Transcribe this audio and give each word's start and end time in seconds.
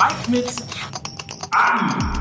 Mike 0.00 0.30
mit 0.30 0.46
AI. 1.50 2.20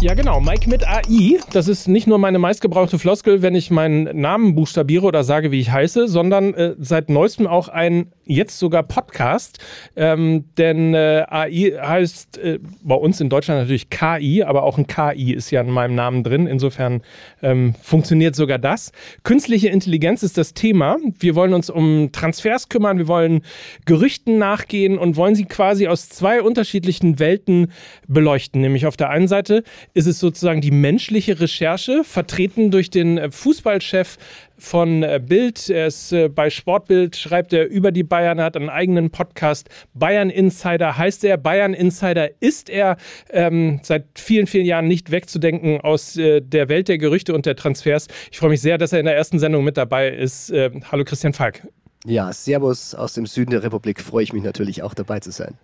Ja, 0.00 0.14
genau. 0.14 0.40
Mike 0.40 0.68
mit 0.68 0.84
AI. 0.84 1.38
Das 1.52 1.68
ist 1.68 1.86
nicht 1.86 2.08
nur 2.08 2.18
meine 2.18 2.40
meistgebrauchte 2.40 2.98
Floskel, 2.98 3.40
wenn 3.40 3.54
ich 3.54 3.70
meinen 3.70 4.20
Namen 4.20 4.56
buchstabiere 4.56 5.06
oder 5.06 5.22
sage, 5.22 5.52
wie 5.52 5.60
ich 5.60 5.70
heiße, 5.70 6.08
sondern 6.08 6.54
äh, 6.54 6.74
seit 6.80 7.08
neuestem 7.08 7.46
auch 7.46 7.68
ein 7.68 8.10
jetzt 8.30 8.58
sogar 8.58 8.82
Podcast. 8.82 9.58
Ähm, 9.96 10.44
denn 10.56 10.94
äh, 10.94 11.24
AI 11.28 11.72
heißt 11.80 12.38
äh, 12.38 12.58
bei 12.82 12.94
uns 12.94 13.20
in 13.20 13.28
Deutschland 13.28 13.60
natürlich 13.60 13.90
KI, 13.90 14.42
aber 14.44 14.62
auch 14.62 14.78
ein 14.78 14.86
KI 14.86 15.32
ist 15.32 15.50
ja 15.50 15.60
in 15.60 15.70
meinem 15.70 15.94
Namen 15.94 16.22
drin. 16.22 16.46
Insofern 16.46 17.02
ähm, 17.42 17.74
funktioniert 17.82 18.36
sogar 18.36 18.58
das. 18.58 18.92
Künstliche 19.24 19.68
Intelligenz 19.68 20.22
ist 20.22 20.38
das 20.38 20.54
Thema. 20.54 20.96
Wir 21.18 21.34
wollen 21.34 21.54
uns 21.54 21.70
um 21.70 22.10
Transfers 22.12 22.68
kümmern, 22.68 22.98
wir 22.98 23.08
wollen 23.08 23.42
Gerüchten 23.84 24.38
nachgehen 24.38 24.96
und 24.98 25.16
wollen 25.16 25.34
sie 25.34 25.44
quasi 25.44 25.88
aus 25.88 26.08
zwei 26.08 26.42
unterschiedlichen 26.42 27.18
Welten 27.18 27.72
beleuchten. 28.06 28.60
Nämlich 28.60 28.86
auf 28.86 28.96
der 28.96 29.10
einen 29.10 29.28
Seite 29.28 29.64
ist 29.94 30.06
es 30.06 30.20
sozusagen 30.20 30.60
die 30.60 30.70
menschliche 30.70 31.40
Recherche, 31.40 32.04
vertreten 32.04 32.70
durch 32.70 32.90
den 32.90 33.18
äh, 33.18 33.30
Fußballchef 33.30 34.18
von 34.60 35.02
äh, 35.02 35.20
Bild. 35.24 35.68
Er 35.68 35.86
ist 35.86 36.12
äh, 36.12 36.28
bei 36.28 36.50
Sportbild, 36.50 37.16
schreibt 37.16 37.52
er 37.52 37.68
über 37.68 37.90
die 37.90 38.02
Bayern, 38.02 38.38
er 38.38 38.44
hat 38.44 38.56
einen 38.56 38.68
eigenen 38.68 39.10
Podcast. 39.10 39.68
Bayern 39.94 40.30
Insider 40.30 40.96
heißt 40.96 41.24
er. 41.24 41.36
Bayern 41.36 41.74
Insider 41.74 42.30
ist 42.40 42.70
er 42.70 42.96
ähm, 43.30 43.80
seit 43.82 44.06
vielen, 44.14 44.46
vielen 44.46 44.66
Jahren 44.66 44.86
nicht 44.86 45.10
wegzudenken 45.10 45.80
aus 45.80 46.16
äh, 46.16 46.40
der 46.40 46.68
Welt 46.68 46.88
der 46.88 46.98
Gerüchte 46.98 47.34
und 47.34 47.46
der 47.46 47.56
Transfers. 47.56 48.06
Ich 48.30 48.38
freue 48.38 48.50
mich 48.50 48.60
sehr, 48.60 48.78
dass 48.78 48.92
er 48.92 49.00
in 49.00 49.06
der 49.06 49.16
ersten 49.16 49.38
Sendung 49.38 49.64
mit 49.64 49.76
dabei 49.76 50.10
ist. 50.10 50.50
Äh, 50.50 50.70
hallo 50.90 51.04
Christian 51.04 51.32
Falk. 51.32 51.66
Ja, 52.04 52.32
Servus 52.32 52.94
aus 52.94 53.14
dem 53.14 53.26
Süden 53.26 53.50
der 53.50 53.62
Republik. 53.62 54.00
Freue 54.00 54.24
ich 54.24 54.32
mich 54.32 54.42
natürlich 54.42 54.82
auch 54.82 54.94
dabei 54.94 55.20
zu 55.20 55.30
sein. 55.30 55.58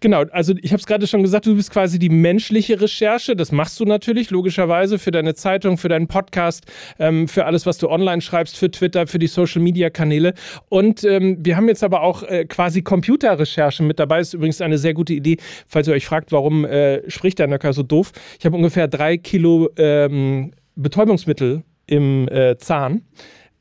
Genau, 0.00 0.22
also 0.30 0.54
ich 0.60 0.72
habe 0.72 0.80
es 0.80 0.86
gerade 0.86 1.06
schon 1.06 1.22
gesagt, 1.22 1.46
du 1.46 1.56
bist 1.56 1.70
quasi 1.70 1.98
die 1.98 2.08
menschliche 2.08 2.80
Recherche. 2.80 3.36
Das 3.36 3.52
machst 3.52 3.78
du 3.80 3.84
natürlich 3.84 4.30
logischerweise 4.30 4.98
für 4.98 5.10
deine 5.10 5.34
Zeitung, 5.34 5.78
für 5.78 5.88
deinen 5.88 6.08
Podcast, 6.08 6.64
ähm, 6.98 7.28
für 7.28 7.46
alles, 7.46 7.66
was 7.66 7.78
du 7.78 7.88
online 7.88 8.20
schreibst, 8.20 8.56
für 8.56 8.70
Twitter, 8.70 9.06
für 9.06 9.18
die 9.18 9.26
Social-Media-Kanäle. 9.26 10.34
Und 10.68 11.04
ähm, 11.04 11.38
wir 11.40 11.56
haben 11.56 11.68
jetzt 11.68 11.84
aber 11.84 12.02
auch 12.02 12.22
äh, 12.22 12.44
quasi 12.44 12.82
Computerrecherche 12.82 13.82
mit 13.82 13.98
dabei. 13.98 14.20
Ist 14.20 14.34
übrigens 14.34 14.60
eine 14.60 14.78
sehr 14.78 14.94
gute 14.94 15.14
Idee, 15.14 15.36
falls 15.66 15.88
ihr 15.88 15.94
euch 15.94 16.06
fragt, 16.06 16.32
warum 16.32 16.64
äh, 16.64 17.08
spricht 17.10 17.38
der 17.38 17.46
Nöcker 17.46 17.72
so 17.72 17.82
doof. 17.82 18.12
Ich 18.38 18.46
habe 18.46 18.56
ungefähr 18.56 18.88
drei 18.88 19.16
Kilo 19.16 19.70
ähm, 19.76 20.52
Betäubungsmittel 20.74 21.62
im 21.86 22.28
äh, 22.28 22.56
Zahn. 22.58 23.02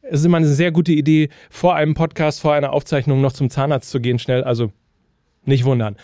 Es 0.02 0.20
ist 0.20 0.26
immer 0.26 0.38
eine 0.38 0.48
sehr 0.48 0.72
gute 0.72 0.92
Idee, 0.92 1.30
vor 1.50 1.76
einem 1.76 1.96
Podcast, 1.96 2.42
vor 2.42 2.54
einer 2.54 2.74
Aufzeichnung 2.74 3.22
noch 3.22 3.34
zum 3.34 3.50
Zahnarzt 3.50 3.90
zu 3.90 4.00
gehen, 4.00 4.20
schnell. 4.20 4.44
Also 4.44 4.72
nicht 5.48 5.66
wundern. 5.66 5.96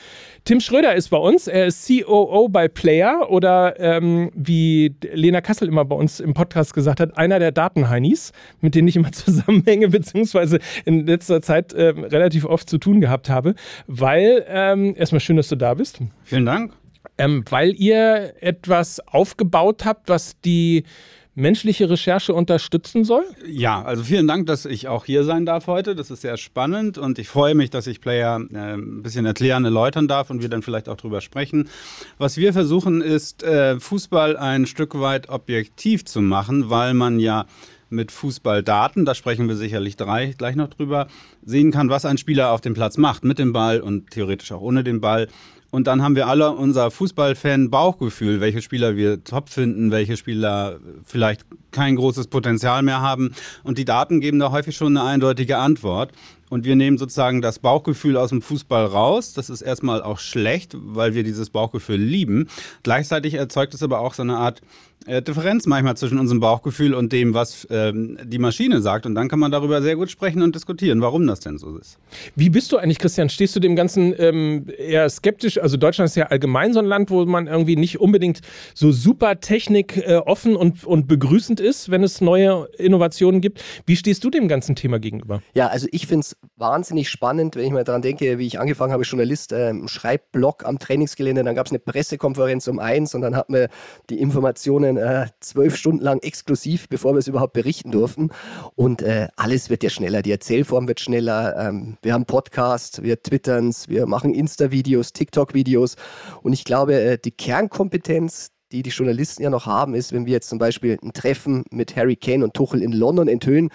Tim 0.44 0.59
Schröder 0.59 0.95
ist 0.95 1.09
bei 1.09 1.17
uns. 1.17 1.47
Er 1.47 1.67
ist 1.67 1.88
COO 1.88 2.50
bei 2.50 2.67
Player 2.67 3.30
oder 3.30 3.80
ähm, 3.80 4.31
wie 4.34 4.95
Lena 5.14 5.39
Kassel 5.39 5.67
immer 5.67 5.86
bei 5.86 5.95
uns 5.95 6.20
im 6.20 6.34
Podcast 6.34 6.73
gesagt 6.73 7.00
hat, 7.00 7.16
einer 7.16 7.38
der 7.38 7.52
Datenheinis, 7.52 8.31
mit 8.59 8.73
denen 8.73 8.88
ich 8.88 8.95
immer 8.95 9.12
zusammenhänge, 9.12 9.89
beziehungsweise 9.89 10.59
in 10.86 11.06
letzter 11.06 11.42
Zeit 11.42 11.73
äh, 11.73 11.89
relativ 11.89 12.45
oft 12.45 12.69
zu 12.69 12.80
tun 12.80 13.02
gehabt 13.02 13.30
habe. 13.30 13.53
Weil, 13.86 14.45
ähm, 14.47 14.95
erstmal 14.97 15.19
schön, 15.19 15.38
dass 15.38 15.47
du 15.47 15.56
da 15.56 15.75
bist. 15.75 16.00
Vielen 16.23 16.45
Dank. 16.45 16.73
Ähm, 17.17 17.44
weil 17.50 17.75
ihr 17.75 18.34
etwas 18.39 19.00
aufgebaut 19.08 19.86
habt, 19.86 20.09
was 20.09 20.39
die 20.42 20.86
menschliche 21.33 21.89
Recherche 21.89 22.33
unterstützen 22.33 23.03
soll? 23.03 23.23
Ja, 23.45 23.81
also 23.81 24.03
vielen 24.03 24.27
Dank, 24.27 24.47
dass 24.47 24.65
ich 24.65 24.87
auch 24.87 25.05
hier 25.05 25.23
sein 25.23 25.45
darf 25.45 25.67
heute. 25.67 25.95
Das 25.95 26.11
ist 26.11 26.21
sehr 26.21 26.38
spannend 26.38 26.97
und 26.97 27.19
ich 27.19 27.29
freue 27.29 27.55
mich, 27.55 27.69
dass 27.69 27.88
ich 27.88 28.01
Player 28.01 28.41
äh, 28.53 28.73
ein 28.73 29.01
bisschen 29.01 29.25
erklären, 29.25 29.63
erläutern 29.63 30.07
darf 30.07 30.29
und 30.29 30.41
wir 30.41 30.49
dann 30.49 30.61
vielleicht 30.61 30.89
auch 30.89 30.97
drüber 30.97 31.21
sprechen. 31.21 31.69
Was 32.17 32.38
wir 32.38 32.53
versuchen 32.53 33.01
ist, 33.01 33.43
äh, 33.43 33.79
Fußball 33.79 34.35
ein 34.38 34.65
Stück 34.65 34.99
weit 34.99 35.29
objektiv 35.29 36.06
zu 36.06 36.22
machen, 36.22 36.69
weil 36.69 36.94
man 36.94 37.19
ja 37.19 37.45
mit 37.91 38.11
Fußballdaten, 38.11 39.06
da 39.06 39.13
sprechen 39.13 39.47
wir 39.47 39.56
sicherlich 39.56 39.97
drei, 39.97 40.33
gleich 40.38 40.56
noch 40.56 40.69
drüber, 40.69 41.07
sehen 41.44 41.72
kann, 41.72 41.89
was 41.89 42.06
ein 42.06 42.17
Spieler 42.17 42.51
auf 42.51 42.61
dem 42.61 42.73
Platz 42.73 42.97
macht, 42.97 43.23
mit 43.23 43.38
dem 43.38 43.51
Ball 43.51 43.81
und 43.81 44.11
theoretisch 44.11 44.51
auch 44.51 44.61
ohne 44.61 44.83
den 44.83 45.01
Ball. 45.01 45.27
Und 45.71 45.87
dann 45.87 46.03
haben 46.03 46.15
wir 46.15 46.27
alle 46.27 46.51
unser 46.51 46.91
Fußballfan-Bauchgefühl, 46.91 48.41
welche 48.41 48.61
Spieler 48.61 48.97
wir 48.97 49.23
top 49.23 49.49
finden, 49.49 49.89
welche 49.89 50.17
Spieler 50.17 50.79
vielleicht 51.05 51.45
kein 51.71 51.95
großes 51.95 52.27
Potenzial 52.27 52.83
mehr 52.83 53.01
haben. 53.01 53.33
Und 53.63 53.77
die 53.77 53.85
Daten 53.85 54.19
geben 54.19 54.37
da 54.37 54.51
häufig 54.51 54.75
schon 54.75 54.97
eine 54.97 55.07
eindeutige 55.07 55.57
Antwort. 55.57 56.11
Und 56.51 56.66
wir 56.66 56.75
nehmen 56.75 56.97
sozusagen 56.97 57.41
das 57.41 57.59
Bauchgefühl 57.59 58.17
aus 58.17 58.29
dem 58.29 58.41
Fußball 58.41 58.85
raus. 58.85 59.31
Das 59.31 59.50
ist 59.50 59.62
erstmal 59.62 60.03
auch 60.03 60.19
schlecht, 60.19 60.75
weil 60.78 61.16
wir 61.16 61.23
dieses 61.23 61.50
Bauchgefühl 61.50 61.95
lieben. 61.95 62.50
Gleichzeitig 62.84 63.35
erzeugt 63.35 63.73
es 63.73 63.81
aber 63.81 64.01
auch 64.01 64.13
so 64.13 64.23
eine 64.23 64.35
Art 64.35 64.62
äh, 65.07 65.22
Differenz 65.22 65.66
manchmal 65.66 65.97
zwischen 65.97 66.19
unserem 66.19 66.41
Bauchgefühl 66.41 66.94
und 66.94 67.12
dem, 67.12 67.34
was 67.34 67.67
ähm, 67.72 68.17
die 68.23 68.38
Maschine 68.38 68.81
sagt. 68.81 69.06
Und 69.06 69.16
dann 69.16 69.29
kann 69.29 69.39
man 69.39 69.51
darüber 69.51 69.81
sehr 69.81 69.95
gut 69.95 70.12
sprechen 70.12 70.41
und 70.41 70.53
diskutieren, 70.53 71.01
warum 71.01 71.25
das 71.25 71.39
denn 71.39 71.57
so 71.57 71.78
ist. 71.78 71.97
Wie 72.35 72.50
bist 72.50 72.72
du 72.72 72.78
eigentlich, 72.78 73.00
Christian? 73.00 73.29
Stehst 73.29 73.56
du 73.56 73.59
dem 73.59 73.75
Ganzen 73.75 74.13
ähm, 74.18 74.68
eher 74.78 75.09
skeptisch? 75.09 75.57
Also 75.57 75.78
Deutschland 75.78 76.09
ist 76.09 76.16
ja 76.16 76.28
allgemein 76.28 76.73
so 76.73 76.79
ein 76.79 76.85
Land, 76.85 77.09
wo 77.09 77.25
man 77.25 77.47
irgendwie 77.47 77.78
nicht 77.78 78.00
unbedingt 78.00 78.41
so 78.73 78.91
super 78.91 79.39
Technik 79.39 79.97
äh, 79.97 80.18
offen 80.18 80.56
und, 80.56 80.83
und 80.83 81.07
begrüßend 81.07 81.59
ist, 81.59 81.89
wenn 81.89 82.03
es 82.03 82.22
neue 82.22 82.68
Innovationen 82.78 83.41
gibt. 83.41 83.63
Wie 83.85 83.95
stehst 83.95 84.23
du 84.23 84.29
dem 84.29 84.47
ganzen 84.47 84.75
Thema 84.75 85.00
gegenüber? 85.00 85.41
Ja, 85.56 85.68
also 85.68 85.88
ich 85.91 86.07
finde 86.07 86.25
es 86.25 86.38
wahnsinnig 86.56 87.09
spannend, 87.09 87.56
wenn 87.56 87.66
ich 87.66 87.72
mal 87.72 87.84
daran 87.84 88.02
denke, 88.02 88.38
wie 88.38 88.47
ich 88.47 88.59
angefangen 88.59 88.94
habe, 88.94 89.03
Journalist, 89.03 89.52
äh, 89.52 89.74
Schreibblock 89.88 90.66
am 90.66 90.79
Trainingsgelände, 90.79 91.44
dann 91.44 91.56
gab 91.56 91.66
es 91.66 91.72
eine 91.72 91.79
Pressekonferenz 91.79 92.68
um 92.68 92.79
eins 92.79 93.16
und 93.16 93.22
dann 93.22 93.35
hat 93.35 93.50
man 93.50 93.68
die 94.09 94.19
Informationen 94.19 94.97
äh, 94.97 95.28
zwölf 95.40 95.75
Stunden 95.75 96.03
lang 96.03 96.19
exklusiv, 96.19 96.88
bevor 96.90 97.13
wir 97.13 97.19
es 97.19 97.28
überhaupt 97.28 97.53
berichten 97.53 97.91
durften. 97.91 98.30
Und 98.75 99.01
äh, 99.01 99.28
alles 99.35 99.69
wird 99.69 99.84
ja 99.84 99.90
schneller. 99.90 100.22
Die 100.22 100.31
Erzählform 100.31 100.88
wird 100.88 101.00
schneller. 101.00 101.56
Ähm, 101.57 101.97
wir 102.01 102.13
haben 102.13 102.25
Podcasts, 102.25 103.01
wir 103.01 103.22
twittern 103.22 103.72
wir 103.88 104.06
machen 104.06 104.34
Insta-Videos, 104.34 105.13
TikTok-Videos. 105.13 105.96
Und 106.41 106.53
ich 106.53 106.63
glaube, 106.63 107.00
äh, 107.00 107.18
die 107.18 107.31
Kernkompetenz, 107.31 108.51
die 108.72 108.84
die 108.84 108.90
Journalisten 108.90 109.44
ja 109.44 109.50
noch 109.50 109.66
haben, 109.66 109.94
ist, 109.94 110.13
wenn 110.13 110.25
wir 110.25 110.34
jetzt 110.34 110.50
zum 110.50 110.59
Beispiel 110.59 110.97
ein 111.01 111.13
Treffen 111.13 111.66
mit 111.72 111.96
Harry 111.96 112.16
Kane 112.16 112.44
und 112.44 112.53
Tuchel 112.53 112.81
in 112.81 112.91
London 112.91 113.28
enthüllen, 113.28 113.69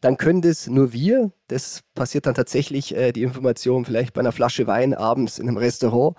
dann 0.00 0.16
können 0.16 0.42
das 0.42 0.66
nur 0.68 0.92
wir. 0.92 1.32
Das 1.48 1.82
passiert 1.94 2.26
dann 2.26 2.34
tatsächlich, 2.34 2.94
äh, 2.94 3.12
die 3.12 3.22
Information 3.22 3.84
vielleicht 3.84 4.12
bei 4.12 4.20
einer 4.20 4.32
Flasche 4.32 4.66
Wein 4.66 4.94
abends 4.94 5.38
in 5.38 5.48
einem 5.48 5.56
Restaurant. 5.56 6.16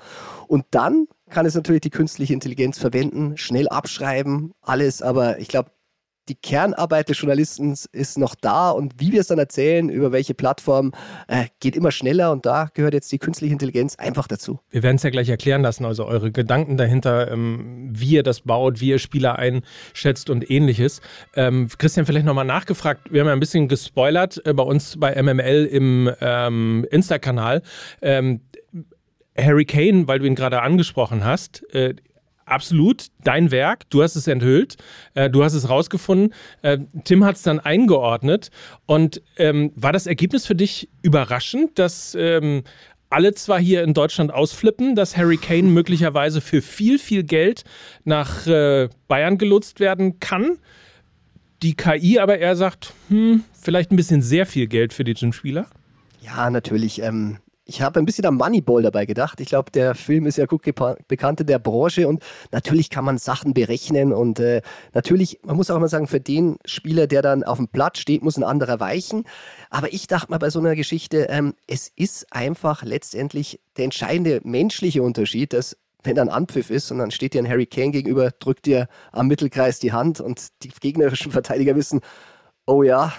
Und 0.47 0.65
dann 0.71 1.07
kann 1.29 1.45
es 1.45 1.55
natürlich 1.55 1.81
die 1.81 1.89
künstliche 1.89 2.33
Intelligenz 2.33 2.77
verwenden, 2.79 3.37
schnell 3.37 3.69
abschreiben, 3.69 4.51
alles. 4.61 5.01
Aber 5.01 5.39
ich 5.39 5.47
glaube, 5.47 5.71
die 6.29 6.35
Kernarbeit 6.35 7.09
des 7.09 7.19
Journalisten 7.19 7.75
ist 7.91 8.17
noch 8.17 8.35
da 8.35 8.69
und 8.69 8.93
wie 8.99 9.11
wir 9.11 9.21
es 9.21 9.27
dann 9.27 9.39
erzählen, 9.39 9.89
über 9.89 10.11
welche 10.11 10.33
Plattform, 10.33 10.93
äh, 11.27 11.45
geht 11.59 11.75
immer 11.75 11.91
schneller 11.91 12.31
und 12.31 12.45
da 12.45 12.69
gehört 12.73 12.93
jetzt 12.93 13.11
die 13.11 13.17
künstliche 13.17 13.51
Intelligenz 13.51 13.95
einfach 13.95 14.27
dazu. 14.27 14.59
Wir 14.69 14.83
werden 14.83 14.97
es 14.97 15.03
ja 15.03 15.09
gleich 15.09 15.29
erklären 15.29 15.61
lassen, 15.61 15.85
also 15.85 16.05
eure 16.05 16.31
Gedanken 16.31 16.77
dahinter, 16.77 17.31
ähm, 17.31 17.89
wie 17.91 18.11
ihr 18.11 18.23
das 18.23 18.41
baut, 18.41 18.79
wie 18.79 18.89
ihr 18.89 18.99
Spieler 18.99 19.37
einschätzt 19.37 20.29
und 20.29 20.49
ähnliches. 20.49 21.01
Ähm, 21.35 21.67
Christian, 21.77 22.05
vielleicht 22.05 22.25
nochmal 22.25 22.45
nachgefragt, 22.45 23.11
wir 23.11 23.21
haben 23.21 23.27
ja 23.27 23.33
ein 23.33 23.39
bisschen 23.39 23.67
gespoilert 23.67 24.45
äh, 24.45 24.53
bei 24.53 24.63
uns 24.63 24.99
bei 24.99 25.21
MML 25.21 25.65
im 25.65 26.11
ähm, 26.21 26.85
Insta-Kanal. 26.91 27.63
Ähm, 28.01 28.41
Harry 29.37 29.65
Kane, 29.65 30.07
weil 30.07 30.19
du 30.19 30.25
ihn 30.25 30.35
gerade 30.35 30.61
angesprochen 30.61 31.23
hast, 31.23 31.63
äh, 31.73 31.95
absolut 32.49 33.07
dein 33.23 33.51
Werk. 33.51 33.89
Du 33.89 34.03
hast 34.03 34.15
es 34.15 34.27
enthüllt, 34.27 34.77
äh, 35.13 35.29
du 35.29 35.43
hast 35.43 35.53
es 35.53 35.69
rausgefunden. 35.69 36.33
Äh, 36.61 36.79
Tim 37.03 37.23
hat 37.23 37.35
es 37.35 37.43
dann 37.43 37.59
eingeordnet. 37.59 38.51
Und 38.85 39.21
ähm, 39.37 39.71
war 39.75 39.93
das 39.93 40.07
Ergebnis 40.07 40.45
für 40.45 40.55
dich 40.55 40.89
überraschend, 41.01 41.77
dass 41.79 42.15
ähm, 42.19 42.63
alle 43.09 43.33
zwar 43.33 43.59
hier 43.59 43.83
in 43.83 43.93
Deutschland 43.93 44.33
ausflippen, 44.33 44.95
dass 44.95 45.17
Harry 45.17 45.37
Kane 45.37 45.63
möglicherweise 45.63 46.41
für 46.41 46.61
viel, 46.61 46.99
viel 46.99 47.23
Geld 47.23 47.63
nach 48.03 48.45
äh, 48.47 48.89
Bayern 49.07 49.37
gelotst 49.37 49.79
werden 49.79 50.19
kann? 50.19 50.57
Die 51.61 51.75
KI 51.75 52.19
aber 52.19 52.37
eher 52.37 52.55
sagt, 52.55 52.93
hm, 53.09 53.43
vielleicht 53.51 53.91
ein 53.91 53.97
bisschen 53.97 54.21
sehr 54.21 54.45
viel 54.45 54.67
Geld 54.67 54.93
für 54.93 55.03
diesen 55.03 55.33
Spieler? 55.33 55.67
Ja, 56.21 56.49
natürlich. 56.49 57.01
Ähm, 57.01 57.39
ich 57.69 57.83
habe 57.83 57.99
ein 57.99 58.05
bisschen 58.05 58.25
am 58.25 58.35
Moneyball 58.35 58.81
dabei 58.81 59.05
gedacht. 59.05 59.39
Ich 59.39 59.49
glaube, 59.49 59.69
der 59.69 59.93
Film 59.93 60.25
ist 60.25 60.37
ja 60.37 60.47
gut 60.47 60.63
bekannt 61.07 61.41
in 61.41 61.45
der 61.45 61.59
Branche 61.59 62.07
und 62.07 62.23
natürlich 62.51 62.89
kann 62.89 63.05
man 63.05 63.19
Sachen 63.19 63.53
berechnen 63.53 64.11
und 64.11 64.39
äh, 64.39 64.63
natürlich, 64.93 65.39
man 65.43 65.55
muss 65.55 65.69
auch 65.69 65.79
mal 65.79 65.87
sagen, 65.87 66.07
für 66.07 66.19
den 66.19 66.57
Spieler, 66.65 67.05
der 67.05 67.21
dann 67.21 67.43
auf 67.43 67.57
dem 67.57 67.67
Platz 67.67 67.99
steht, 67.99 68.23
muss 68.23 68.37
ein 68.37 68.43
anderer 68.43 68.79
weichen. 68.79 69.23
Aber 69.69 69.93
ich 69.93 70.07
dachte 70.07 70.31
mal 70.31 70.39
bei 70.39 70.49
so 70.49 70.57
einer 70.57 70.75
Geschichte, 70.75 71.27
ähm, 71.29 71.53
es 71.67 71.91
ist 71.95 72.33
einfach 72.33 72.81
letztendlich 72.81 73.59
der 73.77 73.85
entscheidende 73.85 74.41
menschliche 74.43 75.03
Unterschied, 75.03 75.53
dass 75.53 75.77
wenn 76.01 76.15
dann 76.15 76.29
Anpfiff 76.29 76.71
ist 76.71 76.89
und 76.91 76.97
dann 76.97 77.11
steht 77.11 77.35
dir 77.35 77.43
ein 77.43 77.49
Harry 77.49 77.67
Kane 77.67 77.91
gegenüber, 77.91 78.31
drückt 78.31 78.65
dir 78.65 78.87
am 79.11 79.27
Mittelkreis 79.27 79.77
die 79.77 79.93
Hand 79.93 80.21
und 80.21 80.63
die 80.63 80.69
gegnerischen 80.69 81.31
Verteidiger 81.31 81.75
wissen, 81.75 82.01
oh 82.65 82.81
ja, 82.81 83.13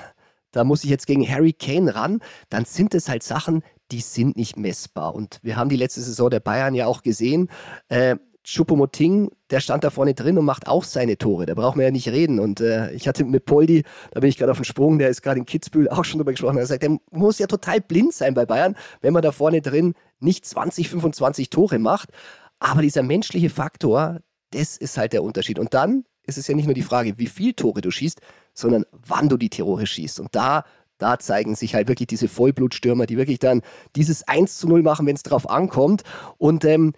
da 0.51 0.65
muss 0.65 0.83
ich 0.83 0.91
jetzt 0.91 1.07
gegen 1.07 1.29
Harry 1.29 1.53
Kane 1.53 1.95
ran, 1.95 2.21
dann 2.49 2.65
sind 2.65 2.95
es 2.97 3.09
halt 3.09 3.23
Sachen, 3.23 3.63
die 3.91 4.01
sind 4.01 4.37
nicht 4.37 4.57
messbar. 4.57 5.15
Und 5.15 5.39
wir 5.43 5.57
haben 5.57 5.69
die 5.69 5.77
letzte 5.77 6.01
Saison 6.01 6.31
der 6.31 6.41
Bayern 6.41 6.75
ja 6.75 6.87
auch 6.87 7.03
gesehen. 7.03 7.49
Äh, 7.89 8.17
Choupo-Moting, 8.45 9.31
der 9.51 9.61
stand 9.61 9.85
da 9.85 9.91
vorne 9.91 10.15
drin 10.15 10.39
und 10.39 10.45
macht 10.45 10.67
auch 10.67 10.85
seine 10.85 11.19
Tore. 11.19 11.47
Da 11.47 11.55
braucht 11.55 11.77
man 11.77 11.85
ja 11.85 11.91
nicht 11.91 12.09
reden. 12.09 12.41
Und 12.41 12.61
äh, 12.61 12.91
ich 12.93 13.07
hatte 13.07 13.25
mit 13.25 13.45
Poldi, 13.45 13.85
da 14.13 14.21
bin 14.21 14.31
ich 14.31 14.39
gerade 14.39 14.53
auf 14.53 14.59
dem 14.59 14.65
Sprung, 14.65 14.99
der 14.99 15.09
ist 15.09 15.23
gerade 15.23 15.39
in 15.39 15.47
Kitzbühel 15.47 15.89
auch 15.89 16.05
schon 16.05 16.19
drüber 16.19 16.33
gesprochen. 16.33 16.57
Er 16.57 16.67
sagt, 16.67 16.83
der 16.83 16.99
muss 17.11 17.39
ja 17.39 17.47
total 17.47 17.81
blind 17.81 18.15
sein 18.15 18.35
bei 18.35 18.47
Bayern, 18.47 18.77
wenn 19.03 19.13
man 19.13 19.23
da 19.23 19.33
vorne 19.33 19.61
drin 19.61 19.95
nicht 20.21 20.47
20, 20.47 20.89
25 20.89 21.51
Tore 21.51 21.79
macht. 21.79 22.11
Aber 22.59 22.83
dieser 22.83 23.03
menschliche 23.03 23.51
Faktor, 23.51 24.21
das 24.51 24.77
ist 24.77 24.97
halt 24.97 25.13
der 25.13 25.23
Unterschied. 25.23 25.59
Und 25.59 25.75
dann 25.75 26.05
ist 26.27 26.39
es 26.39 26.47
ja 26.47 26.55
nicht 26.55 26.67
nur 26.67 26.75
die 26.75 26.83
Frage, 26.83 27.19
wie 27.19 27.27
viel 27.27 27.53
Tore 27.53 27.81
du 27.81 27.91
schießt, 27.91 28.21
sondern 28.55 28.85
wann 28.93 29.29
du 29.29 29.37
die 29.37 29.51
Tore 29.51 29.87
schießt. 29.87 30.21
Und 30.21 30.35
da 30.35 30.65
da 31.01 31.19
zeigen 31.19 31.55
sich 31.55 31.75
halt 31.75 31.89
wirklich 31.89 32.07
diese 32.07 32.29
Vollblutstürmer, 32.29 33.07
die 33.07 33.17
wirklich 33.17 33.39
dann 33.39 33.63
dieses 33.97 34.27
1 34.27 34.59
zu 34.59 34.69
0 34.69 34.83
machen, 34.83 35.07
wenn 35.07 35.17
es 35.17 35.23
drauf 35.23 35.49
ankommt. 35.49 36.03
Und 36.39 36.65
ähm, 36.65 36.93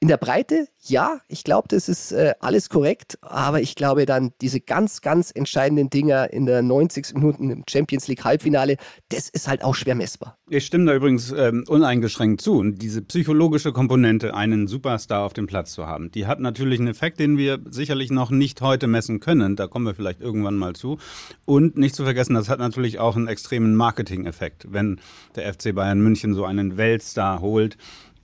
in 0.00 0.06
der 0.06 0.16
Breite, 0.16 0.68
ja, 0.80 1.20
ich 1.26 1.42
glaube, 1.42 1.66
das 1.68 1.88
ist 1.88 2.12
äh, 2.12 2.34
alles 2.38 2.68
korrekt, 2.68 3.18
aber 3.20 3.60
ich 3.60 3.74
glaube 3.74 4.06
dann 4.06 4.32
diese 4.40 4.60
ganz, 4.60 5.00
ganz 5.00 5.32
entscheidenden 5.34 5.90
Dinger 5.90 6.32
in 6.32 6.46
der 6.46 6.62
90. 6.62 7.14
Minuten 7.14 7.50
im 7.50 7.64
Champions 7.68 8.06
League 8.06 8.24
Halbfinale, 8.24 8.76
das 9.08 9.28
ist 9.28 9.48
halt 9.48 9.64
auch 9.64 9.74
schwer 9.74 9.96
messbar. 9.96 10.38
Ich 10.48 10.66
stimme 10.66 10.84
da 10.86 10.94
übrigens 10.94 11.32
ähm, 11.32 11.64
uneingeschränkt 11.66 12.40
zu. 12.40 12.58
Und 12.58 12.80
diese 12.80 13.02
psychologische 13.02 13.72
Komponente, 13.72 14.34
einen 14.34 14.68
Superstar 14.68 15.24
auf 15.24 15.32
dem 15.32 15.48
Platz 15.48 15.72
zu 15.72 15.86
haben, 15.86 16.12
die 16.12 16.26
hat 16.26 16.38
natürlich 16.38 16.78
einen 16.78 16.88
Effekt, 16.88 17.18
den 17.18 17.36
wir 17.36 17.58
sicherlich 17.68 18.10
noch 18.10 18.30
nicht 18.30 18.60
heute 18.60 18.86
messen 18.86 19.18
können. 19.18 19.56
Da 19.56 19.66
kommen 19.66 19.84
wir 19.84 19.94
vielleicht 19.94 20.20
irgendwann 20.20 20.56
mal 20.56 20.74
zu. 20.74 20.98
Und 21.44 21.76
nicht 21.76 21.96
zu 21.96 22.04
vergessen, 22.04 22.34
das 22.34 22.48
hat 22.48 22.60
natürlich 22.60 23.00
auch 23.00 23.16
einen 23.16 23.26
extremen 23.26 23.74
Marketing-Effekt, 23.74 24.68
wenn 24.70 25.00
der 25.34 25.52
FC 25.52 25.74
Bayern 25.74 26.00
München 26.00 26.34
so 26.34 26.44
einen 26.44 26.76
Weltstar 26.76 27.40
holt 27.40 27.76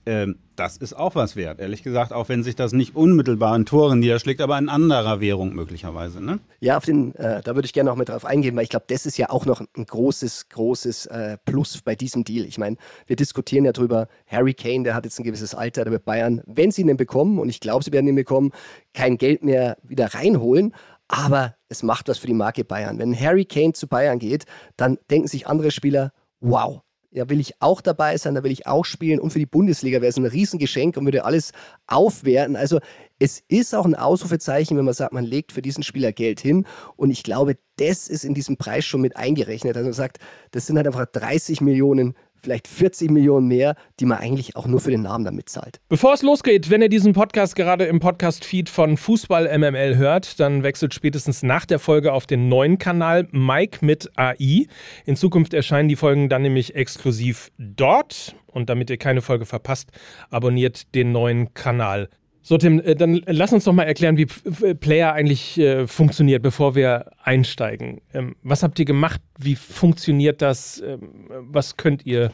ähm, 0.05 0.37
das 0.55 0.77
ist 0.77 0.93
auch 0.93 1.15
was 1.15 1.35
wert, 1.35 1.59
ehrlich 1.59 1.83
gesagt, 1.83 2.13
auch 2.13 2.29
wenn 2.29 2.43
sich 2.43 2.55
das 2.55 2.71
nicht 2.71 2.95
unmittelbar 2.95 3.55
in 3.55 3.65
Toren 3.65 3.99
niederschlägt, 3.99 4.39
aber 4.39 4.57
in 4.57 4.69
anderer 4.69 5.19
Währung 5.19 5.53
möglicherweise. 5.53 6.23
Ne? 6.23 6.39
Ja, 6.59 6.77
auf 6.77 6.85
den, 6.85 7.13
äh, 7.15 7.41
da 7.41 7.55
würde 7.55 7.65
ich 7.65 7.73
gerne 7.73 7.89
noch 7.89 7.97
mit 7.97 8.09
drauf 8.09 8.23
eingehen, 8.23 8.55
weil 8.55 8.63
ich 8.63 8.69
glaube, 8.69 8.85
das 8.87 9.05
ist 9.05 9.17
ja 9.17 9.29
auch 9.29 9.45
noch 9.45 9.61
ein 9.61 9.85
großes, 9.85 10.49
großes 10.49 11.07
äh, 11.07 11.37
Plus 11.45 11.81
bei 11.81 11.95
diesem 11.95 12.23
Deal. 12.23 12.45
Ich 12.45 12.57
meine, 12.57 12.77
wir 13.07 13.15
diskutieren 13.15 13.65
ja 13.65 13.71
drüber, 13.71 14.07
Harry 14.27 14.53
Kane, 14.53 14.83
der 14.83 14.95
hat 14.95 15.05
jetzt 15.05 15.19
ein 15.19 15.23
gewisses 15.23 15.55
Alter, 15.55 15.83
der 15.83 15.91
wird 15.91 16.05
Bayern, 16.05 16.41
wenn 16.45 16.71
sie 16.71 16.81
ihn 16.81 16.97
bekommen, 16.97 17.39
und 17.39 17.49
ich 17.49 17.59
glaube, 17.59 17.83
sie 17.83 17.91
werden 17.91 18.07
ihn 18.07 18.15
bekommen, 18.15 18.51
kein 18.93 19.17
Geld 19.17 19.43
mehr 19.43 19.77
wieder 19.83 20.13
reinholen. 20.13 20.73
Aber 21.07 21.55
es 21.69 21.83
macht 21.83 22.07
was 22.07 22.17
für 22.17 22.27
die 22.27 22.33
Marke 22.33 22.63
Bayern. 22.63 22.97
Wenn 22.97 23.19
Harry 23.19 23.45
Kane 23.45 23.73
zu 23.73 23.87
Bayern 23.87 24.17
geht, 24.17 24.45
dann 24.75 24.97
denken 25.11 25.27
sich 25.27 25.45
andere 25.45 25.69
Spieler, 25.69 26.11
wow, 26.39 26.81
ja, 27.15 27.29
will 27.29 27.39
ich 27.39 27.61
auch 27.61 27.79
dabei 27.79 28.17
sein, 28.17 28.35
da 28.35 28.43
will 28.43 28.51
ich 28.51 28.67
auch 28.67 28.83
spielen. 28.83 29.21
Und 29.21 29.31
für 29.31 29.39
die 29.39 29.45
Bundesliga 29.45 30.01
wäre 30.01 30.09
es 30.09 30.17
ein 30.17 30.25
Riesengeschenk 30.25 30.97
und 30.97 31.05
würde 31.05 31.23
alles 31.23 31.53
aufwerten. 31.87 32.57
Also 32.57 32.79
es 33.19 33.41
ist 33.47 33.73
auch 33.73 33.85
ein 33.85 33.95
Ausrufezeichen, 33.95 34.75
wenn 34.77 34.83
man 34.83 34.93
sagt, 34.93 35.13
man 35.13 35.23
legt 35.23 35.53
für 35.53 35.61
diesen 35.61 35.81
Spieler 35.81 36.11
Geld 36.11 36.41
hin. 36.41 36.65
Und 36.97 37.11
ich 37.11 37.23
glaube, 37.23 37.57
das 37.77 38.09
ist 38.09 38.25
in 38.25 38.33
diesem 38.33 38.57
Preis 38.57 38.83
schon 38.83 38.99
mit 38.99 39.15
eingerechnet. 39.15 39.77
Also 39.77 39.87
man 39.87 39.93
sagt, 39.93 40.17
das 40.51 40.67
sind 40.67 40.75
halt 40.75 40.87
einfach 40.87 41.05
30 41.05 41.61
Millionen 41.61 42.15
vielleicht 42.45 42.67
40 42.67 43.09
Millionen 43.09 43.47
mehr, 43.47 43.75
die 43.99 44.05
man 44.05 44.19
eigentlich 44.19 44.55
auch 44.55 44.67
nur 44.67 44.79
für 44.79 44.91
den 44.91 45.01
Namen 45.01 45.25
damit 45.25 45.49
zahlt. 45.49 45.79
Bevor 45.89 46.13
es 46.13 46.21
losgeht, 46.21 46.69
wenn 46.69 46.81
ihr 46.81 46.89
diesen 46.89 47.13
Podcast 47.13 47.55
gerade 47.55 47.85
im 47.85 47.99
Podcast-Feed 47.99 48.69
von 48.69 48.97
Fußball 48.97 49.57
MML 49.57 49.97
hört, 49.97 50.39
dann 50.39 50.61
wechselt 50.61 50.93
spätestens 50.93 51.41
nach 51.41 51.65
der 51.65 51.79
Folge 51.79 52.13
auf 52.13 52.27
den 52.27 52.47
neuen 52.47 52.77
Kanal 52.77 53.27
Mike 53.31 53.83
mit 53.83 54.11
AI. 54.15 54.67
In 55.05 55.15
Zukunft 55.15 55.55
erscheinen 55.55 55.89
die 55.89 55.95
Folgen 55.95 56.29
dann 56.29 56.43
nämlich 56.43 56.75
exklusiv 56.75 57.51
dort. 57.57 58.35
Und 58.45 58.69
damit 58.69 58.89
ihr 58.89 58.97
keine 58.97 59.21
Folge 59.21 59.45
verpasst, 59.45 59.89
abonniert 60.29 60.95
den 60.95 61.11
neuen 61.11 61.53
Kanal. 61.53 62.09
So, 62.47 62.59
Tim, 62.59 62.79
äh, 62.79 62.95
dann 62.95 63.23
lass 63.25 63.53
uns 63.53 63.63
doch 63.63 63.73
mal 63.73 63.85
erklären, 63.85 64.17
wie 64.17 64.27
Player 64.75 65.13
eigentlich 65.13 65.57
äh, 65.57 65.87
funktioniert, 65.87 66.43
bevor 66.43 66.75
wir 66.75 67.09
einsteigen. 67.23 68.01
Ähm, 68.13 68.35
was 68.43 68.61
habt 68.61 68.77
ihr 68.77 68.85
gemacht? 68.85 69.19
Wie 69.39 69.55
funktioniert 69.55 70.43
das? 70.43 70.79
Ähm, 70.79 71.27
was 71.39 71.75
könnt 71.75 72.05
ihr 72.05 72.31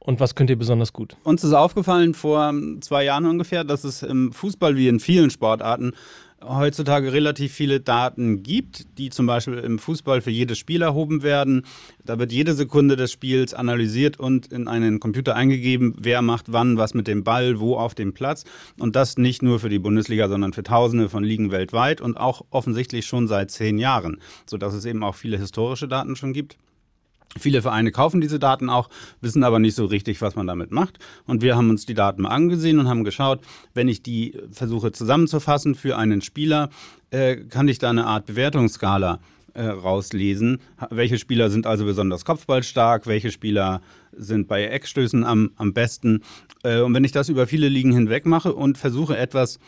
und 0.00 0.18
was 0.18 0.34
könnt 0.34 0.50
ihr 0.50 0.58
besonders 0.58 0.92
gut? 0.92 1.16
Uns 1.22 1.44
ist 1.44 1.52
aufgefallen 1.52 2.14
vor 2.14 2.52
zwei 2.80 3.04
Jahren 3.04 3.24
ungefähr, 3.24 3.62
dass 3.62 3.84
es 3.84 4.02
im 4.02 4.32
Fußball 4.32 4.74
wie 4.74 4.88
in 4.88 4.98
vielen 4.98 5.30
Sportarten 5.30 5.92
heutzutage 6.42 7.12
relativ 7.12 7.52
viele 7.52 7.80
Daten 7.80 8.42
gibt, 8.42 8.98
die 8.98 9.10
zum 9.10 9.26
Beispiel 9.26 9.58
im 9.58 9.78
Fußball 9.78 10.20
für 10.20 10.30
jedes 10.30 10.58
Spiel 10.58 10.82
erhoben 10.82 11.22
werden. 11.22 11.66
Da 12.04 12.18
wird 12.18 12.32
jede 12.32 12.54
Sekunde 12.54 12.96
des 12.96 13.12
Spiels 13.12 13.54
analysiert 13.54 14.18
und 14.18 14.46
in 14.46 14.68
einen 14.68 15.00
Computer 15.00 15.36
eingegeben, 15.36 15.94
wer 15.98 16.22
macht 16.22 16.52
wann 16.52 16.78
was 16.78 16.94
mit 16.94 17.06
dem 17.06 17.24
Ball, 17.24 17.60
wo 17.60 17.76
auf 17.76 17.94
dem 17.94 18.14
Platz. 18.14 18.44
Und 18.78 18.96
das 18.96 19.18
nicht 19.18 19.42
nur 19.42 19.60
für 19.60 19.68
die 19.68 19.78
Bundesliga, 19.78 20.28
sondern 20.28 20.52
für 20.52 20.62
Tausende 20.62 21.08
von 21.08 21.24
Ligen 21.24 21.50
weltweit 21.50 22.00
und 22.00 22.16
auch 22.16 22.42
offensichtlich 22.50 23.06
schon 23.06 23.28
seit 23.28 23.50
zehn 23.50 23.78
Jahren, 23.78 24.20
sodass 24.46 24.74
es 24.74 24.84
eben 24.84 25.02
auch 25.02 25.14
viele 25.14 25.38
historische 25.38 25.88
Daten 25.88 26.16
schon 26.16 26.32
gibt. 26.32 26.56
Viele 27.38 27.62
Vereine 27.62 27.92
kaufen 27.92 28.20
diese 28.20 28.40
Daten 28.40 28.68
auch, 28.68 28.88
wissen 29.20 29.44
aber 29.44 29.60
nicht 29.60 29.76
so 29.76 29.84
richtig, 29.84 30.20
was 30.20 30.34
man 30.34 30.48
damit 30.48 30.72
macht. 30.72 30.98
Und 31.26 31.42
wir 31.42 31.56
haben 31.56 31.70
uns 31.70 31.86
die 31.86 31.94
Daten 31.94 32.22
mal 32.22 32.30
angesehen 32.30 32.80
und 32.80 32.88
haben 32.88 33.04
geschaut, 33.04 33.40
wenn 33.72 33.88
ich 33.88 34.02
die 34.02 34.36
versuche 34.50 34.90
zusammenzufassen 34.90 35.76
für 35.76 35.96
einen 35.96 36.22
Spieler, 36.22 36.70
äh, 37.10 37.36
kann 37.36 37.68
ich 37.68 37.78
da 37.78 37.90
eine 37.90 38.06
Art 38.06 38.26
Bewertungsskala 38.26 39.20
äh, 39.54 39.62
rauslesen. 39.62 40.58
Welche 40.90 41.18
Spieler 41.18 41.50
sind 41.50 41.66
also 41.66 41.84
besonders 41.84 42.24
kopfballstark, 42.24 43.06
welche 43.06 43.30
Spieler 43.30 43.80
sind 44.12 44.48
bei 44.48 44.64
Eckstößen 44.64 45.24
am, 45.24 45.50
am 45.56 45.72
besten. 45.72 46.22
Äh, 46.64 46.80
und 46.80 46.94
wenn 46.94 47.04
ich 47.04 47.12
das 47.12 47.28
über 47.28 47.46
viele 47.46 47.68
Ligen 47.68 47.92
hinweg 47.92 48.26
mache 48.26 48.54
und 48.54 48.76
versuche 48.76 49.16
etwas 49.16 49.58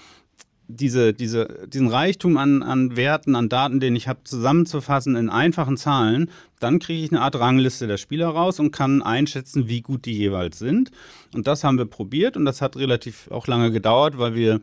diese, 0.77 1.13
diese, 1.13 1.67
diesen 1.69 1.89
Reichtum 1.89 2.37
an, 2.37 2.63
an 2.63 2.97
Werten, 2.97 3.35
an 3.35 3.49
Daten, 3.49 3.81
den 3.81 3.97
ich 3.97 4.09
habe, 4.09 4.21
zusammenzufassen 4.25 5.17
in 5.17 5.29
einfachen 5.29 5.77
Zahlen, 5.77 6.31
dann 6.61 6.79
kriege 6.79 7.05
ich 7.05 7.11
eine 7.11 7.21
Art 7.21 7.39
Rangliste 7.39 7.87
der 7.87 7.97
Spieler 7.97 8.29
raus 8.29 8.61
und 8.61 8.71
kann 8.71 9.03
einschätzen, 9.03 9.69
wie 9.69 9.81
gut 9.81 10.07
die 10.07 10.17
jeweils 10.17 10.59
sind. 10.59 10.91
Und 11.35 11.47
das 11.47 11.65
haben 11.65 11.79
wir 11.79 11.87
probiert 11.87 12.37
und 12.37 12.45
das 12.45 12.63
hat 12.63 12.77
relativ 12.77 13.31
auch 13.31 13.47
lange 13.47 13.71
gedauert, 13.71 14.19
weil 14.19 14.35
wir 14.35 14.61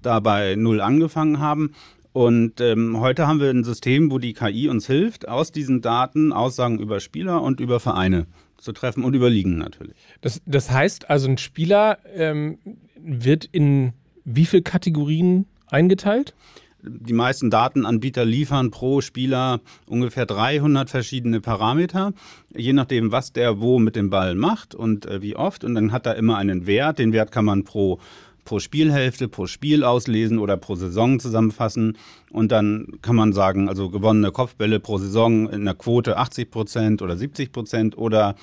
da 0.00 0.20
bei 0.20 0.56
Null 0.56 0.80
angefangen 0.80 1.38
haben. 1.38 1.72
Und 2.12 2.60
ähm, 2.60 3.00
heute 3.00 3.26
haben 3.26 3.40
wir 3.40 3.48
ein 3.48 3.64
System, 3.64 4.10
wo 4.10 4.18
die 4.18 4.34
KI 4.34 4.68
uns 4.68 4.86
hilft, 4.86 5.28
aus 5.28 5.50
diesen 5.50 5.80
Daten 5.80 6.32
Aussagen 6.32 6.78
über 6.78 7.00
Spieler 7.00 7.42
und 7.42 7.58
über 7.58 7.80
Vereine 7.80 8.26
zu 8.58 8.72
treffen 8.72 9.02
und 9.04 9.14
über 9.14 9.30
Ligen 9.30 9.58
natürlich. 9.58 9.96
Das, 10.20 10.42
das 10.46 10.70
heißt 10.70 11.08
also, 11.08 11.28
ein 11.28 11.38
Spieler 11.38 11.98
ähm, 12.14 12.58
wird 12.96 13.46
in 13.46 13.94
wie 14.24 14.46
viele 14.46 14.62
Kategorien 14.62 15.46
eingeteilt? 15.72 16.34
Die 16.84 17.12
meisten 17.12 17.48
Datenanbieter 17.48 18.24
liefern 18.24 18.72
pro 18.72 19.00
Spieler 19.00 19.60
ungefähr 19.86 20.26
300 20.26 20.90
verschiedene 20.90 21.40
Parameter, 21.40 22.12
je 22.56 22.72
nachdem, 22.72 23.12
was 23.12 23.32
der 23.32 23.60
wo 23.60 23.78
mit 23.78 23.94
dem 23.94 24.10
Ball 24.10 24.34
macht 24.34 24.74
und 24.74 25.06
äh, 25.06 25.22
wie 25.22 25.36
oft. 25.36 25.62
Und 25.62 25.76
dann 25.76 25.92
hat 25.92 26.06
er 26.06 26.16
immer 26.16 26.38
einen 26.38 26.66
Wert. 26.66 26.98
Den 26.98 27.12
Wert 27.12 27.30
kann 27.30 27.44
man 27.44 27.62
pro 27.62 28.00
pro 28.44 28.58
Spielhälfte, 28.58 29.28
pro 29.28 29.46
Spiel 29.46 29.84
auslesen 29.84 30.38
oder 30.38 30.56
pro 30.56 30.74
Saison 30.74 31.20
zusammenfassen. 31.20 31.96
Und 32.30 32.52
dann 32.52 32.98
kann 33.02 33.16
man 33.16 33.32
sagen, 33.32 33.68
also 33.68 33.88
gewonnene 33.88 34.32
Kopfbälle 34.32 34.80
pro 34.80 34.98
Saison 34.98 35.48
in 35.48 35.64
der 35.64 35.74
Quote 35.74 36.16
80 36.16 36.50
Prozent 36.50 37.02
oder 37.02 37.16
70 37.16 37.52
Prozent 37.52 37.96
oder 37.96 38.34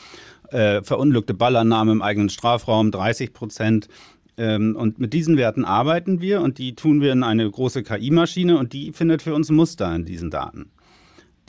äh, 0.52 0.82
verunglückte 0.82 1.34
Ballannahme 1.34 1.92
im 1.92 2.02
eigenen 2.02 2.30
Strafraum 2.30 2.92
30 2.92 3.34
Prozent. 3.34 3.88
Ähm, 4.40 4.78
und 4.78 5.00
mit 5.00 5.12
diesen 5.12 5.36
Werten 5.36 5.66
arbeiten 5.66 6.22
wir 6.22 6.42
und 6.42 6.58
die 6.60 6.74
tun 6.74 7.02
wir 7.02 7.12
in 7.12 7.24
eine 7.24 7.50
große 7.52 7.84
KI-Maschine 7.84 8.58
und 8.58 8.72
die 8.72 8.94
findet 8.94 9.22
für 9.22 9.36
uns 9.36 9.52
Muster 9.52 9.94
in 9.94 10.06
diesen 10.06 10.32
Daten. 10.32 10.72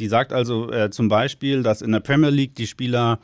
Die 0.01 0.09
sagt 0.09 0.33
also 0.33 0.73
äh, 0.73 0.91
zum 0.91 1.09
Beispiel, 1.09 1.63
dass 1.63 1.83
in 1.83 1.93
der 1.93 2.01
Premier 2.01 2.31
League 2.31 2.57
die 2.57 2.67
Spieler 2.67 3.21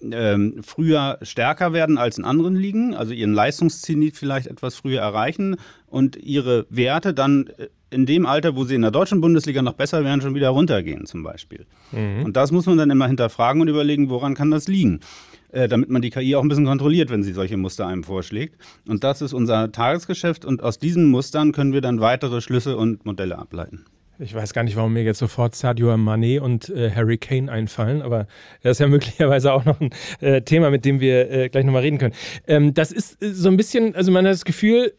ähm, 0.00 0.62
früher 0.62 1.18
stärker 1.22 1.72
werden 1.72 1.98
als 1.98 2.16
in 2.16 2.24
anderen 2.24 2.54
Ligen, 2.54 2.94
also 2.94 3.12
ihren 3.12 3.32
Leistungszenit 3.32 4.16
vielleicht 4.16 4.46
etwas 4.46 4.76
früher 4.76 5.00
erreichen 5.00 5.56
und 5.86 6.16
ihre 6.16 6.66
Werte 6.70 7.12
dann 7.12 7.48
äh, 7.58 7.68
in 7.90 8.06
dem 8.06 8.24
Alter, 8.24 8.54
wo 8.54 8.64
sie 8.64 8.76
in 8.76 8.82
der 8.82 8.92
deutschen 8.92 9.20
Bundesliga 9.20 9.62
noch 9.62 9.74
besser 9.74 10.04
wären, 10.04 10.20
schon 10.20 10.36
wieder 10.36 10.50
runtergehen 10.50 11.06
zum 11.06 11.24
Beispiel. 11.24 11.66
Mhm. 11.90 12.24
Und 12.24 12.36
das 12.36 12.52
muss 12.52 12.66
man 12.66 12.78
dann 12.78 12.90
immer 12.90 13.08
hinterfragen 13.08 13.60
und 13.60 13.68
überlegen, 13.68 14.10
woran 14.10 14.34
kann 14.34 14.50
das 14.50 14.68
liegen? 14.68 15.00
Äh, 15.52 15.68
damit 15.68 15.90
man 15.90 16.00
die 16.00 16.08
KI 16.08 16.34
auch 16.34 16.42
ein 16.42 16.48
bisschen 16.48 16.64
kontrolliert, 16.64 17.10
wenn 17.10 17.22
sie 17.22 17.32
solche 17.32 17.58
Muster 17.58 17.86
einem 17.86 18.04
vorschlägt. 18.04 18.56
Und 18.88 19.04
das 19.04 19.20
ist 19.20 19.34
unser 19.34 19.70
Tagesgeschäft 19.70 20.46
und 20.46 20.62
aus 20.62 20.78
diesen 20.78 21.10
Mustern 21.10 21.52
können 21.52 21.74
wir 21.74 21.82
dann 21.82 22.00
weitere 22.00 22.40
Schlüsse 22.40 22.76
und 22.78 23.04
Modelle 23.04 23.38
ableiten. 23.38 23.84
Ich 24.18 24.34
weiß 24.34 24.54
gar 24.54 24.62
nicht, 24.62 24.76
warum 24.76 24.94
mir 24.94 25.02
jetzt 25.02 25.18
sofort 25.18 25.54
Sadio 25.54 25.92
Mané 25.94 26.40
und 26.40 26.70
äh, 26.70 26.90
Harry 26.90 27.18
Kane 27.18 27.50
einfallen, 27.50 28.00
aber 28.00 28.26
das 28.62 28.72
ist 28.72 28.78
ja 28.78 28.86
möglicherweise 28.88 29.52
auch 29.52 29.64
noch 29.66 29.78
ein 29.80 29.90
äh, 30.20 30.40
Thema, 30.40 30.70
mit 30.70 30.86
dem 30.86 31.00
wir 31.00 31.30
äh, 31.30 31.48
gleich 31.50 31.64
nochmal 31.64 31.82
reden 31.82 31.98
können. 31.98 32.14
Ähm, 32.46 32.72
das 32.72 32.90
ist 32.90 33.22
äh, 33.22 33.32
so 33.32 33.48
ein 33.48 33.56
bisschen, 33.58 33.94
also 33.94 34.10
man 34.10 34.24
hat 34.24 34.32
das 34.32 34.46
Gefühl, 34.46 34.94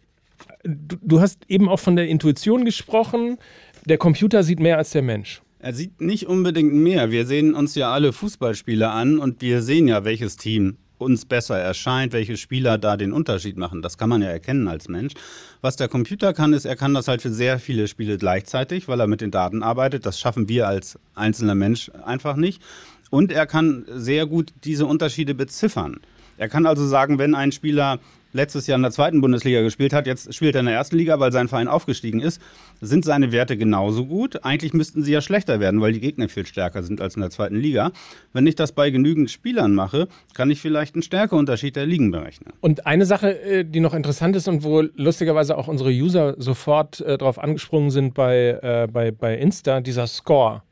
du, 0.64 0.98
du 1.02 1.20
hast 1.20 1.40
eben 1.48 1.68
auch 1.68 1.80
von 1.80 1.96
der 1.96 2.08
Intuition 2.08 2.64
gesprochen, 2.64 3.38
der 3.86 3.98
Computer 3.98 4.44
sieht 4.44 4.60
mehr 4.60 4.78
als 4.78 4.92
der 4.92 5.02
Mensch. 5.02 5.42
Er 5.64 5.74
sieht 5.74 6.02
nicht 6.02 6.28
unbedingt 6.28 6.74
mehr. 6.74 7.10
Wir 7.10 7.26
sehen 7.26 7.54
uns 7.54 7.74
ja 7.74 7.90
alle 7.90 8.12
Fußballspieler 8.12 8.92
an 8.92 9.18
und 9.18 9.42
wir 9.42 9.62
sehen 9.62 9.88
ja, 9.88 10.04
welches 10.04 10.36
Team 10.36 10.76
uns 10.98 11.24
besser 11.24 11.58
erscheint, 11.58 12.12
welche 12.12 12.36
Spieler 12.36 12.78
da 12.78 12.98
den 12.98 13.14
Unterschied 13.14 13.56
machen. 13.56 13.82
Das 13.82 13.98
kann 13.98 14.10
man 14.10 14.22
ja 14.22 14.28
erkennen 14.28 14.68
als 14.68 14.90
Mensch. 14.90 15.14
Was 15.62 15.78
der 15.78 15.88
Computer 15.88 16.34
kann, 16.34 16.52
ist, 16.52 16.66
er 16.66 16.76
kann 16.76 16.94
das 16.94 17.08
halt 17.08 17.22
für 17.22 17.32
sehr 17.32 17.60
viele 17.60 17.88
Spiele 17.88 18.18
gleichzeitig, 18.18 18.90
weil 18.90 19.00
er 19.00 19.08
mit 19.08 19.22
den 19.22 19.32
Daten 19.32 19.64
arbeitet. 19.64 20.06
Das 20.06 20.20
schaffen 20.20 20.50
wir 20.50 20.68
als 20.68 21.00
einzelner 21.16 21.56
Mensch 21.56 21.90
einfach 22.04 22.36
nicht. 22.36 22.62
Und 23.10 23.32
er 23.32 23.48
kann 23.48 23.86
sehr 23.88 24.26
gut 24.26 24.52
diese 24.66 24.86
Unterschiede 24.86 25.34
beziffern. 25.34 26.02
Er 26.36 26.50
kann 26.50 26.66
also 26.66 26.86
sagen, 26.86 27.20
wenn 27.20 27.36
ein 27.36 27.54
Spieler 27.54 28.00
letztes 28.34 28.68
Jahr 28.68 28.76
in 28.76 28.82
der 28.82 28.92
zweiten 28.92 29.22
Bundesliga 29.22 29.62
gespielt 29.62 29.94
hat, 29.94 30.08
jetzt 30.08 30.34
spielt 30.34 30.56
er 30.56 30.60
in 30.60 30.66
der 30.66 30.76
ersten 30.76 30.98
Liga, 30.98 31.20
weil 31.20 31.32
sein 31.32 31.48
Verein 31.48 31.68
aufgestiegen 31.68 32.20
ist, 32.20 32.42
sind 32.82 33.06
seine 33.06 33.32
Werte 33.32 33.58
genauso 33.58 34.06
gut. 34.06 34.44
Eigentlich 34.44 34.74
müssten 34.74 35.04
sie 35.04 35.14
ja 35.14 35.22
schlechter 35.22 35.60
werden, 35.60 35.80
weil 35.82 35.94
die 35.94 36.00
Gegner 36.00 36.28
viel 36.28 36.46
stärker 36.46 36.84
sind 36.84 37.00
als 37.00 37.16
in 37.16 37.22
der 37.22 37.30
zweiten 37.30 37.56
Liga. 37.56 37.92
Wenn 38.34 38.48
ich 38.48 38.56
das 38.56 38.72
bei 38.72 38.90
genügend 38.90 39.32
Spielern 39.32 39.74
mache, 39.74 40.08
kann 40.34 40.52
ich 40.52 40.60
vielleicht 40.60 40.96
einen 40.96 41.04
Stärkeunterschied 41.04 41.76
der 41.76 41.86
Ligen 41.86 42.12
berechnen. 42.12 42.54
Und 42.62 42.86
eine 42.86 43.06
Sache, 43.06 43.40
äh, 43.40 43.64
die 43.64 43.80
noch 43.80 43.94
interessant 43.94 44.36
ist 44.36 44.48
und 44.48 44.64
wo 44.64 44.82
lustigerweise 44.82 45.58
auch 45.58 45.68
unsere 45.68 45.92
User 45.92 46.36
sofort 46.38 47.02
äh, 47.02 47.18
drauf 47.18 47.40
angesprungen 47.40 47.92
sind 47.92 48.14
bei, 48.14 48.60
äh, 48.62 48.88
bei, 48.92 49.12
bei 49.12 49.38
Insta, 49.38 49.82
dieser 49.82 50.08
Score. 50.08 50.64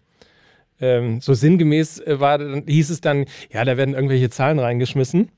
Ähm, 0.79 1.21
so 1.21 1.33
sinngemäß 1.33 1.99
äh, 1.99 2.19
war, 2.19 2.39
hieß 2.65 2.89
es 2.89 3.01
dann, 3.01 3.25
ja, 3.51 3.63
da 3.63 3.77
werden 3.77 3.93
irgendwelche 3.93 4.31
Zahlen 4.31 4.57
reingeschmissen. 4.57 5.29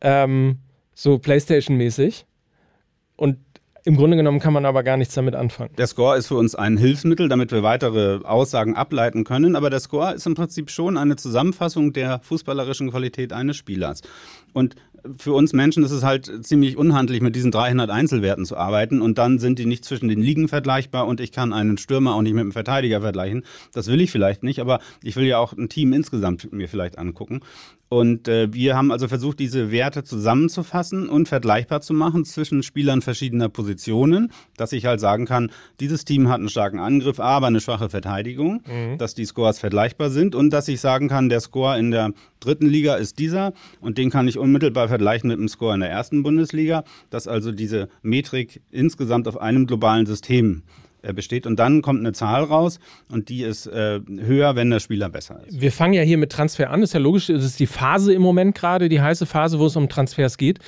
Ähm, 0.00 0.58
so 0.94 1.18
PlayStation-mäßig. 1.18 2.24
Und 3.16 3.38
im 3.84 3.96
Grunde 3.96 4.16
genommen 4.16 4.40
kann 4.40 4.52
man 4.52 4.66
aber 4.66 4.82
gar 4.82 4.96
nichts 4.96 5.14
damit 5.14 5.34
anfangen. 5.34 5.70
Der 5.78 5.86
Score 5.86 6.16
ist 6.16 6.26
für 6.26 6.34
uns 6.34 6.54
ein 6.54 6.76
Hilfsmittel, 6.76 7.28
damit 7.28 7.50
wir 7.50 7.62
weitere 7.62 8.20
Aussagen 8.24 8.76
ableiten 8.76 9.24
können. 9.24 9.56
Aber 9.56 9.70
der 9.70 9.80
Score 9.80 10.14
ist 10.14 10.26
im 10.26 10.34
Prinzip 10.34 10.70
schon 10.70 10.98
eine 10.98 11.16
Zusammenfassung 11.16 11.92
der 11.92 12.20
fußballerischen 12.20 12.90
Qualität 12.90 13.32
eines 13.32 13.56
Spielers. 13.56 14.02
Und 14.52 14.76
für 15.18 15.32
uns 15.32 15.52
Menschen 15.52 15.82
ist 15.82 15.92
es 15.92 16.02
halt 16.02 16.44
ziemlich 16.44 16.76
unhandlich, 16.76 17.22
mit 17.22 17.34
diesen 17.34 17.50
300 17.50 17.90
Einzelwerten 17.90 18.44
zu 18.44 18.56
arbeiten 18.56 19.00
und 19.00 19.18
dann 19.18 19.38
sind 19.38 19.58
die 19.58 19.66
nicht 19.66 19.84
zwischen 19.84 20.08
den 20.08 20.20
Ligen 20.20 20.48
vergleichbar 20.48 21.06
und 21.06 21.20
ich 21.20 21.32
kann 21.32 21.52
einen 21.52 21.78
Stürmer 21.78 22.14
auch 22.14 22.22
nicht 22.22 22.34
mit 22.34 22.42
einem 22.42 22.52
Verteidiger 22.52 23.00
vergleichen. 23.00 23.44
Das 23.72 23.86
will 23.86 24.00
ich 24.00 24.10
vielleicht 24.10 24.42
nicht, 24.42 24.60
aber 24.60 24.80
ich 25.02 25.16
will 25.16 25.24
ja 25.24 25.38
auch 25.38 25.52
ein 25.52 25.68
Team 25.68 25.92
insgesamt 25.92 26.52
mir 26.52 26.68
vielleicht 26.68 26.98
angucken. 26.98 27.40
Und 27.92 28.28
äh, 28.28 28.54
wir 28.54 28.76
haben 28.76 28.92
also 28.92 29.08
versucht, 29.08 29.40
diese 29.40 29.72
Werte 29.72 30.04
zusammenzufassen 30.04 31.08
und 31.08 31.26
vergleichbar 31.26 31.80
zu 31.80 31.92
machen 31.92 32.24
zwischen 32.24 32.62
Spielern 32.62 33.02
verschiedener 33.02 33.48
Positionen, 33.48 34.30
dass 34.56 34.70
ich 34.70 34.86
halt 34.86 35.00
sagen 35.00 35.26
kann, 35.26 35.50
dieses 35.80 36.04
Team 36.04 36.28
hat 36.28 36.38
einen 36.38 36.48
starken 36.48 36.78
Angriff, 36.78 37.18
aber 37.18 37.48
eine 37.48 37.60
schwache 37.60 37.88
Verteidigung, 37.88 38.62
mhm. 38.64 38.96
dass 38.96 39.14
die 39.14 39.24
Scores 39.24 39.58
vergleichbar 39.58 40.10
sind 40.10 40.36
und 40.36 40.50
dass 40.50 40.68
ich 40.68 40.80
sagen 40.80 41.08
kann, 41.08 41.28
der 41.28 41.40
Score 41.40 41.76
in 41.80 41.90
der 41.90 42.12
dritten 42.38 42.68
Liga 42.68 42.94
ist 42.94 43.18
dieser 43.18 43.54
und 43.80 43.98
den 43.98 44.08
kann 44.08 44.28
ich 44.28 44.38
unmittelbar 44.38 44.86
vergleichen 44.86 45.26
mit 45.26 45.40
dem 45.40 45.48
Score 45.48 45.74
in 45.74 45.80
der 45.80 45.90
ersten 45.90 46.22
Bundesliga, 46.22 46.84
dass 47.10 47.26
also 47.26 47.50
diese 47.50 47.88
Metrik 48.02 48.62
insgesamt 48.70 49.26
auf 49.26 49.40
einem 49.40 49.66
globalen 49.66 50.06
System 50.06 50.62
besteht. 51.14 51.46
Und 51.46 51.58
dann 51.58 51.82
kommt 51.82 52.00
eine 52.00 52.12
Zahl 52.12 52.44
raus 52.44 52.78
und 53.10 53.28
die 53.28 53.42
ist 53.42 53.66
äh, 53.66 54.00
höher, 54.06 54.56
wenn 54.56 54.70
der 54.70 54.80
Spieler 54.80 55.08
besser 55.08 55.40
ist. 55.46 55.60
Wir 55.60 55.72
fangen 55.72 55.94
ja 55.94 56.02
hier 56.02 56.18
mit 56.18 56.30
Transfer 56.32 56.70
an, 56.70 56.80
das 56.80 56.90
ist 56.90 56.94
ja 56.94 57.00
logisch, 57.00 57.28
es 57.28 57.44
ist 57.44 57.60
die 57.60 57.66
Phase 57.66 58.12
im 58.12 58.22
Moment 58.22 58.54
gerade, 58.54 58.88
die 58.88 59.00
heiße 59.00 59.26
Phase, 59.26 59.58
wo 59.58 59.66
es 59.66 59.76
um 59.76 59.88
Transfers 59.88 60.36
geht. 60.36 60.58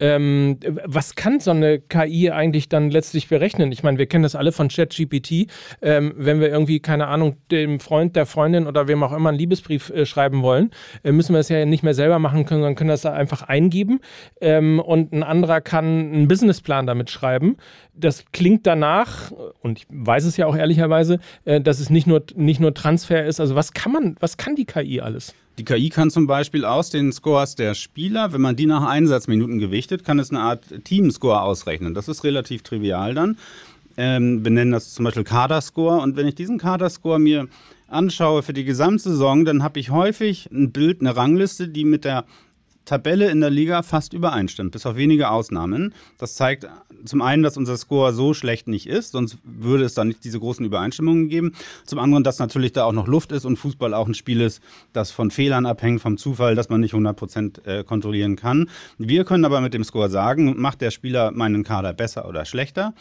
Ähm, 0.00 0.58
was 0.84 1.14
kann 1.14 1.40
so 1.40 1.50
eine 1.50 1.78
KI 1.80 2.30
eigentlich 2.30 2.68
dann 2.68 2.90
letztlich 2.90 3.28
berechnen? 3.28 3.72
Ich 3.72 3.82
meine, 3.82 3.98
wir 3.98 4.06
kennen 4.06 4.22
das 4.22 4.34
alle 4.34 4.52
von 4.52 4.68
ChatGPT. 4.68 5.48
Ähm, 5.82 6.14
wenn 6.16 6.40
wir 6.40 6.48
irgendwie, 6.48 6.80
keine 6.80 7.08
Ahnung, 7.08 7.36
dem 7.50 7.80
Freund, 7.80 8.16
der 8.16 8.26
Freundin 8.26 8.66
oder 8.66 8.88
wem 8.88 9.02
auch 9.02 9.12
immer 9.12 9.28
einen 9.28 9.38
Liebesbrief 9.38 9.90
äh, 9.90 10.06
schreiben 10.06 10.42
wollen, 10.42 10.70
äh, 11.02 11.12
müssen 11.12 11.34
wir 11.34 11.40
es 11.40 11.48
ja 11.48 11.64
nicht 11.64 11.82
mehr 11.82 11.94
selber 11.94 12.18
machen 12.18 12.44
können, 12.44 12.60
sondern 12.60 12.76
können 12.76 12.90
das 12.90 13.06
einfach 13.06 13.42
eingeben. 13.42 14.00
Ähm, 14.40 14.80
und 14.80 15.12
ein 15.12 15.22
anderer 15.22 15.60
kann 15.60 15.84
einen 15.84 16.28
Businessplan 16.28 16.86
damit 16.86 17.10
schreiben. 17.10 17.56
Das 17.94 18.24
klingt 18.32 18.66
danach, 18.66 19.30
und 19.60 19.81
ich 19.82 19.96
weiß 19.96 20.24
es 20.24 20.36
ja 20.36 20.46
auch 20.46 20.56
ehrlicherweise, 20.56 21.18
äh, 21.44 21.60
dass 21.60 21.80
es 21.80 21.90
nicht 21.90 22.06
nur, 22.06 22.22
nicht 22.34 22.60
nur 22.60 22.74
Transfer 22.74 23.24
ist. 23.24 23.40
Also 23.40 23.54
was 23.54 23.72
kann 23.72 23.92
man, 23.92 24.16
was 24.20 24.36
kann 24.36 24.56
die 24.56 24.64
KI 24.64 25.00
alles? 25.00 25.34
Die 25.58 25.64
KI 25.64 25.90
kann 25.90 26.10
zum 26.10 26.26
Beispiel 26.26 26.64
aus 26.64 26.90
den 26.90 27.12
Scores 27.12 27.54
der 27.54 27.74
Spieler, 27.74 28.32
wenn 28.32 28.40
man 28.40 28.56
die 28.56 28.66
nach 28.66 28.86
Einsatzminuten 28.88 29.58
gewichtet, 29.58 30.02
kann 30.04 30.18
es 30.18 30.30
eine 30.30 30.40
Art 30.40 30.64
Teamscore 30.84 31.42
ausrechnen. 31.42 31.92
Das 31.92 32.08
ist 32.08 32.24
relativ 32.24 32.62
trivial 32.62 33.14
dann. 33.14 33.36
Ähm, 33.98 34.42
benennen 34.42 34.72
das 34.72 34.94
zum 34.94 35.04
Beispiel 35.04 35.24
Kaderscore. 35.24 36.00
Und 36.00 36.16
wenn 36.16 36.26
ich 36.26 36.34
diesen 36.34 36.56
Kaderscore 36.56 37.18
mir 37.18 37.48
anschaue 37.88 38.42
für 38.42 38.54
die 38.54 38.64
Gesamtsaison, 38.64 39.44
dann 39.44 39.62
habe 39.62 39.78
ich 39.78 39.90
häufig 39.90 40.48
ein 40.50 40.72
Bild, 40.72 41.02
eine 41.02 41.14
Rangliste, 41.14 41.68
die 41.68 41.84
mit 41.84 42.06
der 42.06 42.24
Tabelle 42.84 43.30
in 43.30 43.40
der 43.40 43.50
Liga 43.50 43.82
fast 43.82 44.12
übereinstimmt, 44.12 44.72
bis 44.72 44.86
auf 44.86 44.96
wenige 44.96 45.30
Ausnahmen. 45.30 45.94
Das 46.18 46.34
zeigt 46.34 46.66
zum 47.04 47.22
einen, 47.22 47.42
dass 47.42 47.56
unser 47.56 47.76
Score 47.76 48.12
so 48.12 48.34
schlecht 48.34 48.68
nicht 48.68 48.86
ist, 48.86 49.12
sonst 49.12 49.38
würde 49.44 49.84
es 49.84 49.94
da 49.94 50.04
nicht 50.04 50.24
diese 50.24 50.38
großen 50.38 50.64
Übereinstimmungen 50.64 51.28
geben. 51.28 51.52
Zum 51.84 51.98
anderen, 51.98 52.24
dass 52.24 52.38
natürlich 52.38 52.72
da 52.72 52.84
auch 52.84 52.92
noch 52.92 53.06
Luft 53.06 53.32
ist 53.32 53.44
und 53.44 53.56
Fußball 53.56 53.94
auch 53.94 54.06
ein 54.06 54.14
Spiel 54.14 54.40
ist, 54.40 54.60
das 54.92 55.10
von 55.10 55.30
Fehlern 55.30 55.66
abhängt, 55.66 56.00
vom 56.00 56.16
Zufall, 56.16 56.54
dass 56.54 56.68
man 56.68 56.80
nicht 56.80 56.94
100 56.94 57.16
Prozent 57.16 57.66
äh, 57.66 57.84
kontrollieren 57.84 58.36
kann. 58.36 58.68
Wir 58.98 59.24
können 59.24 59.44
aber 59.44 59.60
mit 59.60 59.74
dem 59.74 59.84
Score 59.84 60.10
sagen, 60.10 60.60
macht 60.60 60.80
der 60.80 60.90
Spieler 60.90 61.30
meinen 61.30 61.64
Kader 61.64 61.92
besser 61.92 62.28
oder 62.28 62.44
schlechter. 62.44 62.94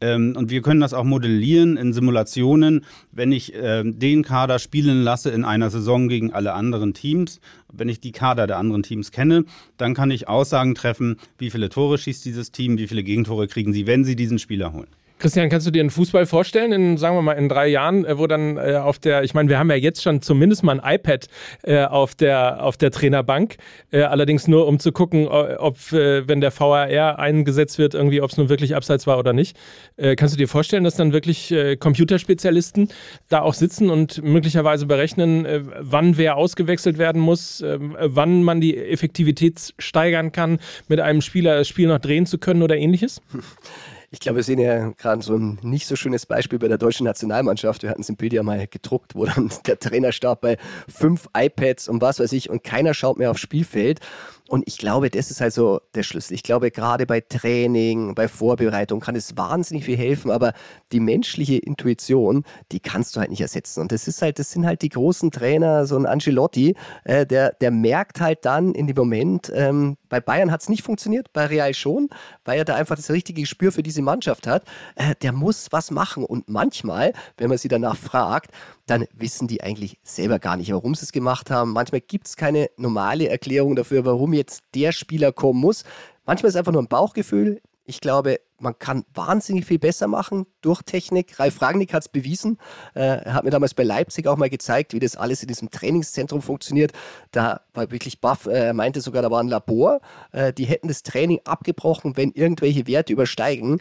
Ähm, 0.00 0.34
und 0.36 0.50
wir 0.50 0.62
können 0.62 0.80
das 0.80 0.92
auch 0.92 1.04
modellieren 1.04 1.76
in 1.76 1.92
Simulationen, 1.92 2.84
wenn 3.12 3.32
ich 3.32 3.54
äh, 3.54 3.82
den 3.84 4.22
Kader 4.22 4.58
spielen 4.58 5.02
lasse 5.02 5.30
in 5.30 5.44
einer 5.44 5.70
Saison 5.70 6.08
gegen 6.08 6.32
alle 6.32 6.52
anderen 6.52 6.92
Teams. 6.94 7.40
Wenn 7.72 7.88
ich 7.88 8.00
die 8.00 8.12
Kader 8.12 8.46
der 8.46 8.58
anderen 8.58 8.82
Teams 8.82 9.10
kenne, 9.10 9.44
dann 9.76 9.94
kann 9.94 10.10
ich 10.10 10.28
Aussagen 10.28 10.74
treffen, 10.74 11.16
wie 11.38 11.50
viele 11.50 11.68
Tore 11.68 11.98
schießt 11.98 12.24
dieses 12.24 12.52
Team, 12.52 12.78
wie 12.78 12.88
viele 12.88 13.02
Gegentore 13.02 13.48
kriegen 13.48 13.72
sie, 13.72 13.86
wenn 13.86 14.04
sie 14.04 14.16
diesen 14.16 14.38
Spieler 14.38 14.72
holen. 14.72 14.88
Christian, 15.18 15.48
kannst 15.48 15.66
du 15.66 15.70
dir 15.70 15.80
einen 15.80 15.88
Fußball 15.88 16.26
vorstellen, 16.26 16.72
in, 16.72 16.98
sagen 16.98 17.16
wir 17.16 17.22
mal, 17.22 17.32
in 17.32 17.48
drei 17.48 17.68
Jahren, 17.68 18.04
äh, 18.04 18.18
wo 18.18 18.26
dann 18.26 18.58
äh, 18.58 18.76
auf 18.76 18.98
der, 18.98 19.22
ich 19.22 19.32
meine, 19.32 19.48
wir 19.48 19.58
haben 19.58 19.70
ja 19.70 19.76
jetzt 19.76 20.02
schon 20.02 20.20
zumindest 20.20 20.62
mal 20.62 20.78
ein 20.78 20.94
iPad 20.96 21.26
äh, 21.62 21.84
auf, 21.84 22.14
der, 22.14 22.62
auf 22.62 22.76
der 22.76 22.90
Trainerbank, 22.90 23.56
äh, 23.92 24.02
allerdings 24.02 24.46
nur 24.46 24.66
um 24.66 24.78
zu 24.78 24.92
gucken, 24.92 25.26
ob, 25.26 25.78
äh, 25.92 26.28
wenn 26.28 26.42
der 26.42 26.52
VAR 26.52 27.18
eingesetzt 27.18 27.78
wird, 27.78 27.94
irgendwie, 27.94 28.20
ob 28.20 28.30
es 28.30 28.36
nun 28.36 28.50
wirklich 28.50 28.76
abseits 28.76 29.06
war 29.06 29.18
oder 29.18 29.32
nicht. 29.32 29.56
Äh, 29.96 30.16
kannst 30.16 30.34
du 30.34 30.38
dir 30.38 30.48
vorstellen, 30.48 30.84
dass 30.84 30.96
dann 30.96 31.12
wirklich 31.12 31.54
Computerspezialisten 31.78 32.88
da 33.28 33.40
auch 33.40 33.54
sitzen 33.54 33.90
und 33.90 34.22
möglicherweise 34.22 34.86
berechnen, 34.86 35.46
wann 35.80 36.16
wer 36.16 36.36
ausgewechselt 36.36 36.98
werden 36.98 37.20
muss, 37.20 37.64
wann 37.64 38.42
man 38.42 38.60
die 38.60 38.76
Effektivität 38.76 39.74
steigern 39.78 40.32
kann, 40.32 40.58
mit 40.88 41.00
einem 41.00 41.20
Spieler 41.20 41.56
das 41.56 41.68
Spiel 41.68 41.88
noch 41.88 41.98
drehen 41.98 42.26
zu 42.26 42.38
können 42.38 42.62
oder 42.62 42.76
ähnliches? 42.76 43.22
Ich 44.16 44.20
glaube, 44.20 44.36
wir 44.36 44.44
sehen 44.44 44.58
ja 44.58 44.92
gerade 44.92 45.20
so 45.20 45.36
ein 45.36 45.58
nicht 45.60 45.86
so 45.86 45.94
schönes 45.94 46.24
Beispiel 46.24 46.58
bei 46.58 46.68
der 46.68 46.78
deutschen 46.78 47.04
Nationalmannschaft. 47.04 47.82
Wir 47.82 47.90
hatten 47.90 48.00
es 48.00 48.08
im 48.08 48.16
Bild 48.16 48.32
ja 48.32 48.42
mal 48.42 48.66
gedruckt, 48.66 49.14
wo 49.14 49.26
dann 49.26 49.50
der 49.66 49.78
Trainer 49.78 50.10
starb 50.10 50.40
bei 50.40 50.56
fünf 50.88 51.28
iPads 51.36 51.86
und 51.86 52.00
was 52.00 52.18
weiß 52.18 52.32
ich 52.32 52.48
und 52.48 52.64
keiner 52.64 52.94
schaut 52.94 53.18
mehr 53.18 53.30
aufs 53.30 53.42
Spielfeld. 53.42 54.00
Und 54.48 54.66
ich 54.66 54.78
glaube, 54.78 55.10
das 55.10 55.30
ist 55.30 55.42
also 55.42 55.80
der 55.94 56.02
Schlüssel. 56.02 56.32
Ich 56.32 56.44
glaube, 56.44 56.70
gerade 56.70 57.04
bei 57.04 57.20
Training, 57.20 58.14
bei 58.14 58.26
Vorbereitung 58.26 59.00
kann 59.00 59.16
es 59.16 59.36
wahnsinnig 59.36 59.84
viel 59.84 59.96
helfen, 59.98 60.30
aber 60.30 60.54
die 60.92 61.00
menschliche 61.00 61.56
Intuition, 61.56 62.44
die 62.72 62.80
kannst 62.80 63.16
du 63.16 63.20
halt 63.20 63.30
nicht 63.30 63.40
ersetzen. 63.42 63.80
Und 63.80 63.92
das 63.92 64.08
ist 64.08 64.22
halt, 64.22 64.38
das 64.38 64.52
sind 64.52 64.64
halt 64.64 64.80
die 64.80 64.88
großen 64.88 65.30
Trainer, 65.30 65.84
so 65.86 65.96
ein 65.96 66.06
Angelotti, 66.06 66.74
äh, 67.04 67.26
der, 67.26 67.52
der 67.60 67.70
merkt 67.70 68.20
halt 68.20 68.44
dann 68.46 68.72
in 68.72 68.86
dem 68.86 68.96
Moment, 68.96 69.52
ähm, 69.54 69.96
bei 70.08 70.20
Bayern 70.20 70.50
hat 70.50 70.62
es 70.62 70.68
nicht 70.68 70.82
funktioniert, 70.82 71.32
bei 71.32 71.46
Real 71.46 71.74
schon, 71.74 72.08
weil 72.44 72.58
er 72.58 72.64
da 72.64 72.74
einfach 72.74 72.96
das 72.96 73.10
richtige 73.10 73.42
Gespür 73.42 73.72
für 73.72 73.82
diese 73.82 74.02
Mannschaft 74.02 74.46
hat. 74.46 74.64
Äh, 74.94 75.14
der 75.22 75.32
muss 75.32 75.68
was 75.70 75.90
machen. 75.90 76.24
Und 76.24 76.48
manchmal, 76.48 77.12
wenn 77.36 77.48
man 77.48 77.58
sie 77.58 77.68
danach 77.68 77.96
fragt, 77.96 78.50
dann 78.86 79.06
wissen 79.14 79.48
die 79.48 79.62
eigentlich 79.62 79.98
selber 80.02 80.38
gar 80.38 80.56
nicht, 80.56 80.72
warum 80.72 80.94
sie 80.94 81.04
es 81.04 81.12
gemacht 81.12 81.50
haben. 81.50 81.72
Manchmal 81.72 82.00
gibt 82.00 82.28
es 82.28 82.36
keine 82.36 82.70
normale 82.76 83.28
Erklärung 83.28 83.76
dafür, 83.76 84.04
warum 84.04 84.32
jetzt 84.32 84.62
der 84.74 84.92
Spieler 84.92 85.32
kommen 85.32 85.60
muss. 85.60 85.84
Manchmal 86.24 86.48
ist 86.48 86.54
es 86.54 86.58
einfach 86.58 86.72
nur 86.72 86.82
ein 86.82 86.88
Bauchgefühl. 86.88 87.60
Ich 87.84 88.00
glaube, 88.00 88.40
man 88.60 88.78
kann 88.78 89.04
wahnsinnig 89.14 89.66
viel 89.66 89.78
besser 89.78 90.06
machen 90.06 90.46
durch 90.60 90.82
Technik. 90.82 91.38
Ralf 91.38 91.60
Rangnick 91.60 91.92
hat 91.92 92.02
es 92.02 92.08
bewiesen. 92.08 92.58
Äh, 92.94 93.24
er 93.24 93.34
hat 93.34 93.44
mir 93.44 93.50
damals 93.50 93.74
bei 93.74 93.82
Leipzig 93.82 94.26
auch 94.26 94.36
mal 94.36 94.50
gezeigt, 94.50 94.92
wie 94.92 94.98
das 94.98 95.16
alles 95.16 95.42
in 95.42 95.48
diesem 95.48 95.70
Trainingszentrum 95.70 96.42
funktioniert. 96.42 96.92
Da 97.32 97.60
war 97.74 97.90
wirklich 97.90 98.20
baff. 98.20 98.46
Äh, 98.46 98.66
er 98.66 98.74
meinte 98.74 99.00
sogar, 99.00 99.22
da 99.22 99.30
war 99.30 99.42
ein 99.42 99.48
Labor. 99.48 100.00
Äh, 100.32 100.52
die 100.52 100.64
hätten 100.64 100.88
das 100.88 101.02
Training 101.02 101.40
abgebrochen, 101.44 102.16
wenn 102.16 102.32
irgendwelche 102.32 102.86
Werte 102.86 103.12
übersteigen. 103.12 103.80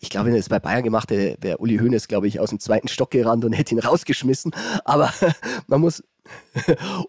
Ich 0.00 0.10
glaube, 0.10 0.26
wenn 0.26 0.34
er 0.34 0.40
es 0.40 0.48
bei 0.48 0.58
Bayern 0.58 0.82
gemacht 0.82 1.10
hätte, 1.10 1.36
wäre 1.40 1.58
Uli 1.58 1.78
Hoeneß, 1.78 2.08
glaube 2.08 2.28
ich, 2.28 2.40
aus 2.40 2.50
dem 2.50 2.60
zweiten 2.60 2.88
Stock 2.88 3.10
gerannt 3.10 3.44
und 3.44 3.52
hätte 3.52 3.74
ihn 3.74 3.78
rausgeschmissen. 3.78 4.52
Aber 4.84 5.12
man 5.66 5.80
muss 5.80 6.02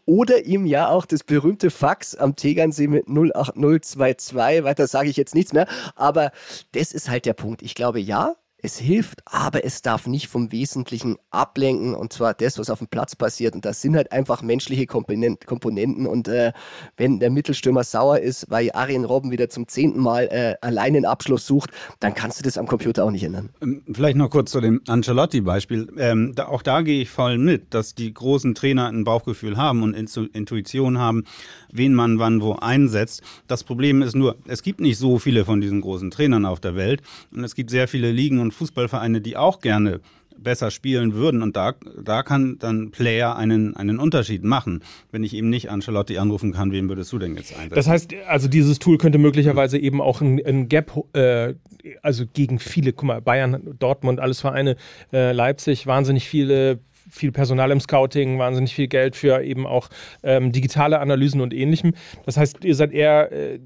oder 0.05 0.45
ihm 0.45 0.65
ja 0.65 0.89
auch 0.89 1.05
das 1.05 1.23
berühmte 1.23 1.69
Fax 1.69 2.15
am 2.15 2.35
Tegernsee 2.35 2.87
mit 2.87 3.07
08022. 3.07 4.35
Weiter 4.35 4.87
sage 4.87 5.09
ich 5.09 5.17
jetzt 5.17 5.35
nichts 5.35 5.53
mehr. 5.53 5.67
Aber 5.95 6.31
das 6.73 6.91
ist 6.91 7.09
halt 7.09 7.25
der 7.25 7.33
Punkt. 7.33 7.61
Ich 7.61 7.75
glaube, 7.75 7.99
ja, 7.99 8.35
es 8.61 8.77
hilft, 8.77 9.21
aber 9.25 9.63
es 9.63 9.81
darf 9.81 10.07
nicht 10.07 10.27
vom 10.27 10.51
Wesentlichen 10.51 11.17
ablenken 11.31 11.95
und 11.95 12.13
zwar 12.13 12.33
das, 12.33 12.57
was 12.59 12.69
auf 12.69 12.79
dem 12.79 12.87
Platz 12.87 13.15
passiert. 13.15 13.55
Und 13.55 13.65
das 13.65 13.81
sind 13.81 13.95
halt 13.95 14.11
einfach 14.11 14.41
menschliche 14.41 14.85
Komponenten. 14.85 16.07
Und 16.07 16.27
äh, 16.27 16.51
wenn 16.97 17.19
der 17.19 17.29
Mittelstürmer 17.29 17.83
sauer 17.83 18.19
ist, 18.19 18.49
weil 18.49 18.71
Arjen 18.73 19.05
Robben 19.05 19.31
wieder 19.31 19.49
zum 19.49 19.67
zehnten 19.67 19.99
Mal 19.99 20.25
äh, 20.25 20.55
allein 20.61 20.93
den 20.93 21.05
Abschluss 21.05 21.45
sucht, 21.45 21.71
dann 21.99 22.13
kannst 22.13 22.39
du 22.39 22.43
das 22.43 22.57
am 22.57 22.67
Computer 22.67 23.05
auch 23.05 23.11
nicht 23.11 23.23
ändern. 23.23 23.49
Ähm, 23.61 23.83
vielleicht 23.91 24.17
noch 24.17 24.29
kurz 24.29 24.51
zu 24.51 24.61
dem 24.61 24.81
Ancelotti-Beispiel. 24.87 25.93
Ähm, 25.97 26.33
da, 26.35 26.47
auch 26.47 26.61
da 26.61 26.81
gehe 26.81 27.01
ich 27.01 27.09
voll 27.09 27.37
mit, 27.37 27.73
dass 27.73 27.95
die 27.95 28.13
großen 28.13 28.55
Trainer 28.55 28.87
ein 28.87 29.03
Bauchgefühl 29.03 29.57
haben 29.57 29.83
und 29.83 29.93
Intuition 29.93 30.97
haben, 30.97 31.23
wen 31.71 31.93
man 31.93 32.19
wann 32.19 32.41
wo 32.41 32.53
einsetzt. 32.53 33.21
Das 33.47 33.63
Problem 33.63 34.01
ist 34.01 34.15
nur, 34.15 34.35
es 34.47 34.63
gibt 34.63 34.81
nicht 34.81 34.97
so 34.97 35.19
viele 35.19 35.45
von 35.45 35.61
diesen 35.61 35.81
großen 35.81 36.11
Trainern 36.11 36.45
auf 36.45 36.59
der 36.59 36.75
Welt 36.75 37.01
und 37.31 37.43
es 37.43 37.55
gibt 37.55 37.69
sehr 37.69 37.87
viele 37.87 38.11
Ligen 38.11 38.39
und 38.39 38.48
Fußballvereine, 38.51 39.21
die 39.21 39.37
auch 39.37 39.59
gerne 39.59 40.01
besser 40.43 40.71
spielen 40.71 41.13
würden. 41.13 41.41
Und 41.41 41.55
da, 41.55 41.75
da 42.01 42.23
kann 42.23 42.57
dann 42.59 42.91
Player 42.91 43.35
einen, 43.35 43.75
einen 43.75 43.99
Unterschied 43.99 44.43
machen. 44.43 44.83
Wenn 45.11 45.23
ich 45.23 45.33
eben 45.33 45.49
nicht 45.49 45.69
Ancelotti 45.69 46.17
anrufen 46.17 46.53
kann, 46.53 46.71
wen 46.71 46.89
würdest 46.89 47.11
du 47.11 47.19
denn 47.19 47.35
jetzt 47.35 47.53
einsetzen? 47.53 47.75
Das 47.75 47.87
heißt, 47.87 48.13
also 48.27 48.47
dieses 48.47 48.79
Tool 48.79 48.97
könnte 48.97 49.17
möglicherweise 49.17 49.77
eben 49.77 50.01
auch 50.01 50.21
ein, 50.21 50.43
ein 50.45 50.69
Gap, 50.69 50.91
äh, 51.13 51.55
also 52.01 52.25
gegen 52.31 52.59
viele, 52.59 52.93
guck 52.93 53.05
mal, 53.05 53.21
Bayern, 53.21 53.75
Dortmund, 53.79 54.19
alles 54.19 54.39
Vereine, 54.41 54.75
äh, 55.13 55.31
Leipzig, 55.31 55.87
wahnsinnig 55.87 56.27
viele 56.27 56.79
viel 57.11 57.31
Personal 57.31 57.71
im 57.71 57.79
Scouting, 57.79 58.37
wahnsinnig 58.37 58.73
viel 58.73 58.87
Geld 58.87 59.15
für 59.15 59.41
eben 59.41 59.65
auch 59.65 59.89
ähm, 60.21 60.51
digitale 60.51 60.99
Analysen 60.99 61.41
und 61.41 61.53
ähnlichem. 61.53 61.93
Das 62.25 62.37
heißt, 62.37 62.63
ihr 62.63 62.75
seid 62.75 62.93
eher 62.93 63.31
äh, 63.31 63.59